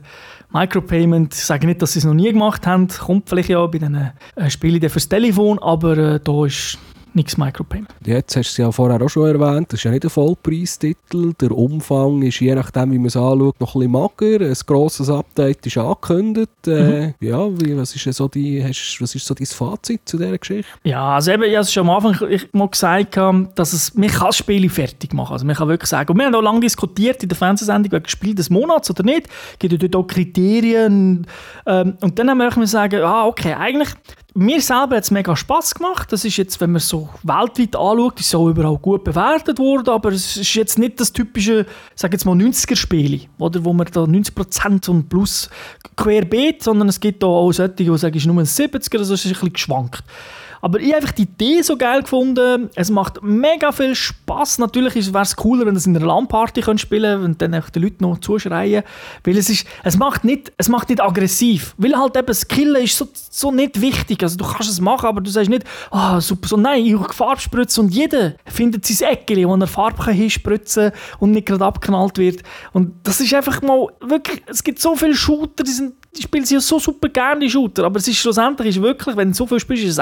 Micropayment, 0.51 1.35
ich 1.35 1.45
sage 1.45 1.67
nicht, 1.67 1.79
dass 1.81 1.93
sie 1.93 1.99
es 1.99 2.05
noch 2.05 2.15
nie 2.15 2.31
gemacht 2.31 2.65
haben, 2.65 2.87
kommt 2.87 3.29
vielleicht 3.29 3.49
ja 3.49 3.65
bei 3.67 3.77
den 3.77 4.11
äh, 4.35 4.49
Spielen 4.49 4.89
fürs 4.89 5.07
Telefon, 5.07 5.59
aber 5.59 5.97
äh, 5.97 6.19
da 6.23 6.45
ist 6.45 6.79
nichts 7.15 7.37
Micropayment. 7.37 7.89
Jetzt 8.05 8.35
hast 8.35 8.49
du 8.49 8.51
es 8.51 8.57
ja 8.57 8.71
vorher 8.71 9.01
auch 9.01 9.09
schon 9.09 9.27
erwähnt, 9.27 9.71
das 9.71 9.79
ist 9.79 9.83
ja 9.83 9.91
nicht 9.91 10.03
ein 10.03 10.09
Vollpreistitel. 10.09 11.33
Der 11.39 11.51
Umfang 11.51 12.21
ist 12.21 12.39
je 12.39 12.55
nachdem, 12.55 12.91
wie 12.91 12.97
man 12.97 13.07
es 13.07 13.17
anschaut, 13.17 13.59
noch 13.59 13.75
ein 13.75 13.79
bisschen 13.79 13.91
mager. 13.91 14.45
Ein 14.45 14.57
grosses 14.65 15.09
Update 15.09 15.65
ist 15.65 15.77
angekündigt. 15.77 16.67
Äh, 16.67 16.89
Mhm. 16.89 17.13
ja, 17.19 17.47
wie, 17.59 17.77
was, 17.77 17.95
ist 17.95 18.15
so 18.15 18.27
die, 18.27 18.63
hast, 18.63 18.97
was 19.01 19.15
ist 19.15 19.25
so 19.25 19.33
dein 19.33 19.45
Fazit 19.45 20.01
zu 20.05 20.17
dieser 20.17 20.37
Geschichte? 20.37 20.69
Ja, 20.83 21.15
also 21.15 21.31
eben, 21.31 21.43
ich 21.43 21.53
habe 21.53 21.61
es 21.61 21.71
schon 21.73 21.87
am 21.87 21.95
Anfang 21.95 22.29
ich 22.29 22.51
mal 22.53 22.67
gesagt, 22.67 23.17
dass 23.55 23.73
es, 23.73 23.93
man 23.95 24.09
kann 24.09 24.27
das 24.27 24.37
Spiel 24.37 24.69
fertig 24.69 25.13
machen. 25.13 25.33
Also 25.33 25.45
man 25.45 25.55
kann 25.55 25.67
wirklich 25.67 25.89
sagen, 25.89 26.11
und 26.11 26.17
wir 26.17 26.25
haben 26.25 26.35
auch 26.35 26.41
lange 26.41 26.61
diskutiert 26.61 27.23
in 27.23 27.29
der 27.29 27.37
Fernsehsendung, 27.37 27.91
wegen 27.91 28.07
Spiel 28.07 28.35
des 28.35 28.49
Monats 28.49 28.89
oder 28.89 29.03
nicht. 29.03 29.27
Es 29.53 29.59
gibt 29.59 29.73
ja 29.73 29.77
dort 29.87 29.95
auch 29.95 30.07
Kriterien. 30.07 31.25
Ähm, 31.65 31.97
und 32.01 32.19
dann 32.19 32.29
haben 32.29 32.39
wir 32.39 32.67
sagen, 32.67 33.01
ah, 33.03 33.25
okay, 33.25 33.53
eigentlich, 33.53 33.89
mir 34.35 34.61
selber 34.61 34.97
hat 34.97 35.03
es 35.03 35.11
mega 35.11 35.35
Spass 35.35 35.73
gemacht. 35.73 36.11
Das 36.11 36.23
ist 36.23 36.37
jetzt, 36.37 36.61
wenn 36.61 36.71
man 36.71 36.77
es 36.77 36.87
so 36.87 37.09
weltweit 37.23 37.75
anschaut, 37.75 38.19
ist 38.19 38.27
es 38.27 38.35
auch 38.35 38.49
überall 38.49 38.77
gut 38.77 39.03
bewertet 39.03 39.59
worden, 39.59 39.89
aber 39.89 40.11
es 40.11 40.37
ist 40.37 40.53
jetzt 40.53 40.77
nicht 40.77 40.99
das 40.99 41.11
typische, 41.11 41.65
sag 41.95 42.13
jetzt 42.13 42.25
mal 42.25 42.35
90er-Spiel, 42.35 43.21
oder, 43.39 43.63
wo 43.65 43.73
man 43.73 43.87
da 43.91 44.01
90% 44.03 44.89
und 44.89 45.09
plus 45.09 45.49
querbeet, 45.95 46.63
sondern 46.63 46.89
es 46.89 46.99
gibt 46.99 47.23
auch 47.23 47.51
solche, 47.51 47.73
die 47.73 47.97
sagen, 47.97 48.17
es 48.17 48.23
ist 48.23 48.27
nur 48.27 48.39
ein 48.39 48.45
70er, 48.45 48.99
also 48.99 49.13
es 49.13 49.25
ist 49.25 49.27
ein 49.27 49.33
bisschen 49.33 49.53
geschwankt. 49.53 50.03
Aber 50.61 50.79
ich 50.79 50.87
habe 50.87 50.97
einfach 50.97 51.11
die 51.11 51.23
Idee 51.23 51.61
so 51.61 51.77
geil 51.77 52.01
gefunden. 52.01 52.69
Es 52.75 52.89
macht 52.89 53.21
mega 53.21 53.71
viel 53.71 53.95
Spaß. 53.95 54.59
Natürlich 54.59 54.95
wäre 55.13 55.23
es 55.23 55.35
cooler, 55.35 55.65
wenn 55.65 55.73
das 55.73 55.85
in 55.85 55.95
einer 55.95 56.05
LAN-Party 56.05 56.61
spielen 56.77 57.23
und 57.23 57.41
dann 57.41 57.53
einfach 57.53 57.69
die 57.69 57.79
Leute 57.79 58.03
noch 58.03 58.19
zuschreien. 58.19 58.83
Weil 59.23 59.37
es 59.37 59.49
ist, 59.49 59.65
es 59.83 59.97
macht 59.97 60.23
nicht, 60.23 60.51
es 60.57 60.69
macht 60.69 60.89
nicht 60.89 61.01
aggressiv. 61.01 61.75
Weil 61.77 61.97
halt 61.97 62.15
eben 62.15 62.27
das 62.27 62.47
Killen 62.47 62.83
ist 62.83 62.97
so, 62.97 63.07
so 63.13 63.51
nicht 63.51 63.81
wichtig. 63.81 64.21
Also 64.23 64.37
du 64.37 64.45
kannst 64.45 64.69
es 64.69 64.81
machen, 64.81 65.05
aber 65.05 65.21
du 65.21 65.29
sagst 65.29 65.49
nicht, 65.49 65.63
ah 65.91 66.19
super, 66.21 66.47
so 66.47 66.57
nein, 66.57 66.85
ich 66.85 66.93
will 66.93 67.07
Farbe 67.11 67.41
spritzen 67.41 67.85
und 67.85 67.93
jeder 67.93 68.33
findet 68.45 68.85
sein 68.85 69.09
Eckchen, 69.09 69.47
wo 69.47 69.55
er 69.55 69.67
Farbe 69.67 70.03
kann 70.03 70.13
hinspritzen 70.13 70.91
und 71.19 71.31
nicht 71.31 71.47
gerade 71.47 71.65
abknallt 71.65 72.17
wird. 72.17 72.43
Und 72.73 72.93
das 73.03 73.19
ist 73.19 73.33
einfach 73.33 73.61
mal 73.61 73.87
wirklich, 74.01 74.41
es 74.47 74.63
gibt 74.63 74.79
so 74.79 74.95
viele 74.95 75.15
Shooter, 75.15 75.63
die 75.63 75.71
sind 75.71 75.93
die 76.15 76.23
spielen 76.23 76.45
sie 76.45 76.55
ja 76.55 76.59
so 76.59 76.79
super 76.79 77.07
gerne, 77.09 77.41
die 77.41 77.49
Shooter, 77.49 77.83
aber 77.83 77.99
es 77.99 78.07
ist 78.07 78.17
schlussendlich 78.17 78.69
ist 78.69 78.81
wirklich, 78.81 79.15
wenn 79.15 79.29
du 79.29 79.35
so 79.35 79.45
viel 79.45 79.59
spielst, 79.59 79.83
ist 79.83 79.91
es 79.91 79.99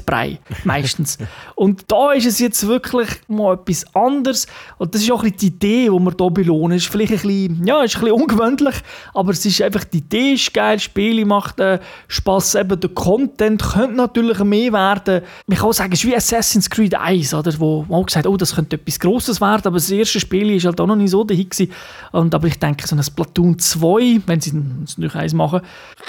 Einheitsbrei, 0.00 0.38
meistens. 0.64 1.18
und 1.54 1.84
da 1.88 2.12
ist 2.12 2.26
es 2.26 2.38
jetzt 2.38 2.66
wirklich 2.66 3.08
mal 3.28 3.54
etwas 3.54 3.84
anderes 3.94 4.46
und 4.78 4.94
das 4.94 5.02
ist 5.02 5.10
auch 5.10 5.22
ein 5.22 5.32
bisschen 5.32 5.58
die 5.58 5.66
Idee, 5.68 5.84
die 5.84 5.90
wir 5.90 6.14
hier 6.18 6.30
belohnen. 6.30 6.76
Es 6.76 6.84
ist 6.84 6.92
vielleicht 6.92 7.12
ein 7.12 7.18
bisschen, 7.20 7.66
ja, 7.66 7.82
ist 7.82 7.96
ein 7.96 8.02
bisschen 8.02 8.20
ungewöhnlich, 8.20 8.74
aber 9.14 9.32
es 9.32 9.44
ist 9.44 9.62
einfach, 9.62 9.84
die 9.84 9.98
Idee 9.98 10.32
ist 10.34 10.52
geil, 10.52 10.76
das 10.76 10.84
Spiel 10.84 11.24
macht 11.24 11.60
äh, 11.60 11.78
Spass, 12.08 12.54
eben 12.54 12.80
der 12.80 12.90
Content 12.90 13.62
könnte 13.62 13.96
natürlich 13.96 14.38
mehr 14.40 14.72
werden. 14.72 15.22
Man 15.46 15.58
kann 15.58 15.68
auch 15.68 15.72
sagen, 15.72 15.92
es 15.92 16.00
ist 16.00 16.10
wie 16.10 16.16
Assassin's 16.16 16.68
Creed 16.68 16.94
1, 16.94 17.34
oder, 17.34 17.52
wo 17.58 17.84
man 17.88 18.00
auch 18.00 18.06
gesagt 18.06 18.26
oh, 18.26 18.36
das 18.36 18.54
könnte 18.54 18.76
etwas 18.76 18.98
Grosses 18.98 19.40
werden, 19.40 19.66
aber 19.66 19.76
das 19.76 19.90
erste 19.90 20.20
Spiel 20.20 20.50
ist 20.50 20.64
halt 20.64 20.80
auch 20.80 20.86
noch 20.86 20.96
nicht 20.96 21.10
so 21.10 21.24
dahin 21.24 21.48
gewesen. 21.48 21.72
Und, 22.12 22.34
aber 22.34 22.46
ich 22.46 22.58
denke, 22.58 22.86
so 22.86 22.96
ein 22.96 23.02
Splatoon 23.02 23.58
2, 23.58 24.22
wenn 24.26 24.40
sie 24.40 24.52
es 24.84 24.98
nicht 24.98 25.14
eins 25.14 25.34
machen, 25.34 25.60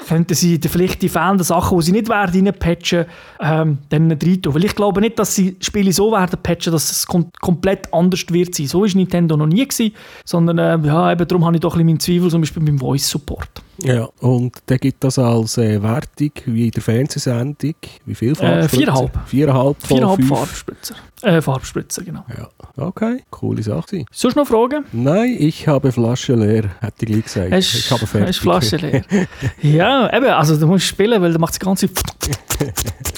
könnten 0.08 0.34
sie 0.34 0.58
vielleicht 0.58 1.02
die 1.02 1.08
fehlenden 1.08 1.44
Sachen, 1.44 1.78
die 1.78 1.84
sie 1.84 1.92
nicht 1.92 2.08
werden 2.08 2.46
reinpatchen, 2.46 3.06
ähm, 3.40 3.78
dann 3.88 4.10
rein 4.10 4.42
tun. 4.42 4.54
Weil 4.54 4.64
ich 4.64 4.74
glaube 4.74 5.00
nicht, 5.00 5.18
dass 5.18 5.34
sie 5.34 5.56
Spiele 5.60 5.92
so 5.92 6.12
werden 6.12 6.38
patchen, 6.42 6.72
dass 6.72 6.90
es 6.90 7.06
kom 7.06 7.30
komplett 7.40 7.92
anders 7.92 8.24
wird 8.30 8.54
sein. 8.54 8.66
So 8.66 8.82
war 8.82 8.88
Nintendo 8.94 9.36
noch 9.36 9.46
nie 9.46 9.66
gewesen, 9.66 9.92
sondern 10.24 10.58
äh, 10.58 10.86
ja, 10.86 11.12
eben 11.12 11.26
darum 11.26 11.44
habe 11.44 11.56
ich 11.56 11.60
doch 11.60 11.74
ein 11.74 11.78
bisschen 11.78 11.86
meinen 11.86 12.00
Zweifel, 12.00 12.30
zum 12.30 12.40
Beispiel 12.42 12.62
beim 12.62 12.78
Voice 12.78 13.08
Support. 13.08 13.62
Ja, 13.78 14.08
und 14.20 14.52
der 14.68 14.78
gibt 14.78 15.02
das 15.02 15.18
als 15.18 15.58
äh, 15.58 15.82
Wertung, 15.82 16.30
wie 16.44 16.66
in 16.66 16.70
der 16.70 16.82
Fernsehsendung, 16.82 17.74
wie 18.04 18.14
viel 18.14 18.32
Äh, 18.38 18.68
viereinhalb. 18.68 19.10
Viereinhalb 19.26 19.76
von 19.80 19.88
Viereinhalb 19.88 20.16
fünf. 20.20 20.28
Farbspritzer. 20.28 20.94
Äh, 21.22 21.40
Farbspritzer, 21.40 22.02
genau. 22.04 22.24
Ja, 22.36 22.48
okay, 22.84 23.22
coole 23.30 23.62
Sache. 23.62 23.86
gewesen. 23.86 24.06
Sonst 24.12 24.34
noch 24.36 24.46
Fragen? 24.46 24.84
Nein, 24.92 25.36
ich 25.38 25.66
habe 25.68 25.90
Flasche 25.90 26.34
leer, 26.34 26.64
hätte 26.80 27.04
ich 27.04 27.06
gleich 27.06 27.24
gesagt. 27.24 27.52
Hast, 27.52 27.74
ich 27.74 27.90
habe 27.90 28.06
fertig. 28.06 28.28
hast 28.28 28.38
Flasche 28.38 28.76
leer. 28.76 29.02
ja, 29.62 30.14
eben, 30.16 30.26
also 30.26 30.56
du 30.56 30.66
musst 30.66 30.84
spielen, 30.84 31.20
weil 31.22 31.32
du 31.32 31.38
machst 31.38 31.54
das 31.54 31.60
ganze 31.60 31.88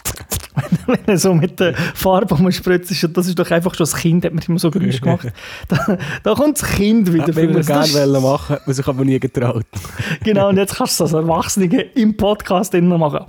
wenn 0.87 0.99
er 1.07 1.19
so 1.19 1.35
mit 1.35 1.59
der 1.61 1.75
Farbe 1.95 2.35
umspritzt, 2.35 2.91
ist, 2.91 3.09
das 3.17 3.27
ist 3.27 3.39
doch 3.39 3.51
einfach 3.51 3.75
schon 3.75 3.85
das 3.85 3.97
Kind, 3.97 4.25
hat 4.25 4.33
mir 4.35 4.41
immer 4.49 4.59
so 4.59 4.71
Geräusche 4.71 5.01
gemacht. 5.01 5.29
Da, 5.69 5.99
da 6.23 6.35
kommt 6.35 6.61
das 6.61 6.69
Kind 6.71 7.13
wieder 7.13 7.25
Hätte 7.27 7.35
man 7.35 7.45
immer 7.45 7.55
Das 7.59 7.67
gerne 7.67 7.85
ist- 7.87 7.95
wollen 7.95 8.23
machen, 8.23 8.57
hat 8.57 8.67
man 8.67 8.75
sich 8.75 8.87
aber 8.87 9.05
nie 9.05 9.19
getraut. 9.21 9.65
Genau, 10.25 10.49
und 10.49 10.57
jetzt 10.57 10.77
kannst 10.77 10.99
du 11.01 11.05
das 11.05 11.15
als 11.15 11.25
Erwachsene 11.25 11.67
im 11.95 12.17
Podcast 12.17 12.75
innen 12.75 12.99
machen. 12.99 13.25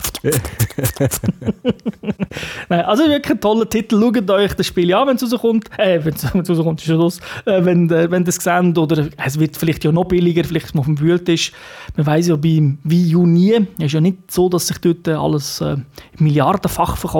Nein, 2.69 2.81
also 2.86 3.03
wirklich 3.07 3.31
ein 3.31 3.41
toller 3.41 3.69
Titel. 3.69 3.99
Schaut 3.99 4.29
euch 4.29 4.53
das 4.53 4.67
Spiel 4.67 4.93
an, 4.93 5.07
wenn 5.07 5.15
es 5.15 5.23
rauskommt. 5.23 5.69
Äh, 5.77 6.03
wenn 6.03 6.13
es 6.13 6.33
wenn 6.33 6.41
rauskommt, 6.45 6.79
ist 6.81 6.88
schon 6.88 6.97
los. 6.97 7.19
Äh, 7.45 7.63
wenn, 7.65 7.89
äh, 7.89 8.09
wenn 8.11 8.23
das 8.23 8.36
seht, 8.36 8.77
oder 8.77 9.07
es 9.23 9.39
wird 9.39 9.57
vielleicht 9.57 9.83
ja 9.83 9.91
noch 9.91 10.05
billiger, 10.05 10.43
vielleicht 10.43 10.75
auf 10.77 10.86
dem 10.86 10.99
Wühltisch. 10.99 11.51
Man 11.95 12.05
weiß 12.05 12.27
ja 12.27 12.36
beim 12.36 12.77
Wii 12.83 13.15
U 13.15 13.25
nie. 13.25 13.53
Es 13.77 13.86
ist 13.86 13.93
ja 13.93 14.01
nicht 14.01 14.31
so, 14.31 14.49
dass 14.49 14.67
sich 14.67 14.77
dort 14.79 15.07
äh, 15.07 15.13
alles 15.13 15.61
äh, 15.61 15.77
milliardenfach 16.17 16.97
verkauft. 16.97 17.15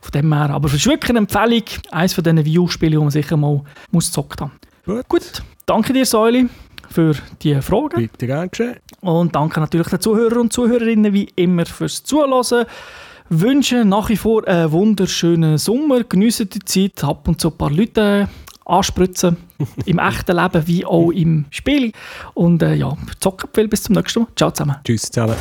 Von 0.00 0.12
dem 0.12 0.32
her. 0.32 0.50
Aber 0.50 0.68
es 0.68 0.74
ist 0.74 0.86
wirklich 0.86 1.10
eine 1.10 1.20
Empfehlung. 1.20 1.64
Eines 1.90 2.14
von 2.14 2.24
diesen 2.24 2.44
Wii 2.44 2.58
U-Spielen, 2.58 2.92
die 2.92 2.98
man 2.98 3.10
sicher 3.10 3.36
mal 3.36 3.62
muss 3.90 4.06
gezockt 4.06 4.40
haben. 4.40 4.52
Gut. 4.84 5.08
Gut, 5.08 5.42
danke 5.66 5.92
dir, 5.92 6.06
Säuli, 6.06 6.48
für 6.88 7.14
die 7.42 7.60
Fragen. 7.60 8.08
Bitte 8.08 8.26
gern 8.26 8.48
geschehen. 8.50 8.76
Und 9.00 9.34
danke 9.34 9.60
natürlich 9.60 9.88
den 9.88 10.00
Zuhörern 10.00 10.38
und 10.38 10.52
Zuhörerinnen 10.52 11.12
wie 11.12 11.28
immer 11.36 11.66
fürs 11.66 12.04
Zuhören. 12.04 12.66
Wünsche 13.28 13.84
nach 13.84 14.08
wie 14.08 14.16
vor 14.16 14.46
einen 14.46 14.70
wunderschönen 14.70 15.58
Sommer. 15.58 16.04
Geniessen 16.04 16.48
die 16.48 16.60
Zeit, 16.60 17.02
ab 17.02 17.26
und 17.26 17.40
zu 17.40 17.48
ein 17.48 17.56
paar 17.56 17.70
Leute 17.70 18.28
anspritzen. 18.64 19.36
Im 19.86 19.98
echten 19.98 20.36
Leben 20.36 20.66
wie 20.66 20.84
auch 20.84 21.10
im 21.10 21.46
Spiel. 21.50 21.92
Und 22.34 22.62
äh, 22.62 22.74
ja, 22.74 22.96
zocken 23.20 23.48
viel. 23.52 23.68
Bis 23.68 23.84
zum 23.84 23.94
nächsten 23.94 24.20
Mal. 24.20 24.28
Ciao 24.36 24.50
zusammen. 24.50 24.76
Tschüss 24.84 25.02
zusammen. 25.02 25.36